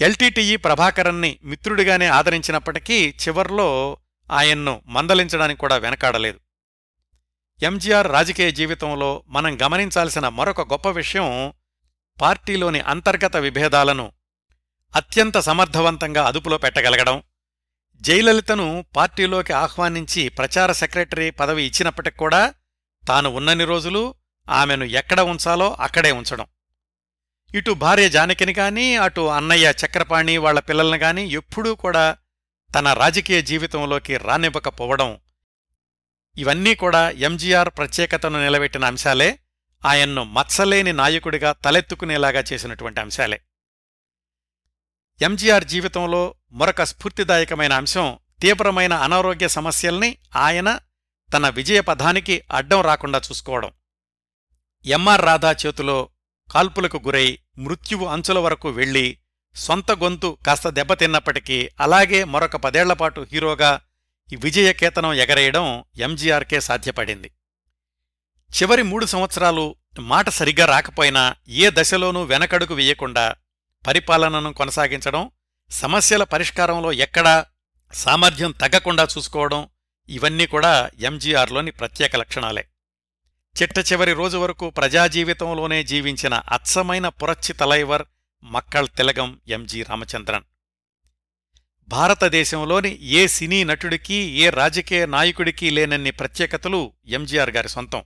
ఎల్టీటీఈ 0.00 0.56
ప్రభాకరన్ని 0.56 1.38
మిత్రుడిగానే 1.44 2.06
ఆదరించినప్పటికీ 2.06 3.14
చివర్లో 3.22 3.96
ఆయన్ను 4.30 4.82
మందలించడానికి 4.86 5.60
కూడా 5.60 5.76
వెనకాడలేదు. 5.76 6.40
ఎంజీఆర్ 7.62 8.12
రాజకీయ 8.12 8.50
జీవితంలో 8.50 9.24
మనం 9.28 9.58
గమనించాల్సిన 9.62 10.28
మరొక 10.28 10.60
గొప్ప 10.60 10.88
విషయం 10.88 11.52
పార్టీలోని 12.20 12.80
అంతర్గత 12.80 13.36
విభేదాలను 13.36 14.12
అత్యంత 14.96 15.38
సమర్థవంతంగా 15.38 16.26
అదుపులో 16.26 16.58
పెట్టగలగడం 16.58 17.22
జయలలితను 18.02 18.84
పార్టీలోకి 18.96 19.52
ఆహ్వానించి 19.52 20.28
ప్రచార 20.28 20.72
సెక్రటరీ 20.72 21.30
పదవి 21.30 21.62
ఇచ్చినప్పటికి 21.62 22.16
కూడా 22.16 22.54
తాను 23.08 23.28
ఉన్నన్ని 23.30 23.64
రోజులు 23.64 24.14
ఆమెను 24.48 24.84
ఎక్కడ 24.84 25.20
ఉంచాలో 25.20 25.76
అక్కడే 25.80 26.12
ఉంచడం. 26.12 26.46
ఇటు 27.54 27.72
భార్య 27.72 28.08
జానకిని 28.08 28.52
కానీ 28.52 28.96
అటు 28.96 29.20
అన్నయ్య 29.20 29.74
చక్రపాణి 29.86 30.36
వాళ్ళ 30.36 30.60
పిల్లల్ని 30.60 30.98
కానీ 30.98 31.26
ఎప్పుడూ 31.28 31.74
కూడా 31.74 32.16
తన 32.74 32.92
రాజకీయ 32.92 33.42
జీవితంలోకి 33.42 34.16
రానివ్వకపోవడం 34.16 35.18
ఇవన్నీ 36.36 36.74
కూడా 36.74 37.10
ఎంజీఆర్ 37.10 37.68
ప్రత్యేకతను 37.68 38.44
నిలబెట్టిన 38.44 38.84
అంశాలే. 38.84 39.38
ఆయన్ను 39.84 40.24
మత్సలేని 40.24 40.92
నాయకుడిగా 40.92 41.52
తలెత్తుకునేలాగా 41.52 42.44
చేసినటువంటి 42.52 43.00
అంశాలే. 43.00 43.40
ఎంజీఆర్ 45.22 45.64
జీవితంలో 45.64 46.34
మరొక 46.52 46.82
స్ఫూర్తిదాయకమైన 46.82 47.72
అంశం 47.72 48.18
తీవ్రమైన 48.40 48.92
అనారోగ్య 48.92 49.48
సమస్యల్ని 49.48 50.18
ఆయన 50.36 50.78
తన 51.32 51.48
విజయపథానికి 51.48 52.42
అడ్డం 52.52 52.80
రాకుండా 52.80 53.18
చూసుకోవడం. 53.18 53.70
ఎంఆర్ 54.86 55.22
రాధా 55.22 55.52
చేతిలో 55.52 56.08
కాల్పులకు 56.50 56.96
గురై 56.98 57.38
మృత్యువు 57.58 58.06
అంచుల 58.06 58.38
వరకు 58.38 58.68
వెళ్ళి 58.68 59.18
సొంత 59.56 59.92
గొంతు 59.92 60.38
కాస్త 60.46 60.68
దెబ్బతిన్నప్పటికీ 60.68 61.70
అలాగే 61.80 62.24
మరొక 62.24 62.56
పదేళ్ళపాటు 62.56 63.26
హీరోగా 63.32 63.80
విజయకేతనం 64.36 65.12
ఎగరేయడం 65.12 65.84
ఎంజీఆర్కే 65.96 66.60
సాధ్యపడింది. 66.60 67.30
చివరి 68.50 68.82
మూడు 68.82 69.06
సంవత్సరాలు 69.06 69.76
మాట 69.98 70.28
సరిగ్గా 70.28 70.66
రాకపోయినా 70.66 71.36
ఏ 71.48 71.70
దశలోనూ 71.72 72.22
వెనకడుగు 72.22 72.74
వేయకుండా 72.74 73.34
పరిపాలనను 73.86 74.52
కొనసాగించడం 74.52 75.30
సమస్యల 75.70 76.22
పరిష్కారంలో 76.22 76.92
ఎక్కడా 76.92 77.46
సామర్థ్యం 77.92 78.50
తగ్గకుండా 78.50 79.08
చూసుకోవడం 79.18 79.68
ఇవన్నీ 80.08 80.46
కూడా 80.46 80.90
ఎంజీఆర్లోని 81.00 81.70
ప్రత్యేక 81.70 82.16
లక్షణాలే. 82.16 82.64
చిట్ట 83.62 83.92
చివరి 83.92 84.12
రోజు 84.12 84.36
వరకు 84.36 84.70
ప్రజాజీవితంలోనే 84.70 85.84
జీవించిన 85.84 86.34
అచ్చమైన 86.34 87.08
పురచ్చి 87.08 87.52
తలైవర్ 87.52 88.02
మక్కళ్ 88.42 88.88
తిలగం 88.96 89.40
ఎంజి 89.48 89.82
రామచంద్రన్. 89.82 90.42
భారతదేశంలోని 91.88 93.02
ఏ 93.02 93.26
సినీ 93.26 93.64
నటుడికి 93.64 94.14
ఏ 94.14 94.50
రాజకీయ 94.50 95.06
నాయకుడికి 95.06 95.70
లేనన్ని 95.70 96.10
ప్రత్యేకతలు 96.10 96.92
ఎంజీఆర్ 97.06 97.50
గారి 97.50 97.68
సొంతం. 97.68 98.02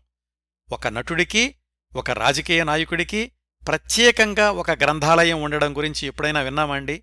ఒక 0.72 0.86
నటుడికి 0.86 1.54
ఒక 1.96 2.10
రాజకీయ 2.10 2.64
నాయకుడికి 2.64 3.32
ప్రత్యేకంగా 3.68 4.50
ఒక 4.50 4.70
గ్రంథాలయం 4.70 5.42
ఉండడం 5.42 5.76
గురించి 5.76 6.06
ఎప్పుడైనా 6.06 6.40
విన్నామండి 6.40 7.02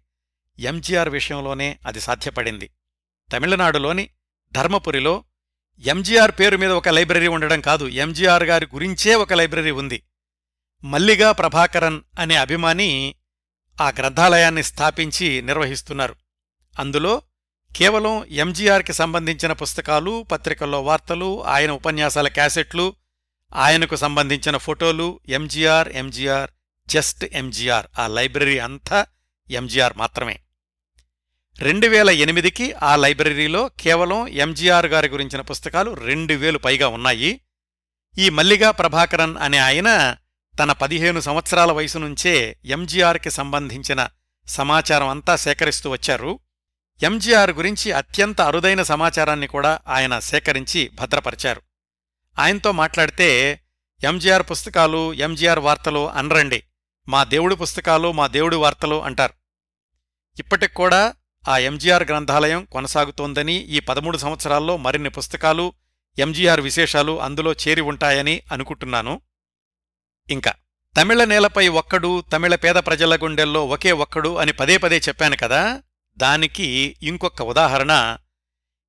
ఎంజీఆర్ 0.60 1.10
విషయంలోనే 1.10 1.80
అది 1.86 2.00
సాధ్యపడింది. 2.00 2.70
తమిళనాడులోని 3.32 4.10
ధర్మపురిలో 4.52 5.24
ఎంజీఆర్ 5.80 6.32
పేరు 6.32 6.58
మీద 6.58 6.72
ఒక 6.72 6.90
లైబ్రరీ 6.90 7.28
ఉండడం 7.28 7.62
కాదు. 7.62 7.88
ఎంజీఆర్ 7.88 8.44
గారి 8.44 8.68
గురించే 8.74 9.16
ఒక 9.16 9.34
లైబ్రరీ 9.34 9.72
ఉంది. 9.72 10.04
మల్లిగా 10.84 11.32
ప్రభాకరన్ 11.32 12.02
అనే 12.20 12.36
అభిమాని 12.36 13.16
ఆ 13.82 13.90
గ్రంథాలయాన్ని 13.90 14.64
స్థాపించి 14.64 15.42
నిర్వహిస్తున్నారు. 15.42 16.16
అందులో 16.80 17.22
కేవలం 17.76 18.26
ఎంజీఆర్కి 18.26 18.94
సంబంధించిన 18.94 19.52
పుస్తకాలు 19.52 20.26
పత్రికల్లో 20.32 20.82
వార్తలు 20.82 21.46
ఆయన 21.46 21.72
ఉపన్యాసాల 21.72 22.28
క్యాసెట్లు 22.28 22.96
ఆయనకు 23.56 23.96
సంబంధించిన 23.96 24.58
ఫోటోలు 24.58 25.20
ఎంజీఆర్ 25.30 25.88
ఎంజీఆర్ 25.88 26.52
జస్ట్ 26.88 27.26
ఎంజీఆర్ 27.26 27.86
ఆ 28.00 28.08
లైబ్రరీ 28.08 28.60
అంతా 28.60 29.06
ఎంజీఆర్ 29.52 29.98
మాత్రమే. 29.98 30.40
రెండు 31.60 31.88
వేల 31.88 32.10
ఎనిమిదికి 32.10 32.74
ఆ 32.74 32.96
లైబ్రరీలో 32.96 33.68
కేవలం 33.80 34.28
ఎంజీఆర్ 34.28 34.86
గారి 34.86 35.08
గురించిన 35.08 35.42
పుస్తకాలు 35.42 35.92
రెండు 35.92 36.34
వేలు 36.34 36.58
పైగా 36.58 36.88
ఉన్నాయి. 36.88 37.42
ఈ 38.18 38.30
మల్లిగా 38.30 38.72
ప్రభాకరన్ 38.72 39.38
అనే 39.38 39.58
ఆయన 39.58 40.16
తన 40.60 40.72
పదిహేను 40.72 41.20
సంవత్సరాల 41.20 41.72
వయసు 41.72 41.98
నుంచే 41.98 42.58
ఎంజీఆర్కి 42.66 43.32
సంబంధించిన 43.32 44.08
సమాచారం 44.48 45.08
అంతా 45.08 45.36
సేకరిస్తూ 45.36 45.90
వచ్చారు. 45.90 46.40
ఎంజీఆర్ 47.04 47.52
గురించి 47.52 47.92
అత్యంత 47.92 48.42
అరుదైన 48.42 48.84
సమాచారాన్ని 48.84 49.48
కూడా 49.48 49.80
ఆయన 49.88 50.20
సేకరించి 50.20 50.90
భద్రపరిచారు. 50.94 51.62
ఆయనతో 52.40 52.72
మాట్లాడితే 52.72 53.60
ఎంజీఆర్ 54.04 54.44
పుస్తకాలు 54.52 55.14
ఎంజీఆర్ 55.14 55.60
వార్తలు 55.60 56.10
అనరండి 56.10 56.64
మా 57.08 57.24
దేవుడి 57.24 57.56
పుస్తకాలు 57.56 58.12
మా 58.12 58.28
దేవుడి 58.28 58.56
వార్తలు 58.56 59.04
అంటారు. 59.04 59.34
ఇప్పటికి 60.40 60.74
కూడా 60.74 61.14
ఆ 61.48 61.58
ఎంజీఆర్ 61.58 62.04
గ్రంథాలయం 62.04 62.66
కొనసాగుతోందని 62.66 63.54
ఈ 63.54 63.80
పదమూడు 63.80 64.18
సంవత్సరాల్లో 64.18 64.78
మరిన్ని 64.78 65.10
పుస్తకాలు 65.10 65.74
ఎంజీఆర్ 66.20 66.62
విశేషాలు 66.62 67.22
అందులో 67.22 67.54
చేరి 67.54 67.82
ఉంటాయని 67.82 68.42
అనుకుంటున్నాను. 68.52 69.22
ఇంకా 70.32 70.54
తమిళ 70.98 71.24
నేలపై 71.24 71.68
ఒక్కడు 71.68 72.24
తమిళ 72.34 72.56
పేద 72.56 72.76
ప్రజల 72.76 73.16
గుండెల్లో 73.16 73.66
ఒకే 73.66 73.92
ఒక్కడు 73.92 74.38
అని 74.38 74.54
పదే 74.54 74.78
పదే 74.78 74.98
చెప్పాను 74.98 75.38
కదా 75.38 75.82
దానికి 76.18 76.98
ఇంకొక 77.04 77.42
ఉదాహరణ. 77.42 78.18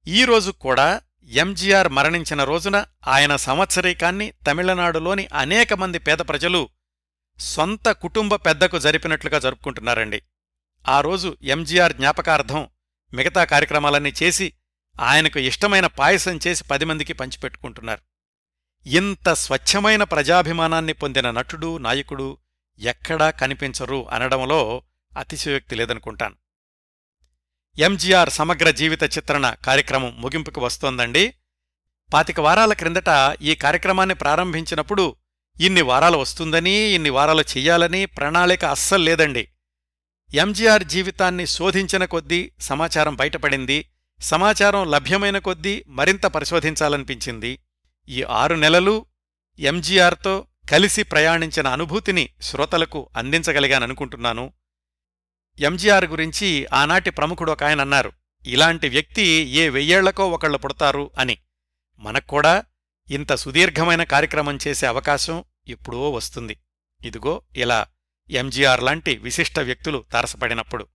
ఈరోజు 0.07 0.51
కూడా 0.51 1.01
ఎంజీఆర్ 1.29 1.89
మరణించిన 1.89 2.45
రోజున 2.45 2.85
ఆయన 3.07 3.37
సంవత్సరీకాన్ని 3.37 4.33
తమిళనాడులోని 4.47 5.29
అనేక 5.35 5.73
మంది 5.73 5.99
పేద 5.99 6.19
ప్రజలు 6.19 6.69
సొంత 7.39 7.89
కుటుంబ 7.89 8.35
పెద్దకు 8.35 8.79
జరిపినట్లుగా 8.79 9.39
జరుపుకుంటున్నారండి. 9.39 10.23
ఆ 10.89 11.01
రోజు 11.01 11.37
ఎంజీఆర్ 11.43 11.93
జ్ఞాపకార్థం 11.93 12.69
మిగతా 13.15 13.45
కార్యక్రమాలన్నీ 13.45 14.13
చేసి 14.23 14.53
ఆయనకు 15.01 15.39
ఇష్టమైన 15.39 15.87
పాయసం 15.87 16.41
చేసి 16.47 16.65
పది 16.65 16.85
మందికి 16.85 17.13
పంచిపెట్టుకుంటున్నారు. 17.13 18.01
ఇంత 18.89 19.33
స్వచ్ఛమైన 19.33 20.05
ప్రజాభిమానాన్ని 20.05 20.93
పొందిన 20.93 21.31
నటుడు 21.31 21.79
నాయకుడు 21.79 22.39
ఎక్కడా 22.79 23.31
కనిపించరు 23.31 24.09
అనడంలో 24.11 24.83
అతిశయోక్తి 25.19 25.77
లేదనుకుంటాను. 25.77 26.35
ఎంజీఆర్ 27.79 28.31
సమగ్ర 28.31 28.71
జీవిత 28.71 29.03
చిత్రణ 29.03 29.55
కార్యక్రమం 29.65 30.15
ముగింపుకు 30.19 30.61
వస్తోందండి. 30.61 31.35
పాతిక 32.13 32.41
వారాల 32.41 32.73
క్రిందట 32.73 33.37
ఈ 33.43 33.55
కార్యక్రమాన్ని 33.55 34.15
ప్రారంభించినప్పుడు 34.15 35.17
ఇన్ని 35.61 35.83
వారాలు 35.83 36.19
వస్తుందని 36.19 36.71
ఇన్ని 36.71 37.11
వారాలు 37.11 37.41
చెయ్యాలని 37.41 38.07
ప్రణాళిక 38.07 38.65
అస్సలు 38.65 39.03
లేదండి. 39.03 39.49
ఎంజీఆర్ 40.35 40.85
జీవితాన్ని 40.85 41.47
శోధించిన 41.47 42.05
కొద్దీ 42.05 42.53
సమాచారం 42.61 43.15
బయటపడింది 43.15 43.89
సమాచారం 44.21 44.91
లభ్యమైన 44.91 45.39
కొద్దీ 45.39 45.85
మరింత 45.89 46.27
పరిశోధించాలనిపించింది. 46.27 47.59
ఈ 48.09 48.23
ఆరు 48.23 48.55
నెలలు 48.55 49.07
ఎంజీఆర్తో 49.59 50.47
కలిసి 50.71 51.03
ప్రయాణించిన 51.03 51.67
అనుభూతిని 51.67 52.29
శ్రోతలకు 52.43 53.09
అందించగలిగాననుకుంటున్నాను. 53.17 54.53
ఎంజీఆర్ 55.59 56.05
గురించి 56.05 56.67
ఆనాటి 56.67 57.11
ప్రముఖుడు 57.11 57.53
ఒక 57.53 57.65
ఆయన 57.65 57.81
అన్నారు 57.81 58.13
ఇలాంటి 58.47 58.89
వ్యక్తి 58.89 59.23
ఏ 59.49 59.69
వెయ్యేళ్ళకో 59.69 60.31
ఒకళ్ళు 60.31 60.59
పుడతారు 60.59 61.11
అని. 61.19 61.39
మనక్కూడా 61.99 62.65
ఇంత 63.11 63.35
సుదీర్ఘమైన 63.35 64.03
కార్యక్రమం 64.03 64.59
చేసే 64.67 64.87
అవకాశం 64.87 65.45
ఎప్పుడో 65.69 66.11
వస్తుంది. 66.11 66.57
ఇదిగో 67.05 67.43
ఇలా 67.57 67.87
ఎంజీఆర్ 68.31 68.83
లాంటి 68.83 69.17
విశిష్ట 69.17 69.59
వ్యక్తులు 69.59 70.05
తారసపడినప్పుడు. 70.13 70.87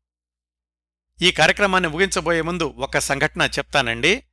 ఈ 1.22 1.32
కార్యక్రమాన్ని 1.32 1.90
ముగించబోయే 1.90 2.42
ముందు 2.42 2.64
ఒక 2.64 2.98
సంఘటన 2.98 3.42
చెప్తానండి. 3.42 4.24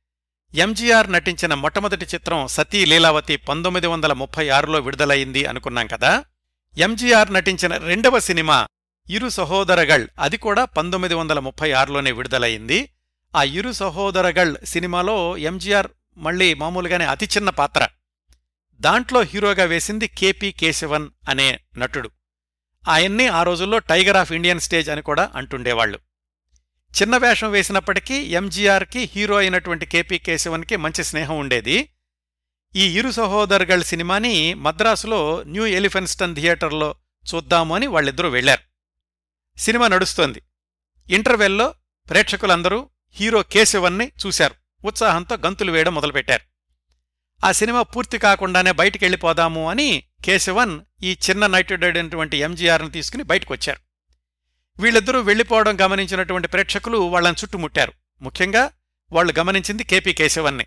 ఎంజీఆర్ 0.53 1.11
నటించిన 1.11 1.53
మొట్టమొదటి 1.53 2.05
చిత్రం 2.05 2.47
సతీ 2.47 2.85
లీలావతి 2.85 3.37
పంతొమ్మిది 3.37 3.87
వందల 3.87 4.13
ముప్పై 4.13 4.49
ఆరులో 4.49 4.79
విడుదలయింది 4.79 5.45
అనుకున్నాం 5.45 5.87
కదా. 5.87 6.25
ఎంజీఆర్ 6.77 7.33
నటించిన 7.33 7.77
రెండవ 7.77 8.19
సినిమా 8.19 8.67
ఇరు 9.09 9.29
సహోదరగళ్ 9.29 10.07
అది 10.19 10.37
కూడా 10.37 10.65
పంతొమ్మిది 10.65 11.13
వందల 11.13 11.39
ముప్పై 11.39 11.71
ఆరులోనే 11.71 12.11
విడుదలయింది 12.11 12.89
ఆ 13.35 13.43
ఇరు 13.43 13.71
సహోదరగళ్ 13.71 14.65
సినిమాలో 14.65 15.37
ఎంజీఆర్ 15.37 15.87
మళ్ళీ 16.17 16.53
మామూలుగానే 16.53 17.05
అతి 17.05 17.25
చిన్న 17.25 17.49
పాత్ర. 17.49 17.87
దాంట్లో 18.73 19.21
హీరోగా 19.21 19.63
వేసింది 19.63 20.07
కేపీ 20.07 20.51
కేశవన్ 20.51 21.09
అనే 21.29 21.59
నటుడు. 21.77 22.11
ఆయన్ని 22.87 23.27
ఆ 23.27 23.43
రోజుల్లో 23.43 23.79
టైగర్ 23.79 24.17
ఆఫ్ 24.17 24.31
ఇండియన్ 24.31 24.59
స్టేజ్ 24.59 24.89
అని 24.89 25.01
కూడా 25.01 25.31
అంటుండేవాళ్ళు 25.35 25.99
చిన్న 27.01 27.17
వేషం 27.17 27.51
వేసినప్పటికీ 27.51 28.13
ఎంజీఆర్కి 28.13 29.09
హీరో 29.15 29.35
అయినటువంటి 29.35 29.85
కేపీ 29.85 30.17
కేశవన్కి 30.17 30.75
మంచి 30.75 31.03
స్నేహం 31.03 31.37
ఉండేది. 31.37 31.89
ఈ 32.75 32.97
ఇరు 32.97 33.11
సహోదరగళ్ 33.11 33.83
సినిమాని 33.83 34.53
మద్రాసులో 34.53 35.43
న్యూ 35.43 35.65
ఎలిఫెన్స్టన్ 35.65 36.35
థియేటర్లో 36.35 36.95
చూద్దాము 37.33 37.75
అని 37.75 37.87
వాళ్ళిద్దరూ 37.87 38.29
వెళ్ళారు 38.29 38.61
సినిమా 39.59 39.87
నడుస్తోంది. 39.87 40.41
ఇంటర్వెల్లో 41.09 41.73
ప్రేక్షకులందరూ 42.09 42.89
హీరో 43.11 43.43
కేశవన్ని 43.43 44.11
చూశారు. 44.25 44.55
ఉత్సాహంతో 44.85 45.37
గంతులు 45.37 45.71
వేయడం 45.71 45.95
మొదలుపెట్టారు. 45.95 46.50
ఆ 47.43 47.51
సినిమా 47.51 47.81
పూర్తి 47.81 48.17
కాకుండానే 48.17 48.71
బయటికెళ్ళిపోదాము 48.71 49.69
అని 49.69 50.03
కేశవన్ 50.25 50.79
ఈ 51.03 51.17
చిన్న 51.29 51.47
నటుడైనటువంటి 51.47 52.37
ఎంజీఆర్ని 52.37 52.91
తీసుకుని 52.91 53.23
బయటకొచ్చారు. 53.23 53.79
వీళ్ళిద్దరూ 54.81 55.21
వెళ్ళిపోవడం 55.21 55.77
గమనించినటువంటి 55.81 56.47
ప్రేక్షకులు 56.47 56.97
వాళ్ళని 56.97 57.35
చుట్టుముట్టారు. 57.43 57.93
ముఖ్యంగా 58.21 58.71
వాళ్ళు 59.11 59.33
గమనించింది 59.39 59.83
కేపీ 59.83 60.13
కేశవన్ని. 60.13 60.63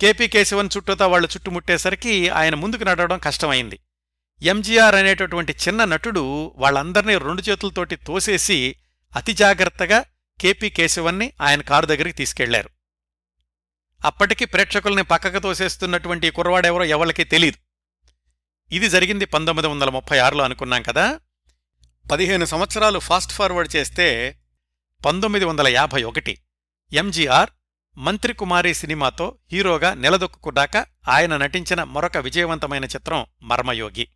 కేపీ 0.00 0.28
కేశవన్ 0.28 0.68
చుట్టూతా 0.76 1.06
వాళ్ళు 1.06 1.28
చుట్టుముట్టేసరికి 1.28 2.28
ఆయన 2.28 2.54
ముందుకు 2.54 2.84
నడవడం 2.84 3.18
కష్టమైంది. 3.18 3.78
ఎంజీఆర్ 4.42 4.94
అనేటటువంటి 4.94 5.52
చిన్న 5.52 5.84
నటుడు 5.84 6.52
వాళ్ళందర్నీ 6.56 7.18
రెండు 7.18 7.42
చేతులతోటి 7.42 7.96
తోసేసి 7.96 8.76
అతి 9.16 9.32
జాగ్రత్తగా 9.32 10.04
కేపీ 10.40 10.70
కేశవన్ని 10.70 11.32
ఆయన 11.40 11.60
కారు 11.60 11.86
దగ్గరికి 11.86 12.16
తీసుకెళ్ళారు. 12.16 12.70
అప్పటికి 14.04 14.44
ప్రేక్షకుల్ని 14.44 15.02
పక్కకు 15.02 15.38
తోసేస్తున్నటువంటి 15.38 16.30
కుర్రవాడెవరో 16.30 16.84
ఎవరికీ 16.84 17.24
తెలీదు. 17.24 17.56
ఇది 18.74 18.88
జరిగింది 18.88 19.24
పంతొమ్మిది 19.24 19.68
వందల 19.68 19.90
ముప్పై 19.90 20.18
ఆరులో 20.18 20.44
అనుకున్నాం 20.44 20.82
కదా? 20.82 21.20
పదిహేను 22.12 22.44
సంవత్సరాలు 22.44 22.98
ఫాస్ట్ 22.98 23.32
ఫార్వర్డ్ 23.32 23.76
చేస్తే 23.76 24.38
పంతొమ్మిది 25.06 25.44
వందల 25.44 25.68
యాభై 25.68 26.02
ఒకటి 26.02 26.38
ఎంజీఆర్ 26.92 27.50
మంత్రికుమారి 27.96 28.74
సినిమాతో 28.74 29.38
హీరోగా 29.52 29.94
నిలదొక్కుకున్నాక 29.94 30.76
ఆయన 31.08 31.36
నటించిన 31.36 31.82
మరొక 31.82 32.16
విజయవంతమైన 32.16 32.84
చిత్రం 32.84 33.26
మర్మయోగి. 33.42 34.08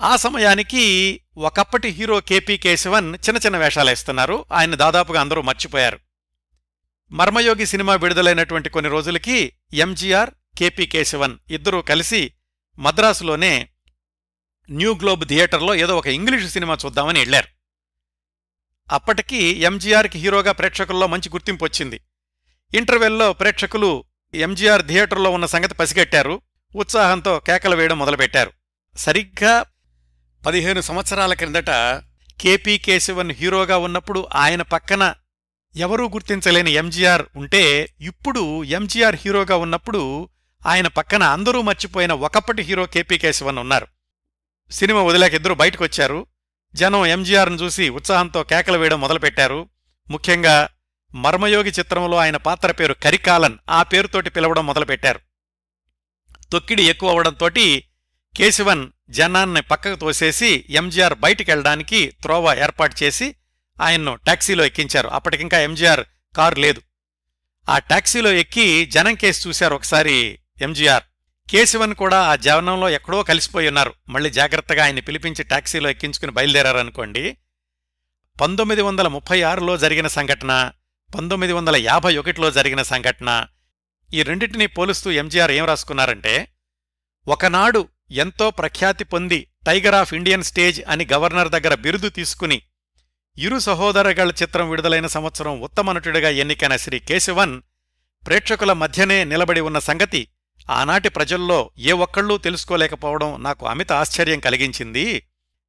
ఆ 0.00 0.16
సమయానికి 0.16 1.20
ఒకప్పటి 1.36 1.88
హీరో 1.88 2.20
కేపీ 2.20 2.56
కేశవన్ 2.56 3.14
చిన్న 3.14 3.38
చిన్న 3.38 3.56
వేషాలేస్తున్నారు. 3.56 4.44
ఆయన 4.52 4.74
దాదాపుగా 4.74 5.20
అందరూ 5.20 5.42
మర్చిపోయారు. 5.42 5.98
మర్మయోగి 7.12 7.66
సినిమా 7.66 7.94
విడుదలైనటువంటి 7.94 8.68
కొన్ని 8.68 8.90
రోజులకి 8.90 9.52
ఎంజీఆర్ 9.72 10.30
కేపీ 10.58 10.86
కేశవన్ 10.86 11.38
ఇద్దరూ 11.50 11.82
కలిసి 11.82 12.32
మద్రాసులోనే 12.78 13.68
న్యూ 14.70 14.94
గ్లోబ్ 14.94 15.24
థియేటర్లో 15.24 15.74
ఏదో 15.74 15.98
ఒక 15.98 16.06
ఇంగ్లీషు 16.06 16.48
సినిమా 16.48 16.76
చూద్దామని 16.86 17.18
వెళ్ళారు 17.18 17.48
అప్పటికి 18.92 19.36
ఎంజీఆర్కి 19.36 20.18
హీరోగా 20.18 20.52
ప్రేక్షకుల్లో 20.52 21.06
మంచి 21.06 21.28
గుర్తింపు 21.28 21.64
వచ్చింది. 21.64 22.00
ఇంటర్వెల్లో 22.74 23.32
ప్రేక్షకులు 23.32 24.04
ఎంజీఆర్ 24.34 24.86
థియేటర్లో 24.86 25.30
ఉన్న 25.30 25.46
సంగతి 25.46 25.74
పసిగట్టారు. 25.74 26.42
ఉత్సాహంతో 26.76 27.40
కేకలు 27.40 27.76
వేయడం 27.76 27.98
మొదలుపెట్టారు. 27.98 28.52
సరిగ్గా 28.96 29.64
పదిహేను 30.46 30.80
సంవత్సరాల 30.80 31.34
క్రిందట 31.34 31.70
కేపీ 32.40 32.78
కేశవన్ 32.78 33.30
హీరోగా 33.30 33.76
ఉన్నప్పుడు 33.76 34.28
ఆయన 34.34 34.62
పక్కన 34.62 35.14
ఎవరూ 35.76 36.08
గుర్తించలేని 36.08 36.72
ఎంజీఆర్ 36.72 37.24
ఉంటే 37.36 37.94
ఇప్పుడు 38.00 38.64
ఎంజీఆర్ 38.64 39.16
హీరోగా 39.16 39.56
ఉన్నప్పుడు 39.56 40.28
ఆయన 40.66 40.86
పక్కన 40.86 41.22
అందరూ 41.22 41.62
మర్చిపోయిన 41.62 42.12
ఒకప్పటి 42.12 42.62
హీరో 42.62 42.86
కేపీ 42.86 43.18
కేశవన్ 43.18 43.58
ఉన్నారు. 43.58 43.86
సినిమా 44.70 45.02
వదిలేక 45.02 45.34
ఇద్దరు 45.34 45.54
బయటకు 45.54 45.84
వచ్చారు 45.84 46.26
జనం 46.74 47.06
ఎంజీఆర్ను 47.06 47.56
చూసి 47.56 47.88
ఉత్సాహంతో 47.88 48.42
కేకలు 48.42 48.78
వేయడం 48.78 49.00
మొదలుపెట్టారు. 49.00 49.70
ముఖ్యంగా 50.10 50.68
మర్మయోగి 51.14 51.70
చిత్రంలో 51.70 52.16
ఆయన 52.16 52.36
పాత్ర 52.36 52.70
పేరు 52.70 52.94
కరికాలన్ 52.94 53.56
ఆ 53.68 53.82
పేరుతోటి 53.82 54.30
పిలవడం 54.30 54.66
మొదలుపెట్టారు. 54.66 55.20
తొక్కిడి 56.52 56.84
ఎక్కువ 56.84 57.10
అవడంతోటి 57.10 57.84
కేశవన్ 58.36 58.88
జనాన్ని 59.10 59.60
పక్కకు 59.60 59.94
తోసేసి 59.94 60.64
ఎంజీఆర్ 60.70 61.14
బయటికెళ్ళడానికి 61.14 62.06
త్రోవ 62.22 62.54
ఏర్పాటు 62.58 63.04
చేసి 63.04 63.34
ఆయన్ను 63.80 64.18
టాక్సీలో 64.26 64.64
ఎక్కించారు. 64.64 65.08
అప్పటికింకా 65.08 65.60
ఎంజీఆర్ 65.60 66.04
కారు 66.36 66.60
లేదు. 66.60 66.82
ఆ 67.68 67.78
టాక్సీలో 67.78 68.32
ఎక్కి 68.32 68.86
జనం 68.86 69.14
కేసు 69.14 69.48
చూశారు 69.48 69.74
ఒకసారి 69.74 70.38
ఎంజీఆర్. 70.62 71.04
కేశవన్ 71.50 71.94
కూడా 71.94 72.20
ఆ 72.20 72.36
జవనంలో 72.36 72.90
ఎక్కడో 72.90 73.22
కలిసిపోయి 73.22 73.68
ఉన్నారు. 73.68 73.94
మళ్ళీ 74.08 74.30
జాగ్రత్తగా 74.30 74.82
ఆయన్ని 74.84 75.02
పిలిపించి 75.02 75.44
టాక్సీలో 75.44 75.90
ఎక్కించుకుని 75.90 76.32
బయలుదేరారనుకోండి. 76.32 77.36
పంతొమ్మిది 78.40 78.82
వందల 78.82 79.08
ముప్పై 79.08 79.42
ఆరులో 79.42 79.76
జరిగిన 79.76 80.06
సంఘటన 80.06 80.72
పంతొమ్మిది 81.16 81.52
వందల 81.52 81.76
యాభై 81.76 82.16
ఒకటిలో 82.16 82.50
జరిగిన 82.50 82.82
సంఘటన 82.82 83.46
ఈ 84.14 84.22
రెండింటినీ 84.22 84.66
పోలుస్తూ 84.66 85.10
ఎంజీఆర్ 85.10 85.50
ఏం 85.50 85.64
రాసుకున్నారంటే 85.64 86.48
ఒకనాడు 87.28 87.88
ఎంతో 88.10 88.50
ప్రఖ్యాతి 88.50 89.04
పొంది 89.04 89.46
టైగర్ 89.66 89.94
ఆఫ్ 89.94 90.14
ఇండియన్ 90.14 90.42
స్టేజ్ 90.42 90.82
అని 90.88 91.06
గవర్నర్ 91.12 91.48
దగ్గర 91.48 91.74
బిరుదు 91.74 92.08
తీసుకుని 92.08 92.62
ఇరు 93.38 93.58
సహోదరగళ 93.58 94.30
చిత్రం 94.30 94.70
విడుదలైన 94.70 95.06
సంవత్సరం 95.06 95.60
ఉత్తమ 95.60 95.92
నటుడిగా 95.92 96.28
ఎన్నికైన 96.28 96.76
శ్రీ 96.76 96.98
కేశవన్ 96.98 97.62
ప్రేక్షకుల 98.26 98.72
మధ్యనే 98.72 99.24
నిలబడి 99.24 99.60
ఉన్న 99.60 99.78
సంగతి 99.78 100.28
ఆనాటి 100.70 101.08
ప్రజల్లో 101.08 101.70
ఏ 101.78 101.92
ఒక్కళ్ళూ 101.92 102.38
తెలుసుకోలేకపోవడం 102.38 103.42
నాకు 103.42 103.66
అమిత 103.66 103.92
ఆశ్చర్యం 103.92 104.40
కలిగించింది. 104.40 105.22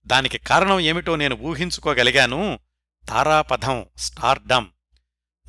దానికి 0.06 0.38
కారణం 0.38 0.80
ఏమిటో 0.80 1.16
నేను 1.16 1.36
ఊహించుకోగలిగాను. 1.36 2.60
తారాపథం 3.10 3.86
స్టార్డమ్. 3.98 4.66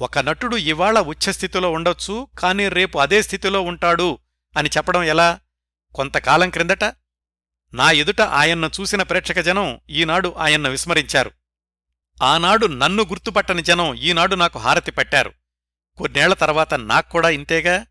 ఒక 0.03 0.19
నటుడు 0.19 0.57
ఇవాళ 0.57 1.01
ఉచ్ఛస్థితిలో 1.01 1.73
ఉండొచ్చు 1.73 2.29
కాని 2.39 2.69
రేపు 2.69 2.99
అదే 2.99 3.23
స్థితిలో 3.23 3.61
ఉంటాడు 3.61 4.19
అని 4.57 4.71
చెప్పడం 4.77 5.03
ఎలా? 5.03 5.41
కొంతకాలం 5.95 6.51
క్రిందట 6.51 6.85
నా 7.75 7.91
ఎదుట 7.91 8.21
ఆయన్ను 8.21 8.71
చూసిన 8.81 9.03
ప్రేక్షకజనం 9.03 9.81
ఈనాడు 9.91 10.35
ఆయన్ను 10.39 10.71
విస్మరించారు. 10.71 11.31
ఆనాడు 12.23 12.67
నన్ను 12.67 13.03
గుర్తుపట్టని 13.03 13.63
జనం 13.63 13.95
ఈనాడు 13.95 14.35
నాకు 14.35 14.59
హారతి 14.59 14.91
పట్టారు. 14.91 15.33
కొన్నేళ్ళ 15.97 16.35
తర్వాత 16.35 16.75
నాక్కూడా 16.75 17.31
ఇంతేగా. 17.31 17.87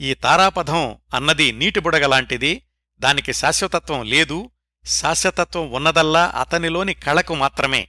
ఈ 0.00 0.14
తారాపథం 0.14 0.96
అన్నది 1.14 1.52
నీటి 1.52 1.80
బుడగలాంటిది 1.80 2.62
దానికి 2.98 3.32
శాశ్వతత్వం 3.32 4.02
లేదు. 4.02 4.50
శాశ్వతత్వం 4.86 5.72
ఉన్నదల్లా 5.72 6.24
అతనిలోని 6.26 6.94
కళకు 6.94 7.34
మాత్రమే. 7.34 7.88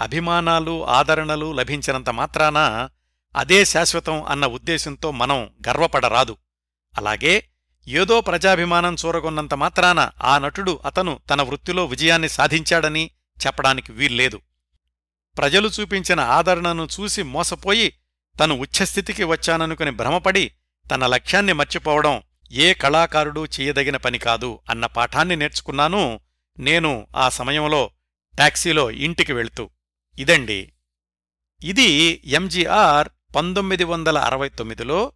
అభిమానాలు 0.00 0.86
ఆదరణలు 0.88 1.52
లభించినంత 1.52 2.10
మాత్రాన 2.10 2.88
అదే 3.36 3.64
శాశ్వతం 3.64 4.22
అన్న 4.22 4.46
ఉద్దేశంతో 4.46 5.10
మనం 5.10 5.50
గర్వపడరాదు. 5.68 6.36
అలాగే 6.98 7.48
ఏదో 7.88 8.20
ప్రజాభిమానం 8.20 8.96
చూరగొన్నంత 9.06 9.54
మాత్రాన 9.54 10.10
ఆ 10.22 10.38
నటుడు 10.38 10.80
అతను 10.84 11.20
తన 11.30 11.42
వృత్తిలో 11.42 11.84
విజయాన్ని 11.84 12.28
సాధించాడని 12.28 13.10
చెప్పడానికి 13.46 13.92
వీల్లేదు. 13.92 14.40
ప్రజలు 15.38 15.68
చూపించిన 15.68 16.20
ఆదరణను 16.20 16.88
చూసి 17.00 17.22
మోసపోయి 17.22 17.92
తను 18.40 18.54
ఉచ్ఛస్థితికి 18.54 19.24
వచ్చాననుకుని 19.24 19.90
భ్రమపడి 19.90 20.52
తన 20.90 21.06
లక్ష్యాన్ని 21.06 21.52
మర్చిపోవడం 21.52 22.22
ఏ 22.52 22.74
కళాకారుడూ 22.74 23.46
చేయదగిన 23.46 23.96
పని 23.96 24.18
కాదు 24.18 24.60
అన్న 24.70 24.86
పాఠాన్ని 24.86 25.36
నేర్చుకున్నాను 25.36 26.20
నేను 26.58 27.06
ఆ 27.16 27.28
సమయంలో 27.28 27.90
టాక్సీలో 28.38 28.90
ఇంటికి 28.90 29.32
వెళ్తూ. 29.32 29.70
ఇదండి. 30.18 30.72
ఇది 31.62 32.22
ఎంజీఆర్ 32.24 33.08
పంతొమ్మిది 33.36 33.84
వందల 33.84 34.18
అరవై 34.18 34.48
తొమ్మిదిలో 34.48 35.12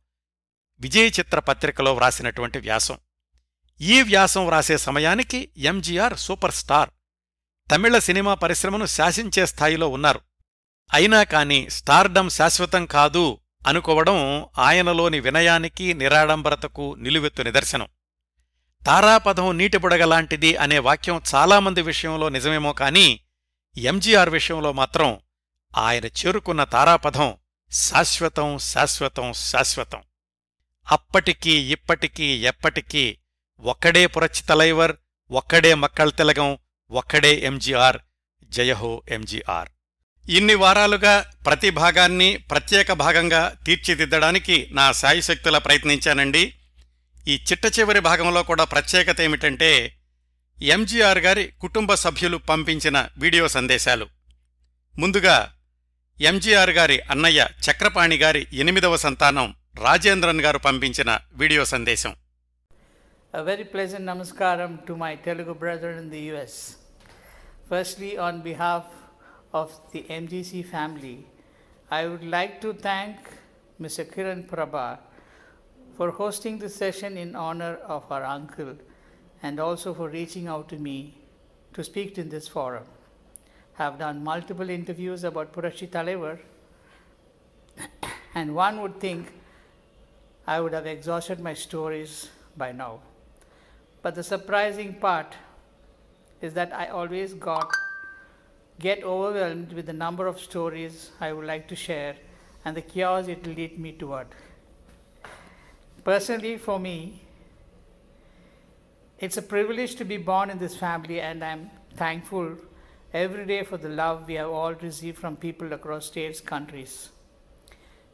విజయ్ 0.80 1.10
చిత్ర 1.20 1.38
పత్రికలో 1.38 1.94
వ్రాసినటువంటి 1.94 2.58
వ్యాసం. 2.58 2.98
ఈ 3.80 4.02
వ్యాసం 4.02 4.46
వ్రాసే 4.46 4.78
సమయానికి 4.78 5.48
MGR 5.56 6.18
super 6.18 6.52
star. 6.52 6.90
Tamil 7.70 7.98
cinema 7.98 8.34
పరిశ్రమను 8.34 8.86
శాసించే 8.86 9.46
స్థాయిలో 9.46 9.88
ఉన్నారు. 9.88 10.20
అయినా 10.92 11.22
కాని 11.22 11.70
స్టార్డమ్ 11.70 12.30
శాశ్వతం 12.30 12.86
కాదు 12.86 13.38
అనుకోవడం 13.66 14.46
ఆయనలోని 14.58 15.20
వినయానికి 15.20 15.94
నిరాడంబరతకు 15.94 16.94
నిలువెత్తు 16.98 17.42
నిదర్శనం. 17.42 17.88
తారాపదం 18.86 19.58
నీటి 19.58 19.76
బుడగలాంటిది 19.76 20.56
అనే 20.56 20.78
వాక్యం 20.78 21.22
చాలామంది 21.34 21.82
విషయంలో 21.82 22.28
నిజమేమో 22.28 22.72
కాని 22.72 23.20
ఎంజీఆర్ 23.76 24.28
విషయంలో 24.28 24.72
మాత్రం 24.72 25.20
ఆయన 25.76 26.04
చేరుకున్న 26.04 26.64
తారాపదం 26.64 27.34
శాశ్వతం 27.72 28.58
శాశ్వతం 28.58 29.32
శాశ్వతం. 29.32 30.02
అప్పటికీ 30.92 31.72
ఇప్పటికీ 31.72 32.24
ఎప్పటికీ 32.24 33.18
ఒక్కడే 33.60 34.06
పురచ్చి 34.06 34.42
తలైవర్ 34.42 34.96
ఒక్కడే 35.30 35.74
మక్కళ్ 35.74 36.12
తిలగం 36.12 36.58
ఒక్కడే 36.90 37.34
ఎంజీఆర్ 37.34 37.96
జయహో 38.44 39.02
ఎంజీఆర్. 39.08 39.68
ఇన్ని 40.30 40.54
వారాలుగా 40.54 41.32
ప్రతి 41.46 41.70
భాగాన్ని 41.70 42.36
ప్రత్యేక 42.36 42.92
భాగంగా 42.92 43.56
తీర్చిదిద్దడానికి 43.66 44.68
నా 44.70 44.92
సాయిశక్తుల 44.92 45.58
ప్రయత్నించానండి. 45.58 46.54
ఈ 47.28 47.34
చిట్ట 47.34 47.78
చివరి 47.78 48.00
భాగంలో 48.00 48.42
కూడా 48.42 48.64
ప్రత్యేకత 48.64 49.20
ఏమిటంటే 49.20 49.96
ఎంజీఆర్ 50.62 51.18
గారి 51.18 51.52
కుటుంబ 51.60 51.94
సభ్యులు 51.94 52.36
పంపించిన 52.36 53.08
వీడియో 53.18 53.48
సందేశాలు. 53.48 54.08
ముందుగా 54.98 55.52
ఎంజీఆర్ 56.20 56.70
గారి 56.70 57.00
అన్నయ్య 57.00 57.48
చక్రపాణి 57.70 58.16
గారి 58.16 58.46
ఎనిమిదవ 58.52 58.96
సంతానం 58.96 59.54
రాజేంద్రన్ 59.82 60.40
గారు 60.40 60.58
పంపించిన 60.58 61.20
వీడియో 61.32 61.64
సందేశం. 61.64 62.16
A 63.36 63.42
very 63.42 63.64
pleasant 63.64 64.04
namaskaram 64.04 64.86
to 64.86 64.96
my 64.96 65.16
Telugu 65.16 65.54
brethren 65.54 65.98
in 65.98 66.08
the 66.08 66.20
US. 66.32 66.76
Firstly, 67.68 68.16
on 68.16 68.42
behalf 68.42 68.84
of 69.52 69.72
the 69.90 70.02
MGC 70.08 70.64
family, 70.64 71.26
I 71.90 72.06
would 72.06 72.22
like 72.24 72.60
to 72.60 72.72
thank 72.72 73.16
Mr. 73.80 74.04
Kiran 74.04 74.46
Prabha 74.46 74.98
for 75.96 76.12
hosting 76.12 76.60
this 76.60 76.76
session 76.76 77.16
in 77.16 77.34
honor 77.34 77.78
of 77.94 78.04
our 78.08 78.22
uncle 78.22 78.76
and 79.42 79.58
also 79.58 79.92
for 79.94 80.08
reaching 80.08 80.46
out 80.46 80.68
to 80.68 80.76
me 80.76 81.18
to 81.72 81.82
speak 81.82 82.16
in 82.16 82.28
this 82.28 82.46
forum. 82.46 82.84
I 83.76 83.82
have 83.82 83.98
done 83.98 84.22
multiple 84.22 84.70
interviews 84.70 85.24
about 85.24 85.52
Purashi 85.52 85.88
Talevar, 85.88 86.38
and 88.36 88.54
one 88.54 88.80
would 88.80 89.00
think 89.00 89.32
I 90.46 90.60
would 90.60 90.72
have 90.72 90.86
exhausted 90.86 91.40
my 91.40 91.54
stories 91.54 92.28
by 92.56 92.70
now. 92.70 93.00
But 94.04 94.16
the 94.16 94.22
surprising 94.22 94.92
part 94.92 95.34
is 96.42 96.52
that 96.52 96.74
I 96.74 96.88
always 96.88 97.32
got 97.32 97.70
get 98.78 99.02
overwhelmed 99.02 99.72
with 99.72 99.86
the 99.86 99.94
number 99.94 100.26
of 100.26 100.38
stories 100.38 101.10
I 101.22 101.32
would 101.32 101.46
like 101.46 101.68
to 101.68 101.74
share 101.74 102.16
and 102.66 102.76
the 102.76 102.82
chaos 102.82 103.28
it 103.28 103.46
will 103.46 103.54
lead 103.54 103.78
me 103.78 103.92
toward. 103.92 104.26
Personally, 106.04 106.58
for 106.58 106.78
me, 106.78 107.22
it's 109.20 109.38
a 109.38 109.42
privilege 109.42 109.94
to 109.94 110.04
be 110.04 110.18
born 110.18 110.50
in 110.50 110.58
this 110.58 110.76
family, 110.76 111.22
and 111.22 111.42
I'm 111.42 111.70
thankful 111.96 112.58
every 113.14 113.46
day 113.46 113.62
for 113.64 113.78
the 113.78 113.88
love 113.88 114.28
we 114.28 114.34
have 114.34 114.50
all 114.50 114.74
received 114.74 115.16
from 115.16 115.36
people 115.36 115.72
across 115.72 116.04
states, 116.08 116.42
countries. 116.42 117.08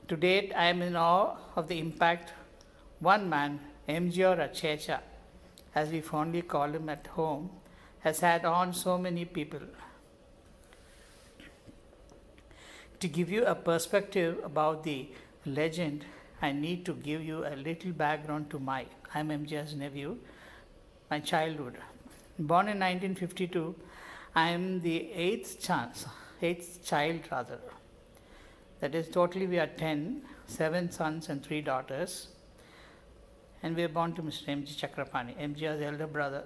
To 0.07 0.17
date, 0.17 0.53
I 0.55 0.67
am 0.67 0.83
in 0.83 0.95
awe 0.95 1.37
of 1.57 1.67
the 1.67 1.81
impact 1.81 2.33
one 3.01 3.29
man, 3.29 3.59
MGR 3.89 4.39
Achecha, 4.39 5.01
as 5.75 5.91
we 5.91 6.01
fondly 6.01 6.43
call 6.43 6.71
him 6.71 6.89
at 6.89 7.07
home, 7.09 7.51
has 8.01 8.21
had 8.21 8.45
on 8.45 8.73
so 8.73 8.97
many 8.99 9.25
people. 9.25 9.61
To 13.01 13.09
give 13.09 13.31
you 13.31 13.45
a 13.45 13.55
perspective 13.55 14.39
about 14.45 14.85
the 14.85 15.09
legend, 15.47 16.05
I 16.43 16.53
need 16.53 16.85
to 16.87 16.95
give 16.95 17.23
you 17.23 17.47
a 17.47 17.57
little 17.57 17.93
background 17.93 18.51
to 18.51 18.59
my. 18.59 18.87
I'm 19.15 19.29
MGR's 19.29 19.75
nephew, 19.75 20.19
my 21.11 21.21
childhood. 21.21 21.77
Born 22.39 22.69
in 22.69 22.79
1952, 22.79 23.75
I 24.35 24.51
am 24.51 24.81
the 24.81 25.13
eighth 25.13 25.61
chance, 25.61 26.07
eighth 26.41 26.85
child 26.85 27.21
rather. 27.31 27.59
That 28.81 28.95
is, 28.95 29.09
totally 29.09 29.47
we 29.47 29.59
are 29.59 29.67
10, 29.67 30.23
seven 30.47 30.91
sons 30.91 31.29
and 31.29 31.43
three 31.43 31.61
daughters. 31.61 32.29
And 33.63 33.77
we 33.77 33.83
were 33.83 33.89
born 33.89 34.15
to 34.15 34.23
Mr. 34.23 34.49
M.G. 34.49 34.75
Chakrapani, 34.75 35.37
MGR's 35.37 35.83
elder 35.83 36.07
brother. 36.07 36.45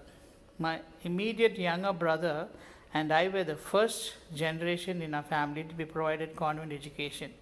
My 0.59 0.81
immediate 1.03 1.59
younger 1.59 1.93
brother 1.93 2.49
and 2.93 3.12
I 3.12 3.29
were 3.29 3.45
the 3.45 3.57
first 3.57 4.15
generation 4.35 5.03
in 5.03 5.15
our 5.15 5.23
family 5.23 5.65
to 5.65 5.75
be 5.75 5.85
provided 5.85 6.37
convent 6.37 6.73
education. 6.73 7.33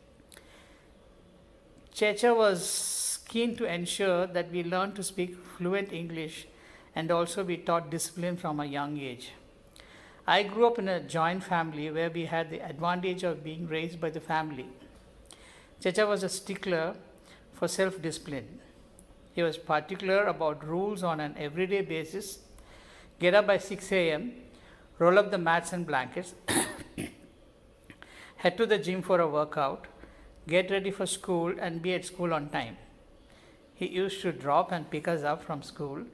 Checha 1.94 2.34
was 2.34 3.18
keen 3.28 3.54
to 3.56 3.66
ensure 3.66 4.26
that 4.26 4.50
we 4.50 4.64
learned 4.64 4.96
to 4.96 5.02
speak 5.02 5.36
fluent 5.56 5.92
English 5.92 6.46
and 6.94 7.10
also 7.10 7.44
be 7.44 7.58
taught 7.58 7.90
discipline 7.90 8.36
from 8.36 8.60
a 8.60 8.64
young 8.64 8.98
age. 8.98 9.32
I 10.26 10.42
grew 10.42 10.66
up 10.66 10.78
in 10.78 10.88
a 10.88 11.00
joint 11.00 11.42
family 11.44 11.90
where 11.90 12.10
we 12.10 12.26
had 12.26 12.50
the 12.50 12.60
advantage 12.60 13.22
of 13.22 13.44
being 13.44 13.66
raised 13.66 14.00
by 14.00 14.10
the 14.10 14.20
family. 14.20 14.66
Chacha 15.82 16.06
was 16.06 16.22
a 16.22 16.28
stickler 16.28 16.94
for 17.52 17.68
self 17.68 18.00
discipline. 18.00 18.60
He 19.32 19.42
was 19.42 19.56
particular 19.56 20.26
about 20.26 20.66
rules 20.66 21.02
on 21.02 21.20
an 21.20 21.34
everyday 21.38 21.80
basis. 21.80 22.38
Get 23.18 23.34
up 23.34 23.46
by 23.46 23.58
6 23.58 23.92
a.m., 23.92 24.32
roll 24.98 25.18
up 25.18 25.30
the 25.30 25.38
mats 25.38 25.72
and 25.72 25.86
blankets, 25.86 26.34
head 28.36 28.56
to 28.58 28.66
the 28.66 28.78
gym 28.78 29.00
for 29.00 29.20
a 29.20 29.28
workout, 29.28 29.86
get 30.46 30.70
ready 30.70 30.90
for 30.90 31.06
school, 31.06 31.54
and 31.58 31.80
be 31.80 31.94
at 31.94 32.04
school 32.04 32.34
on 32.34 32.48
time. 32.50 32.76
He 33.74 33.86
used 33.86 34.20
to 34.22 34.32
drop 34.32 34.70
and 34.70 34.90
pick 34.90 35.08
us 35.08 35.22
up 35.22 35.42
from 35.42 35.62
school 35.62 36.04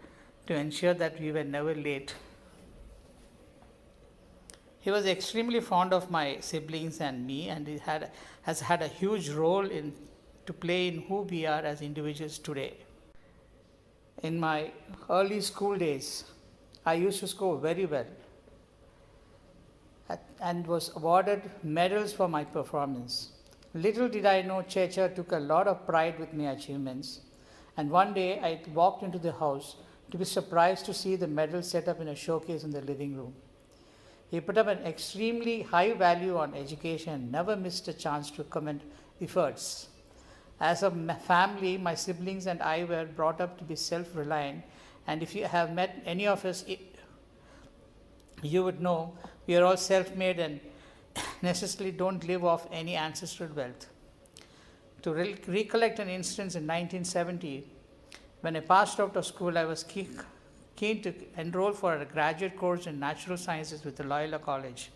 to 0.46 0.54
ensure 0.54 0.94
that 0.94 1.20
we 1.20 1.32
were 1.32 1.44
never 1.44 1.74
late. 1.74 2.14
He 4.80 4.90
was 4.90 5.06
extremely 5.06 5.60
fond 5.60 5.92
of 5.92 6.10
my 6.10 6.38
siblings 6.40 7.00
and 7.00 7.26
me, 7.26 7.48
and 7.48 7.66
he 7.66 7.78
had, 7.78 8.10
has 8.42 8.60
had 8.60 8.80
a 8.80 8.88
huge 8.88 9.30
role 9.30 9.66
in, 9.68 9.92
to 10.46 10.52
play 10.52 10.88
in 10.88 11.02
who 11.02 11.22
we 11.22 11.46
are 11.46 11.60
as 11.60 11.82
individuals 11.82 12.38
today. 12.38 12.78
In 14.22 14.38
my 14.40 14.72
early 15.08 15.40
school 15.40 15.76
days, 15.76 16.24
I 16.84 16.94
used 16.94 17.20
to 17.20 17.28
score 17.28 17.56
very 17.56 17.86
well 17.86 18.06
and 20.40 20.66
was 20.66 20.90
awarded 20.96 21.42
medals 21.62 22.12
for 22.12 22.28
my 22.28 22.44
performance. 22.44 23.30
Little 23.74 24.08
did 24.08 24.26
I 24.26 24.42
know 24.42 24.62
Checha 24.62 25.14
took 25.14 25.32
a 25.32 25.38
lot 25.38 25.68
of 25.68 25.86
pride 25.86 26.18
with 26.18 26.32
my 26.32 26.52
achievements, 26.52 27.20
and 27.76 27.90
one 27.90 28.14
day 28.14 28.40
I 28.40 28.60
walked 28.72 29.02
into 29.02 29.18
the 29.18 29.32
house 29.32 29.76
to 30.10 30.18
be 30.18 30.24
surprised 30.24 30.86
to 30.86 30.94
see 30.94 31.16
the 31.16 31.28
medal 31.28 31.62
set 31.62 31.86
up 31.86 32.00
in 32.00 32.08
a 32.08 32.16
showcase 32.16 32.64
in 32.64 32.70
the 32.70 32.80
living 32.80 33.16
room. 33.16 33.34
He 34.30 34.40
put 34.40 34.58
up 34.58 34.66
an 34.66 34.78
extremely 34.78 35.62
high 35.62 35.92
value 35.92 36.36
on 36.36 36.54
education 36.54 37.14
and 37.14 37.32
never 37.32 37.56
missed 37.56 37.88
a 37.88 37.92
chance 37.92 38.30
to 38.32 38.44
commend 38.44 38.82
efforts. 39.20 39.88
As 40.60 40.82
a 40.82 40.90
family, 41.26 41.78
my 41.78 41.94
siblings 41.94 42.46
and 42.46 42.60
I 42.60 42.84
were 42.84 43.04
brought 43.04 43.40
up 43.40 43.58
to 43.58 43.64
be 43.64 43.76
self 43.76 44.14
reliant, 44.14 44.64
and 45.06 45.22
if 45.22 45.34
you 45.34 45.44
have 45.44 45.72
met 45.72 46.02
any 46.04 46.26
of 46.26 46.44
us, 46.44 46.64
you 48.42 48.64
would 48.64 48.80
know 48.80 49.16
we 49.46 49.56
are 49.56 49.64
all 49.64 49.76
self 49.76 50.14
made 50.16 50.38
and 50.38 50.60
necessarily 51.42 51.92
don't 51.92 52.26
live 52.26 52.44
off 52.44 52.66
any 52.72 52.96
ancestral 52.96 53.50
wealth. 53.54 53.88
To 55.02 55.12
re- 55.12 55.36
recollect 55.46 56.00
an 56.00 56.08
instance 56.08 56.54
in 56.56 56.66
1970, 56.66 57.64
when 58.40 58.56
I 58.56 58.60
passed 58.60 58.98
out 59.00 59.16
of 59.16 59.26
school, 59.26 59.56
I 59.56 59.64
was 59.64 59.84
keen, 59.84 60.20
keen 60.74 61.02
to 61.02 61.14
enroll 61.36 61.72
for 61.72 61.96
a 61.96 62.04
graduate 62.04 62.56
course 62.56 62.86
in 62.86 62.98
natural 62.98 63.36
sciences 63.36 63.84
with 63.84 63.96
the 63.96 64.04
Loyola 64.04 64.38
College. 64.38 64.90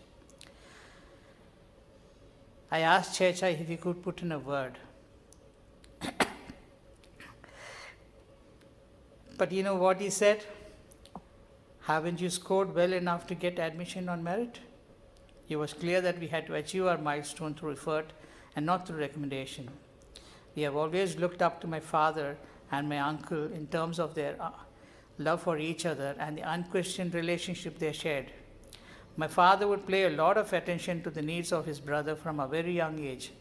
I 2.69 2.79
asked 2.79 3.19
Checha 3.19 3.59
if 3.59 3.67
he 3.67 3.77
could 3.77 4.01
put 4.01 4.21
in 4.21 4.31
a 4.31 4.39
word. 4.39 4.77
But 9.37 9.51
you 9.51 9.63
know 9.63 9.75
what 9.75 9.99
he 9.99 10.09
said? 10.09 10.45
Haven't 11.81 12.21
you 12.21 12.29
scored 12.29 12.73
well 12.73 12.93
enough 12.93 13.27
to 13.27 13.35
get 13.35 13.59
admission 13.59 14.07
on 14.07 14.23
merit? 14.23 14.59
It 15.49 15.57
was 15.57 15.73
clear 15.73 15.99
that 16.01 16.19
we 16.19 16.27
had 16.27 16.47
to 16.47 16.55
achieve 16.55 16.85
our 16.85 16.97
milestone 16.97 17.53
through 17.53 17.73
effort 17.73 18.13
and 18.55 18.65
not 18.65 18.87
through 18.87 18.99
recommendation. 18.99 19.69
We 20.55 20.61
have 20.61 20.75
always 20.75 21.17
looked 21.17 21.41
up 21.41 21.59
to 21.61 21.67
my 21.67 21.79
father 21.79 22.37
and 22.71 22.87
my 22.87 22.99
uncle 22.99 23.51
in 23.51 23.67
terms 23.67 23.99
of 23.99 24.15
their 24.15 24.35
uh, 24.39 24.51
love 25.17 25.41
for 25.41 25.57
each 25.57 25.85
other 25.85 26.15
and 26.19 26.37
the 26.37 26.49
unquestioned 26.49 27.13
relationship 27.13 27.77
they 27.79 27.91
shared. 27.91 28.31
My 29.17 29.27
father 29.27 29.67
would 29.67 29.85
pay 29.85 30.05
a 30.05 30.09
lot 30.09 30.37
of 30.37 30.53
attention 30.53 31.03
to 31.03 31.11
the 31.11 31.21
needs 31.21 31.51
of 31.51 31.65
his 31.65 31.79
brother 31.79 32.15
from 32.15 32.39
a 32.39 32.47
very 32.47 32.71
young 32.71 32.99
age. 32.99 33.31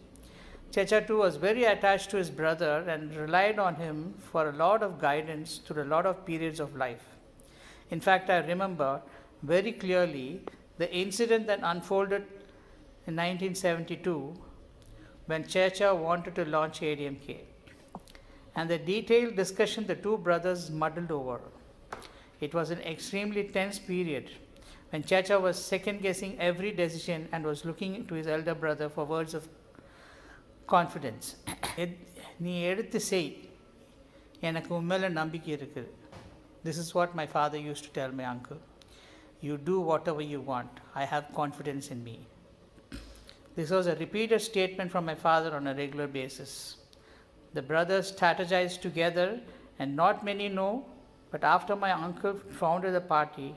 Checha 0.73 1.07
too 1.07 1.18
was 1.18 1.37
very 1.37 1.64
attached 1.64 2.09
to 2.11 2.16
his 2.16 2.31
brother 2.31 2.83
and 2.89 3.14
relied 3.14 3.59
on 3.59 3.75
him 3.75 4.14
for 4.18 4.49
a 4.49 4.53
lot 4.53 4.83
of 4.83 4.99
guidance 4.99 5.59
through 5.59 5.83
a 5.83 5.91
lot 5.93 6.07
of 6.07 6.25
periods 6.25 6.61
of 6.61 6.75
life. 6.75 7.05
In 7.91 8.01
fact, 8.01 8.31
I 8.31 8.39
remember 8.39 9.03
very 9.43 9.73
clearly 9.73 10.41
the 10.79 10.91
incident 10.91 11.47
that 11.49 11.61
unfolded 11.62 12.23
in 13.07 13.16
1972 13.16 14.35
when 15.27 15.45
Checha 15.45 15.95
wanted 15.95 16.35
to 16.37 16.47
launch 16.47 16.81
ADMK 16.81 17.41
and 18.57 18.70
the 18.70 18.79
detailed 18.79 19.37
discussion 19.37 19.87
the 19.87 19.95
two 19.95 20.16
brothers 20.16 20.70
muddled 20.70 21.12
over. 21.12 21.41
It 22.41 22.55
was 22.55 22.70
an 22.70 22.81
extremely 22.81 23.45
tense 23.45 23.79
period 23.79 24.31
when 24.89 25.03
Chacha 25.05 25.39
was 25.39 25.62
second 25.62 26.01
guessing 26.01 26.39
every 26.41 26.73
decision 26.73 27.29
and 27.31 27.45
was 27.45 27.66
looking 27.66 28.07
to 28.07 28.14
his 28.14 28.27
elder 28.27 28.55
brother 28.55 28.89
for 28.89 29.05
words 29.05 29.35
of 29.35 29.47
confidence. 30.72 31.28
எத்- 31.76 32.07
நீ 32.38 32.61
எடுத்து 32.61 32.99
செய் 32.99 33.49
எனக்கு 34.39 34.82
உண்மையில 34.82 35.09
நம்பிக்கை 35.09 35.55
இருக்குது 35.55 35.88
this 36.63 36.82
is 36.84 36.91
what 36.91 37.11
my 37.11 37.26
father 37.26 37.59
use 37.59 37.84
to 37.86 38.01
tell 38.01 38.11
my 38.11 38.26
uncle 38.26 38.59
you 39.41 39.57
do 39.63 39.84
whatever 40.07 40.24
you 40.24 40.43
want 40.47 40.78
I 40.93 41.05
have 41.05 41.24
confidence 41.38 41.89
in 41.89 42.03
me 42.03 42.18
This 43.57 43.74
was 43.74 43.88
a 43.88 43.97
repeated 43.97 44.39
statement 44.39 44.91
from 44.91 45.05
my 45.05 45.15
father 45.15 45.51
on 45.55 45.68
a 45.68 45.74
regular 45.74 46.07
basis. 46.07 46.51
The 47.55 47.63
brothers 47.63 48.13
strategized 48.13 48.82
together, 48.82 49.41
and 49.80 49.99
not 49.99 50.24
many 50.24 50.47
know, 50.49 50.84
but 51.32 51.41
after 51.55 51.76
my 51.76 51.91
uncle 51.99 52.36
founded 52.59 52.93
the 52.93 53.01
party, 53.07 53.47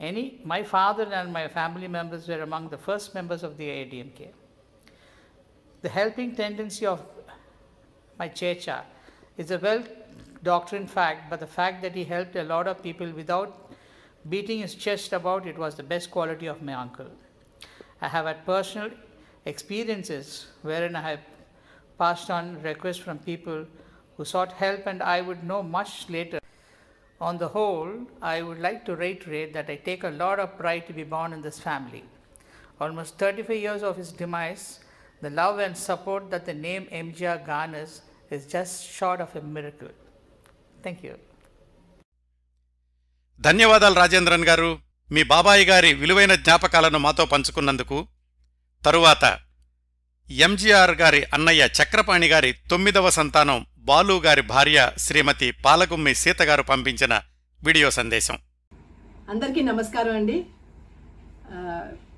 any, 0.00 0.44
my 0.44 0.62
father 0.64 1.12
and 1.12 1.32
my 1.32 1.48
family 1.48 1.88
members 1.88 2.28
were 2.28 2.42
among 2.42 2.70
the 2.70 2.78
first 2.86 3.14
members 3.14 3.42
of 3.42 3.58
the 3.58 3.68
ADMK. 3.70 4.20
The 5.81 5.89
helping 5.89 6.35
tendency 6.35 6.85
of 6.85 7.01
my 8.17 8.27
Checha 8.27 8.81
is 9.37 9.51
a 9.51 9.57
well 9.57 9.83
doctrined 10.43 10.91
fact, 10.91 11.29
but 11.29 11.39
the 11.39 11.47
fact 11.47 11.81
that 11.81 11.95
he 11.95 12.03
helped 12.03 12.35
a 12.35 12.43
lot 12.43 12.67
of 12.67 12.83
people 12.83 13.09
without 13.11 13.71
beating 14.27 14.59
his 14.59 14.75
chest 14.75 15.13
about 15.13 15.47
it 15.47 15.57
was 15.57 15.75
the 15.75 15.83
best 15.83 16.11
quality 16.11 16.47
of 16.47 16.61
my 16.61 16.73
uncle. 16.73 17.07
I 18.01 18.09
have 18.09 18.25
had 18.25 18.45
personal 18.45 18.91
experiences 19.45 20.47
wherein 20.61 20.95
I 20.95 21.01
have 21.01 21.19
passed 21.97 22.29
on 22.29 22.61
requests 22.61 22.97
from 22.97 23.19
people 23.19 23.65
who 24.17 24.25
sought 24.25 24.51
help 24.53 24.85
and 24.85 25.01
I 25.01 25.21
would 25.21 25.43
know 25.43 25.63
much 25.63 26.09
later. 26.09 26.39
On 27.21 27.37
the 27.37 27.47
whole, 27.49 27.89
I 28.21 28.41
would 28.41 28.59
like 28.59 28.85
to 28.85 28.95
reiterate 28.95 29.53
that 29.53 29.69
I 29.69 29.75
take 29.75 30.03
a 30.03 30.09
lot 30.09 30.39
of 30.39 30.57
pride 30.57 30.87
to 30.87 30.93
be 30.93 31.03
born 31.03 31.33
in 31.33 31.41
this 31.41 31.59
family. 31.59 32.03
Almost 32.79 33.17
35 33.17 33.55
years 33.57 33.83
of 33.83 33.97
his 33.97 34.11
demise, 34.11 34.79
the 35.21 35.29
love 35.31 35.59
and 35.59 35.75
support 35.79 36.29
that 36.31 36.45
the 36.45 36.53
name 36.59 36.85
MGR 36.97 37.45
garners 37.45 37.93
is 38.31 38.45
just 38.47 38.75
short 38.89 39.19
of 39.21 39.35
a 39.35 39.43
miracle. 39.55 39.91
Thank 40.83 40.99
you. 41.05 41.15
ధన్యవాదాలు 43.41 43.95
రాజేంద్రన్ 43.99 44.45
గారు 44.47 44.69
మీ 45.09 45.21
బాబాయి 45.31 45.65
గారి 45.69 45.91
విలువైన 45.99 46.33
జ్ఞాపకాలను 46.41 46.99
మాతో 47.03 47.23
పంచుకున్నందుకు 47.33 47.97
తరువాత 48.83 49.23
ఎంజీఆర్ 50.29 50.93
గారి 51.01 51.21
అన్నయ్య 51.35 51.63
చక్రపాణి 51.77 52.27
గారి 52.33 52.51
తొమ్మిదవ 52.71 53.09
సంతానం 53.17 53.59
బాలు 53.89 54.15
గారి 54.25 54.43
భార్య 54.53 54.79
శ్రీమతి 55.05 55.47
పాలగుమ్మి 55.65 56.13
సీత 56.23 56.41
గారు 56.49 56.65
పంపించిన 56.71 57.13
వీడియో 57.61 57.89
సందేశం 57.99 58.37
అందరికీ 59.33 59.63
నమస్కారం 59.71 60.15
అండి 60.19 60.37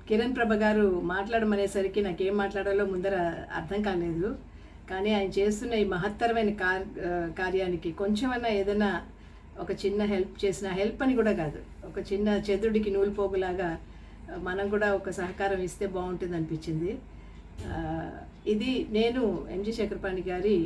కిరణ్ 0.08 0.34
ప్రభ 0.36 0.52
గారు 0.62 0.86
మాట్లాడమనేసరికి 1.14 2.00
నాకేం 2.06 2.34
మాట్లాడాలో 2.42 2.84
ముందర 2.92 3.16
అర్థం 3.58 3.80
కాలేదు. 3.88 4.30
కానీ 4.90 5.10
ఆయన 5.16 5.30
చేస్తున్న 5.38 5.74
ఈ 5.82 5.84
మహత్తరమైన 5.94 6.52
కార్ 6.62 6.84
కార్యానికి 7.40 7.90
కొంచెమన్నా 8.00 8.50
ఏదైనా 8.60 8.90
ఒక 9.62 9.72
చిన్న 9.82 10.02
హెల్ప్ 10.12 10.36
చేసిన 10.44 10.68
హెల్ప్ 10.80 11.00
అని 11.04 11.14
కూడా 11.20 11.32
కాదు. 11.42 11.60
ఒక 11.90 11.98
చిన్న 12.10 12.28
చంద్రుడికి 12.48 12.90
నూలు 12.94 13.12
పోగులాగా 13.18 13.70
మనం 14.46 14.66
కూడా 14.74 14.88
ఒక 14.98 15.10
సహకారం 15.20 15.60
ఇస్తే 15.68 15.86
బాగుంటుంది 15.96 16.34
అనిపించింది. 16.38 16.92
ఇది 18.52 18.70
నేను 18.98 19.22
ఎంజి 19.56 19.72
చక్రపాణి 19.78 20.22
గారి 20.30 20.56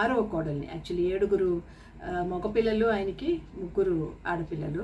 ఆరో 0.00 0.16
కోడల్ని 0.32 0.66
యాక్చువల్లీ 0.74 1.04
ఏడుగురు 1.14 1.52
మగపిల్లలు 2.32 2.86
ఆయనకి 2.96 3.30
ముగ్గురు 3.60 3.96
ఆడపిల్లలు. 4.32 4.82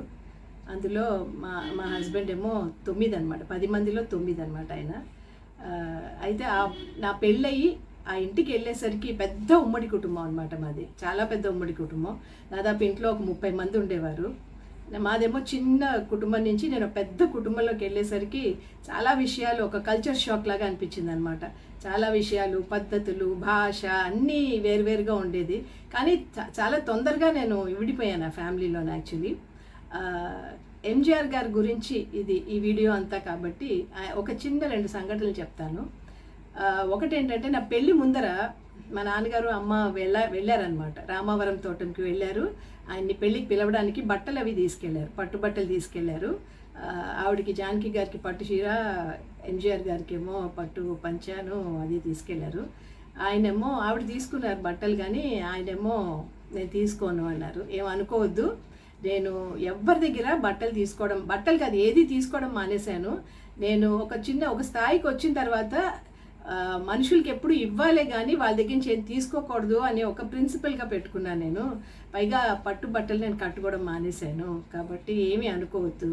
అందులో 0.73 1.05
మా 1.43 1.53
మా 1.79 1.85
హస్బెండ్ 1.95 2.31
ఏమో 2.31 2.53
తొమ్మిది 2.87 3.15
అనమాట 3.17 3.43
పది 3.51 3.67
మందిలో 3.67 4.03
తొమ్మిది 4.13 4.43
అనమాట 4.43 4.71
ఆయన 4.73 4.93
అయితే 6.23 6.45
ఆ 6.57 6.61
నా 6.99 7.11
పెళ్ళయి 7.23 7.69
ఆ 8.11 8.15
ఇంటికి 8.17 8.51
వెళ్ళేసరికి 8.53 9.11
పెద్ద 9.13 9.51
ఉమ్మడి 9.65 9.89
కుటుంబం 9.89 10.23
అనమాట 10.23 10.55
మాది. 10.61 10.85
చాలా 11.03 11.25
పెద్ద 11.25 11.47
ఉమ్మడి 11.47 11.73
కుటుంబం. 11.73 12.15
దాదాపు 12.53 12.83
ఇంట్లో 12.85 13.09
ఒక 13.11 13.23
ముప్పై 13.31 13.51
మంది 13.51 13.77
ఉండేవారు. 13.79 14.29
మాదేమో 14.99 15.41
చిన్న 15.55 15.83
కుటుంబం 16.11 16.43
నుంచి 16.45 16.69
నేను 16.69 16.89
పెద్ద 16.89 17.21
కుటుంబంలోకి 17.25 17.83
వెళ్ళేసరికి 17.85 18.45
చాలా 18.89 19.11
విషయాలు 19.13 19.61
ఒక 19.63 19.79
కల్చర్ 19.89 20.19
షాక్ 20.25 20.49
లాగా 20.49 20.65
అనిపించింది 20.67 21.11
అనమాట 21.13 21.45
చాలా 21.87 22.09
విషయాలు 22.09 22.59
పద్ధతులు 22.73 23.29
భాష 23.45 23.83
అన్నీ 24.09 24.41
వేరువేరుగా 24.65 25.15
ఉండేది. 25.15 25.59
కానీ 25.95 26.15
చాలా 26.59 26.79
తొందరగా 26.89 27.31
నేను 27.31 27.59
విడిపోయాను 27.81 28.27
ఆ 28.27 28.35
ఫ్యామిలీలోనే 28.41 28.93
యాక్చువల్లీ 28.93 29.33
ఎంజిఆర్ 30.91 31.29
గారి 31.35 31.51
గురించి 31.59 31.97
ఇది 32.21 32.37
ఈ 32.55 32.57
వీడియో 32.67 32.91
అంతా 32.99 33.19
కాబట్టి 33.29 33.71
ఒక 34.21 34.31
చిన్న 34.43 34.61
రెండు 34.75 34.89
సంఘటనలు 34.97 35.35
చెప్తాను. 35.41 35.83
ఒకటి 36.95 37.15
ఏంటంటే 37.19 37.49
నా 37.57 37.61
పెళ్ళి 37.73 37.93
ముందర 38.03 38.29
మా 38.95 39.03
నాన్నగారు 39.09 39.49
అమ్మ 39.59 39.73
వెళ్ళ 39.99 40.17
వెళ్ళారనమాట 40.37 40.95
రామావరం 41.11 41.57
తోటంకి 41.67 42.03
వెళ్ళారు. 42.09 42.45
ఆయన్ని 42.91 43.15
పెళ్ళికి 43.23 43.47
పిలవడానికి 43.53 44.01
బట్టలు 44.13 44.39
అవి 44.43 44.53
తీసుకెళ్ళారు. 44.63 45.11
పట్టు 45.19 45.37
బట్టలు 45.45 45.69
తీసుకెళ్ళారు 45.75 46.31
ఆవిడకి 47.25 47.53
జానకి 47.61 47.91
గారికి 47.97 48.19
పట్టు 48.27 48.45
చీర 48.51 48.69
ఎంజిఆర్ 49.51 49.85
గారికి 49.91 50.15
ఏమో 50.19 50.37
పట్టు 50.59 50.83
పంచాను 51.05 51.59
అది 51.83 51.97
తీసుకెళ్ళారు. 52.07 52.63
ఆయనేమో 53.27 53.71
ఆవిడ 53.87 54.03
తీసుకున్నారు 54.15 54.61
బట్టలు 54.69 54.97
కానీ 55.03 55.25
ఆయనేమో 55.53 55.97
నేను 56.55 56.71
తీసుకోను 56.79 57.25
అన్నారు. 57.33 57.63
ఏమనుకోవద్దు 57.79 58.47
నేను 59.09 59.33
ఎవరి 59.73 60.01
దగ్గర 60.07 60.29
బట్టలు 60.47 60.75
తీసుకోవడం 60.81 61.21
బట్టలు 61.33 61.59
కాదు 61.65 61.77
ఏది 61.87 62.03
తీసుకోవడం 62.15 62.51
మానేశాను. 62.59 63.13
నేను 63.65 63.89
ఒక 64.05 64.15
చిన్న 64.29 64.43
ఒక 64.55 64.63
స్థాయికి 64.71 65.07
వచ్చిన 65.09 65.33
తర్వాత 65.41 65.75
మనుషులకి 66.91 67.29
ఎప్పుడు 67.35 67.55
ఇవ్వాలే 67.65 68.05
కానీ 68.13 68.33
వాళ్ళ 68.43 68.55
దగ్గర 68.59 68.75
నుంచి 68.77 68.91
ఏం 68.95 69.01
తీసుకోకూడదు 69.11 69.79
అని 69.89 70.03
ఒక 70.11 70.23
ప్రిన్సిపల్గా 70.33 70.87
పెట్టుకున్నాను 70.93 71.41
నేను. 71.47 71.65
పైగా 72.15 72.41
పట్టు 72.67 72.87
బట్టలు 72.95 73.21
నేను 73.25 73.37
కట్టుకోవడం 73.45 73.83
మానేశాను. 73.91 74.49
కాబట్టి 74.75 75.15
ఏమీ 75.33 75.49
అనుకోవద్దు. 75.57 76.11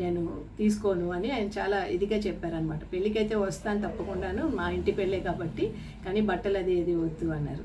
నేను 0.00 0.22
తీసుకోను 0.58 1.06
అని 1.16 1.28
ఆయన 1.36 1.50
చాలా 1.58 1.78
ఇదిగా 1.96 2.18
చెప్పారనమాట 2.26 2.82
పెళ్ళికైతే 2.92 3.34
వస్తాను 3.44 3.80
తప్పకుండాను 3.86 4.42
మా 4.56 4.64
ఇంటి 4.76 4.92
పెళ్ళే 4.98 5.20
కాబట్టి 5.28 5.66
కానీ 6.06 6.22
బట్టలు 6.30 6.58
అది 6.62 6.74
ఏది 6.80 6.94
వద్దు 7.04 7.28
అన్నారు. 7.36 7.64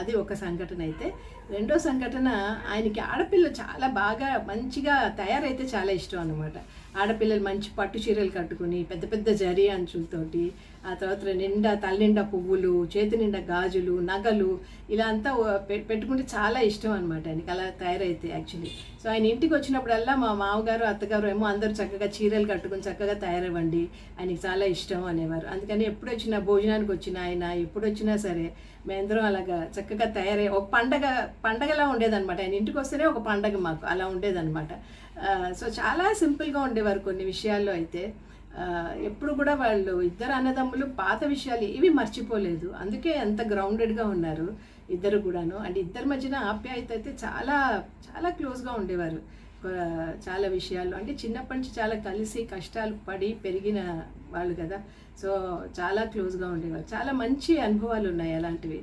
అది 0.00 0.12
ఒక 0.22 0.32
సంఘటన 0.44 0.80
అయితే. 0.88 1.06
రెండో 1.50 1.78
సంఘటన 1.78 2.58
ఆయనకి 2.72 3.00
ఆడపిల్ల 3.00 3.46
చాలా 3.46 3.86
బాగా 3.86 4.44
మంచిగా 4.48 5.08
తయారైతే 5.08 5.64
చాలా 5.64 5.92
ఇష్టం 5.92 6.20
అనమాట 6.20 6.52
ఆడపిల్లలు 7.00 7.42
మంచి 7.42 7.68
పట్టు 7.78 7.98
చీరలు 7.98 8.28
కట్టుకుని 8.28 8.84
పెద్ద 8.84 9.12
పెద్ద 9.12 9.28
జరి 9.28 9.68
అంచులతోటి 9.68 10.52
ఆ 10.90 10.94
తర్వాత 10.94 11.24
నిండా 11.24 11.74
తల్లిండా 11.74 12.22
పువ్వులు 12.22 12.88
చేతి 12.96 13.16
నిండా 13.16 13.38
గాజులు 13.38 14.00
నగలు 14.00 14.58
ఇలా 14.90 15.06
అంతా 15.06 15.60
పెట్టుకుంటే 15.70 16.22
చాలా 16.22 16.60
ఇష్టం 16.60 16.92
అనమాట 16.92 17.28
ఆయనకి. 17.28 17.50
అలా 17.50 17.70
తయారైతే 17.80 18.28
యాక్చువల్లీ. 18.28 18.70
సో 19.04 19.10
ఆయన 19.10 19.26
ఇంటికి 19.26 19.54
వచ్చినప్పుడల్లా 19.54 20.16
మా 20.16 20.34
మామగారు 20.34 20.84
అత్తగారు 20.84 21.28
ఏమో 21.28 21.46
అందరూ 21.46 21.72
చక్కగా 21.72 22.10
చీరలు 22.10 22.46
కట్టుకుని 22.46 22.80
చక్కగా 22.80 23.14
తయారవ్వండి. 23.14 23.88
ఆయనకి 24.20 24.46
చాలా 24.46 24.64
ఇష్టం 24.64 25.04
అనేవారు. 25.04 25.46
అందుకని 25.46 25.84
ఎప్పుడు 25.84 26.10
వచ్చినా 26.10 26.38
భోజనానికి 26.38 26.92
వచ్చిన 26.92 27.18
ఆయన 27.18 27.42
ఎప్పుడు 27.42 27.86
వచ్చినా 27.86 28.16
సరే 28.16 28.52
మేందరం 28.86 29.24
అలాగా 29.24 29.58
చక్కగా 29.76 30.06
తయారై 30.10 30.48
ఒక 30.48 30.64
పండగ 30.72 31.06
పండగలా 31.44 31.84
ఉండేదన్నమాట. 31.88 32.40
ఆయన 32.40 32.54
ఇంటికి 32.54 32.78
వస్తేనే 32.78 33.04
ఒక 33.04 33.20
పండగ 33.26 33.56
మాకు. 33.58 33.86
అలా 33.86 34.06
ఉండేదన్నమాట. 34.06 34.72
సో 35.52 35.66
చాలా 35.80 36.06
సింపుల్గా 36.12 36.60
ఉండేవారు 36.60 36.98
కొన్ని 36.98 37.24
విషయాల్లో 37.24 37.72
అయితే. 37.72 38.02
ఎప్పుడు 39.02 39.32
కూడా 39.32 39.54
వాళ్ళు 39.54 40.02
ఇద్దరు 40.02 40.32
అన్నదమ్ములు 40.32 40.86
పాత 40.86 41.20
విషయాలు 41.24 41.64
ఏవి 41.76 41.88
మర్చిపోలేదు. 41.88 42.68
అందుకే 42.80 43.12
అంత 43.12 43.40
గ్రౌండెడ్గా 43.52 44.04
ఉన్నారు 44.06 44.48
ఇద్దరు 44.90 45.18
కూడాను. 45.18 45.56
అండ్ 45.56 45.78
ఇద్దరి 45.78 46.04
మధ్యన 46.04 46.36
ఆప్యాయత 46.52 46.90
అయితే 46.92 47.10
చాలా 47.24 47.56
చాలా 48.08 48.30
క్లోజ్గా 48.30 48.72
ఉండేవారు. 48.72 49.20
చాలా 50.28 50.46
విషయాల్లో. 50.48 50.94
అంటే 50.98 51.12
చిన్నప్పటి 51.12 51.58
నుంచి 51.58 51.72
చాలా 51.80 51.94
కలిసి 52.08 52.40
కష్టాలు 52.44 52.94
పడి 53.08 53.28
పెరిగిన 53.44 53.80
వాళ్ళు 54.30 54.54
కదా. 54.54 54.78
సో 55.22 55.30
చాలా 55.78 56.02
క్లోజ్గా 56.12 56.46
ఉండేవారు 56.54 56.86
చాలా 56.94 57.12
మంచి 57.22 57.52
అనుభవాలు 57.66 58.06
ఉన్నాయి 58.12 58.32
అలాంటివి. 58.38 58.80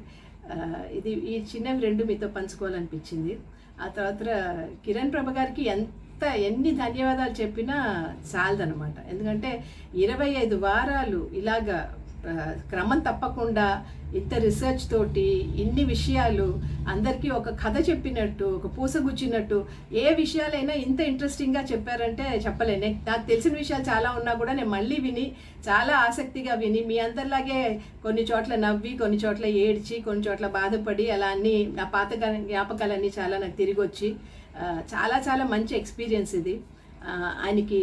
ఇది 0.97 1.11
ఈ 1.31 1.35
చిన్నవి 1.49 1.81
రెండు 1.87 2.03
మీతో 2.03 2.27
పంచుకోవాలనిపించింది. 2.37 3.33
ఆ 3.83 3.87
తర్వాత 3.97 4.23
కిరణ్ 4.85 5.11
ప్రభ 5.13 5.29
గారికి 5.37 5.63
ఎంత 5.73 6.23
ఎన్ని 6.47 6.71
ధన్యవాదాలు 6.83 7.35
చెప్పినా 7.41 7.77
చాలదనమాట 8.31 8.97
ఎందుకంటే 9.11 9.51
ఇరవై 10.03 10.31
ఐదు 10.43 10.55
వారాలు 10.65 11.21
ఇలాగా 11.39 11.77
క్రమం 12.71 12.99
తప్పకుండా 12.99 13.65
ఇంత 14.19 14.33
రీసెర్చ్ 14.43 14.83
తోటి 14.91 15.25
ఇన్ని 15.63 15.83
విషయాలు 15.91 16.47
అందరికీ 16.87 17.29
ఒక 17.37 17.49
కథ 17.63 17.75
చెప్పినట్టు 17.89 18.47
ఒక 18.57 18.67
పూసగుచ్చినట్టు 18.77 19.57
ఏ 20.01 20.05
విషయాలైనా 20.21 20.73
ఇంత 20.85 20.99
ఇంట్రెస్టింగ్గా 21.11 21.61
చెప్పారంటే 21.71 22.25
చెప్పలేను. 22.45 22.89
నాకు 23.07 23.23
తెలిసిన 23.29 23.53
విషయాలు 23.61 23.85
చాలా 23.91 24.09
ఉన్నా 24.19 24.33
కూడా 24.33 24.53
నేను 24.53 24.71
మళ్ళీ 24.75 24.97
విని 25.05 25.25
చాలా 25.69 25.93
ఆసక్తిగా 26.07 26.55
విని 26.63 26.81
మీ 26.89 26.97
అందరిలాగే 27.05 27.61
కొన్ని 28.03 28.25
చోట్ల 28.31 28.55
నవ్వి 28.65 28.91
కొన్ని 29.01 29.19
చోట్ల 29.23 29.45
ఏడ్చి 29.65 29.97
కొన్ని 30.07 30.25
చోట్ల 30.27 30.49
బాధపడి 30.59 31.07
అలా 31.15 31.29
అన్ని 31.35 31.55
నా 31.79 31.87
పాత 31.95 32.11
జ్ఞాపకాలన్నీ 32.49 33.11
చాలా 33.19 33.37
నాకు 33.37 33.57
తిరిగి 33.61 33.81
వచ్చి 33.81 34.11
చాలా 34.93 35.17
చాలా 35.29 35.43
మంచి 35.55 35.73
ఎక్స్పీరియన్స్ 35.81 36.35
ఇది. 36.41 36.55
ఆయనకి 37.43 37.81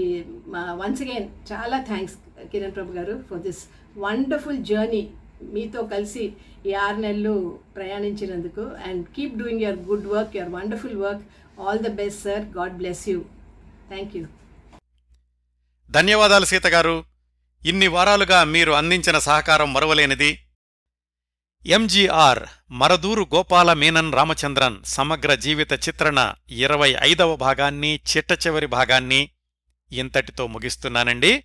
వన్స్ 0.82 1.02
అగైన్ 1.04 1.28
చాలా 1.52 1.76
thanks 1.90 2.16
Kiran 2.52 2.74
Prabhu 2.76 2.96
garu 2.98 3.14
for 3.30 3.40
this 3.46 3.62
wonderful 3.98 4.64
journey 4.64 5.10
మీతో 5.42 5.82
కలిసి 5.82 6.32
ఈ 6.66 6.74
ఆరు 6.74 6.96
నెలలు 6.96 7.58
ప్రయాణించినందుకు. 7.76 8.60
And 8.60 9.06
keep 9.16 9.36
doing 9.36 9.60
your 9.60 9.78
good 9.78 10.06
work 10.06 10.36
your 10.36 10.52
wonderful 10.52 10.96
work 10.96 11.22
all 11.60 11.78
the 11.78 11.90
best 11.90 12.22
sir 12.22 12.40
God 12.40 12.76
bless 12.76 13.08
you 13.08 13.24
thank 13.88 14.16
you 14.16 14.26
ధన్యవాదాలు 15.90 16.44
సీత 16.44 16.66
గారు. 16.66 17.04
ఇన్ని 17.66 17.88
వారాలుగా 17.88 18.44
మీరు 18.44 18.72
అందించిన 18.72 19.18
సహకారం 19.18 19.72
మరువలేనిది. 19.72 20.38
ఎంజీఆర్ 21.66 22.42
మరదూరు 22.70 23.26
గోపాల 23.34 23.72
మీనన్ 23.72 24.12
రామచంద్రన్ 24.12 24.76
సమగ్ర 24.84 25.34
జీవిత 25.34 25.72
చిత్రణ 25.72 26.34
ఇరవై 26.50 26.96
ఐదవ 27.00 27.36
భాగాన్ని 27.36 28.00
చిట్ట 28.10 28.46
చివరి 28.46 28.66
భాగాన్ని 28.66 29.28
ఇంతటితో 29.92 30.46
ముగిస్తున్నానండి. 30.46 31.44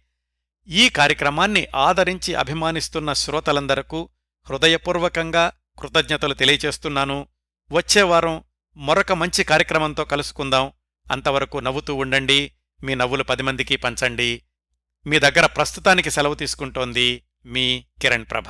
ఈ 0.68 0.90
కార్యక్రమాన్ని 0.90 1.68
ఆదరించి 1.76 2.36
అభిమానిస్తున్న 2.36 3.14
శ్రోతలందరకు 3.14 4.10
హృదయపూర్వకంగా 4.50 5.52
కృతజ్ఞతలు 5.80 6.34
తెలియచేస్తున్నాను. 6.34 7.28
వచ్చేవారం 7.72 8.44
మరొక 8.78 9.12
మంచి 9.12 9.44
కార్యక్రమంతో 9.44 10.06
కలుసుకుందాం. 10.06 10.72
అంతవరకు 11.12 11.58
నవ్వుతూ 11.58 11.96
ఉండండి. 11.96 12.52
మీ 12.84 12.96
నవ్వులు 12.96 13.24
పది 13.24 13.44
మందికి 13.44 13.76
పంచండి. 13.76 14.44
మీ 15.08 15.20
దగ్గర 15.20 15.46
ప్రస్తుతానికి 15.46 16.12
సెలవు 16.12 16.36
తీసుకుంటోంది 16.36 17.24
మీ 17.46 17.86
కిరణ్ 18.02 18.26
ప్రభ. 18.32 18.44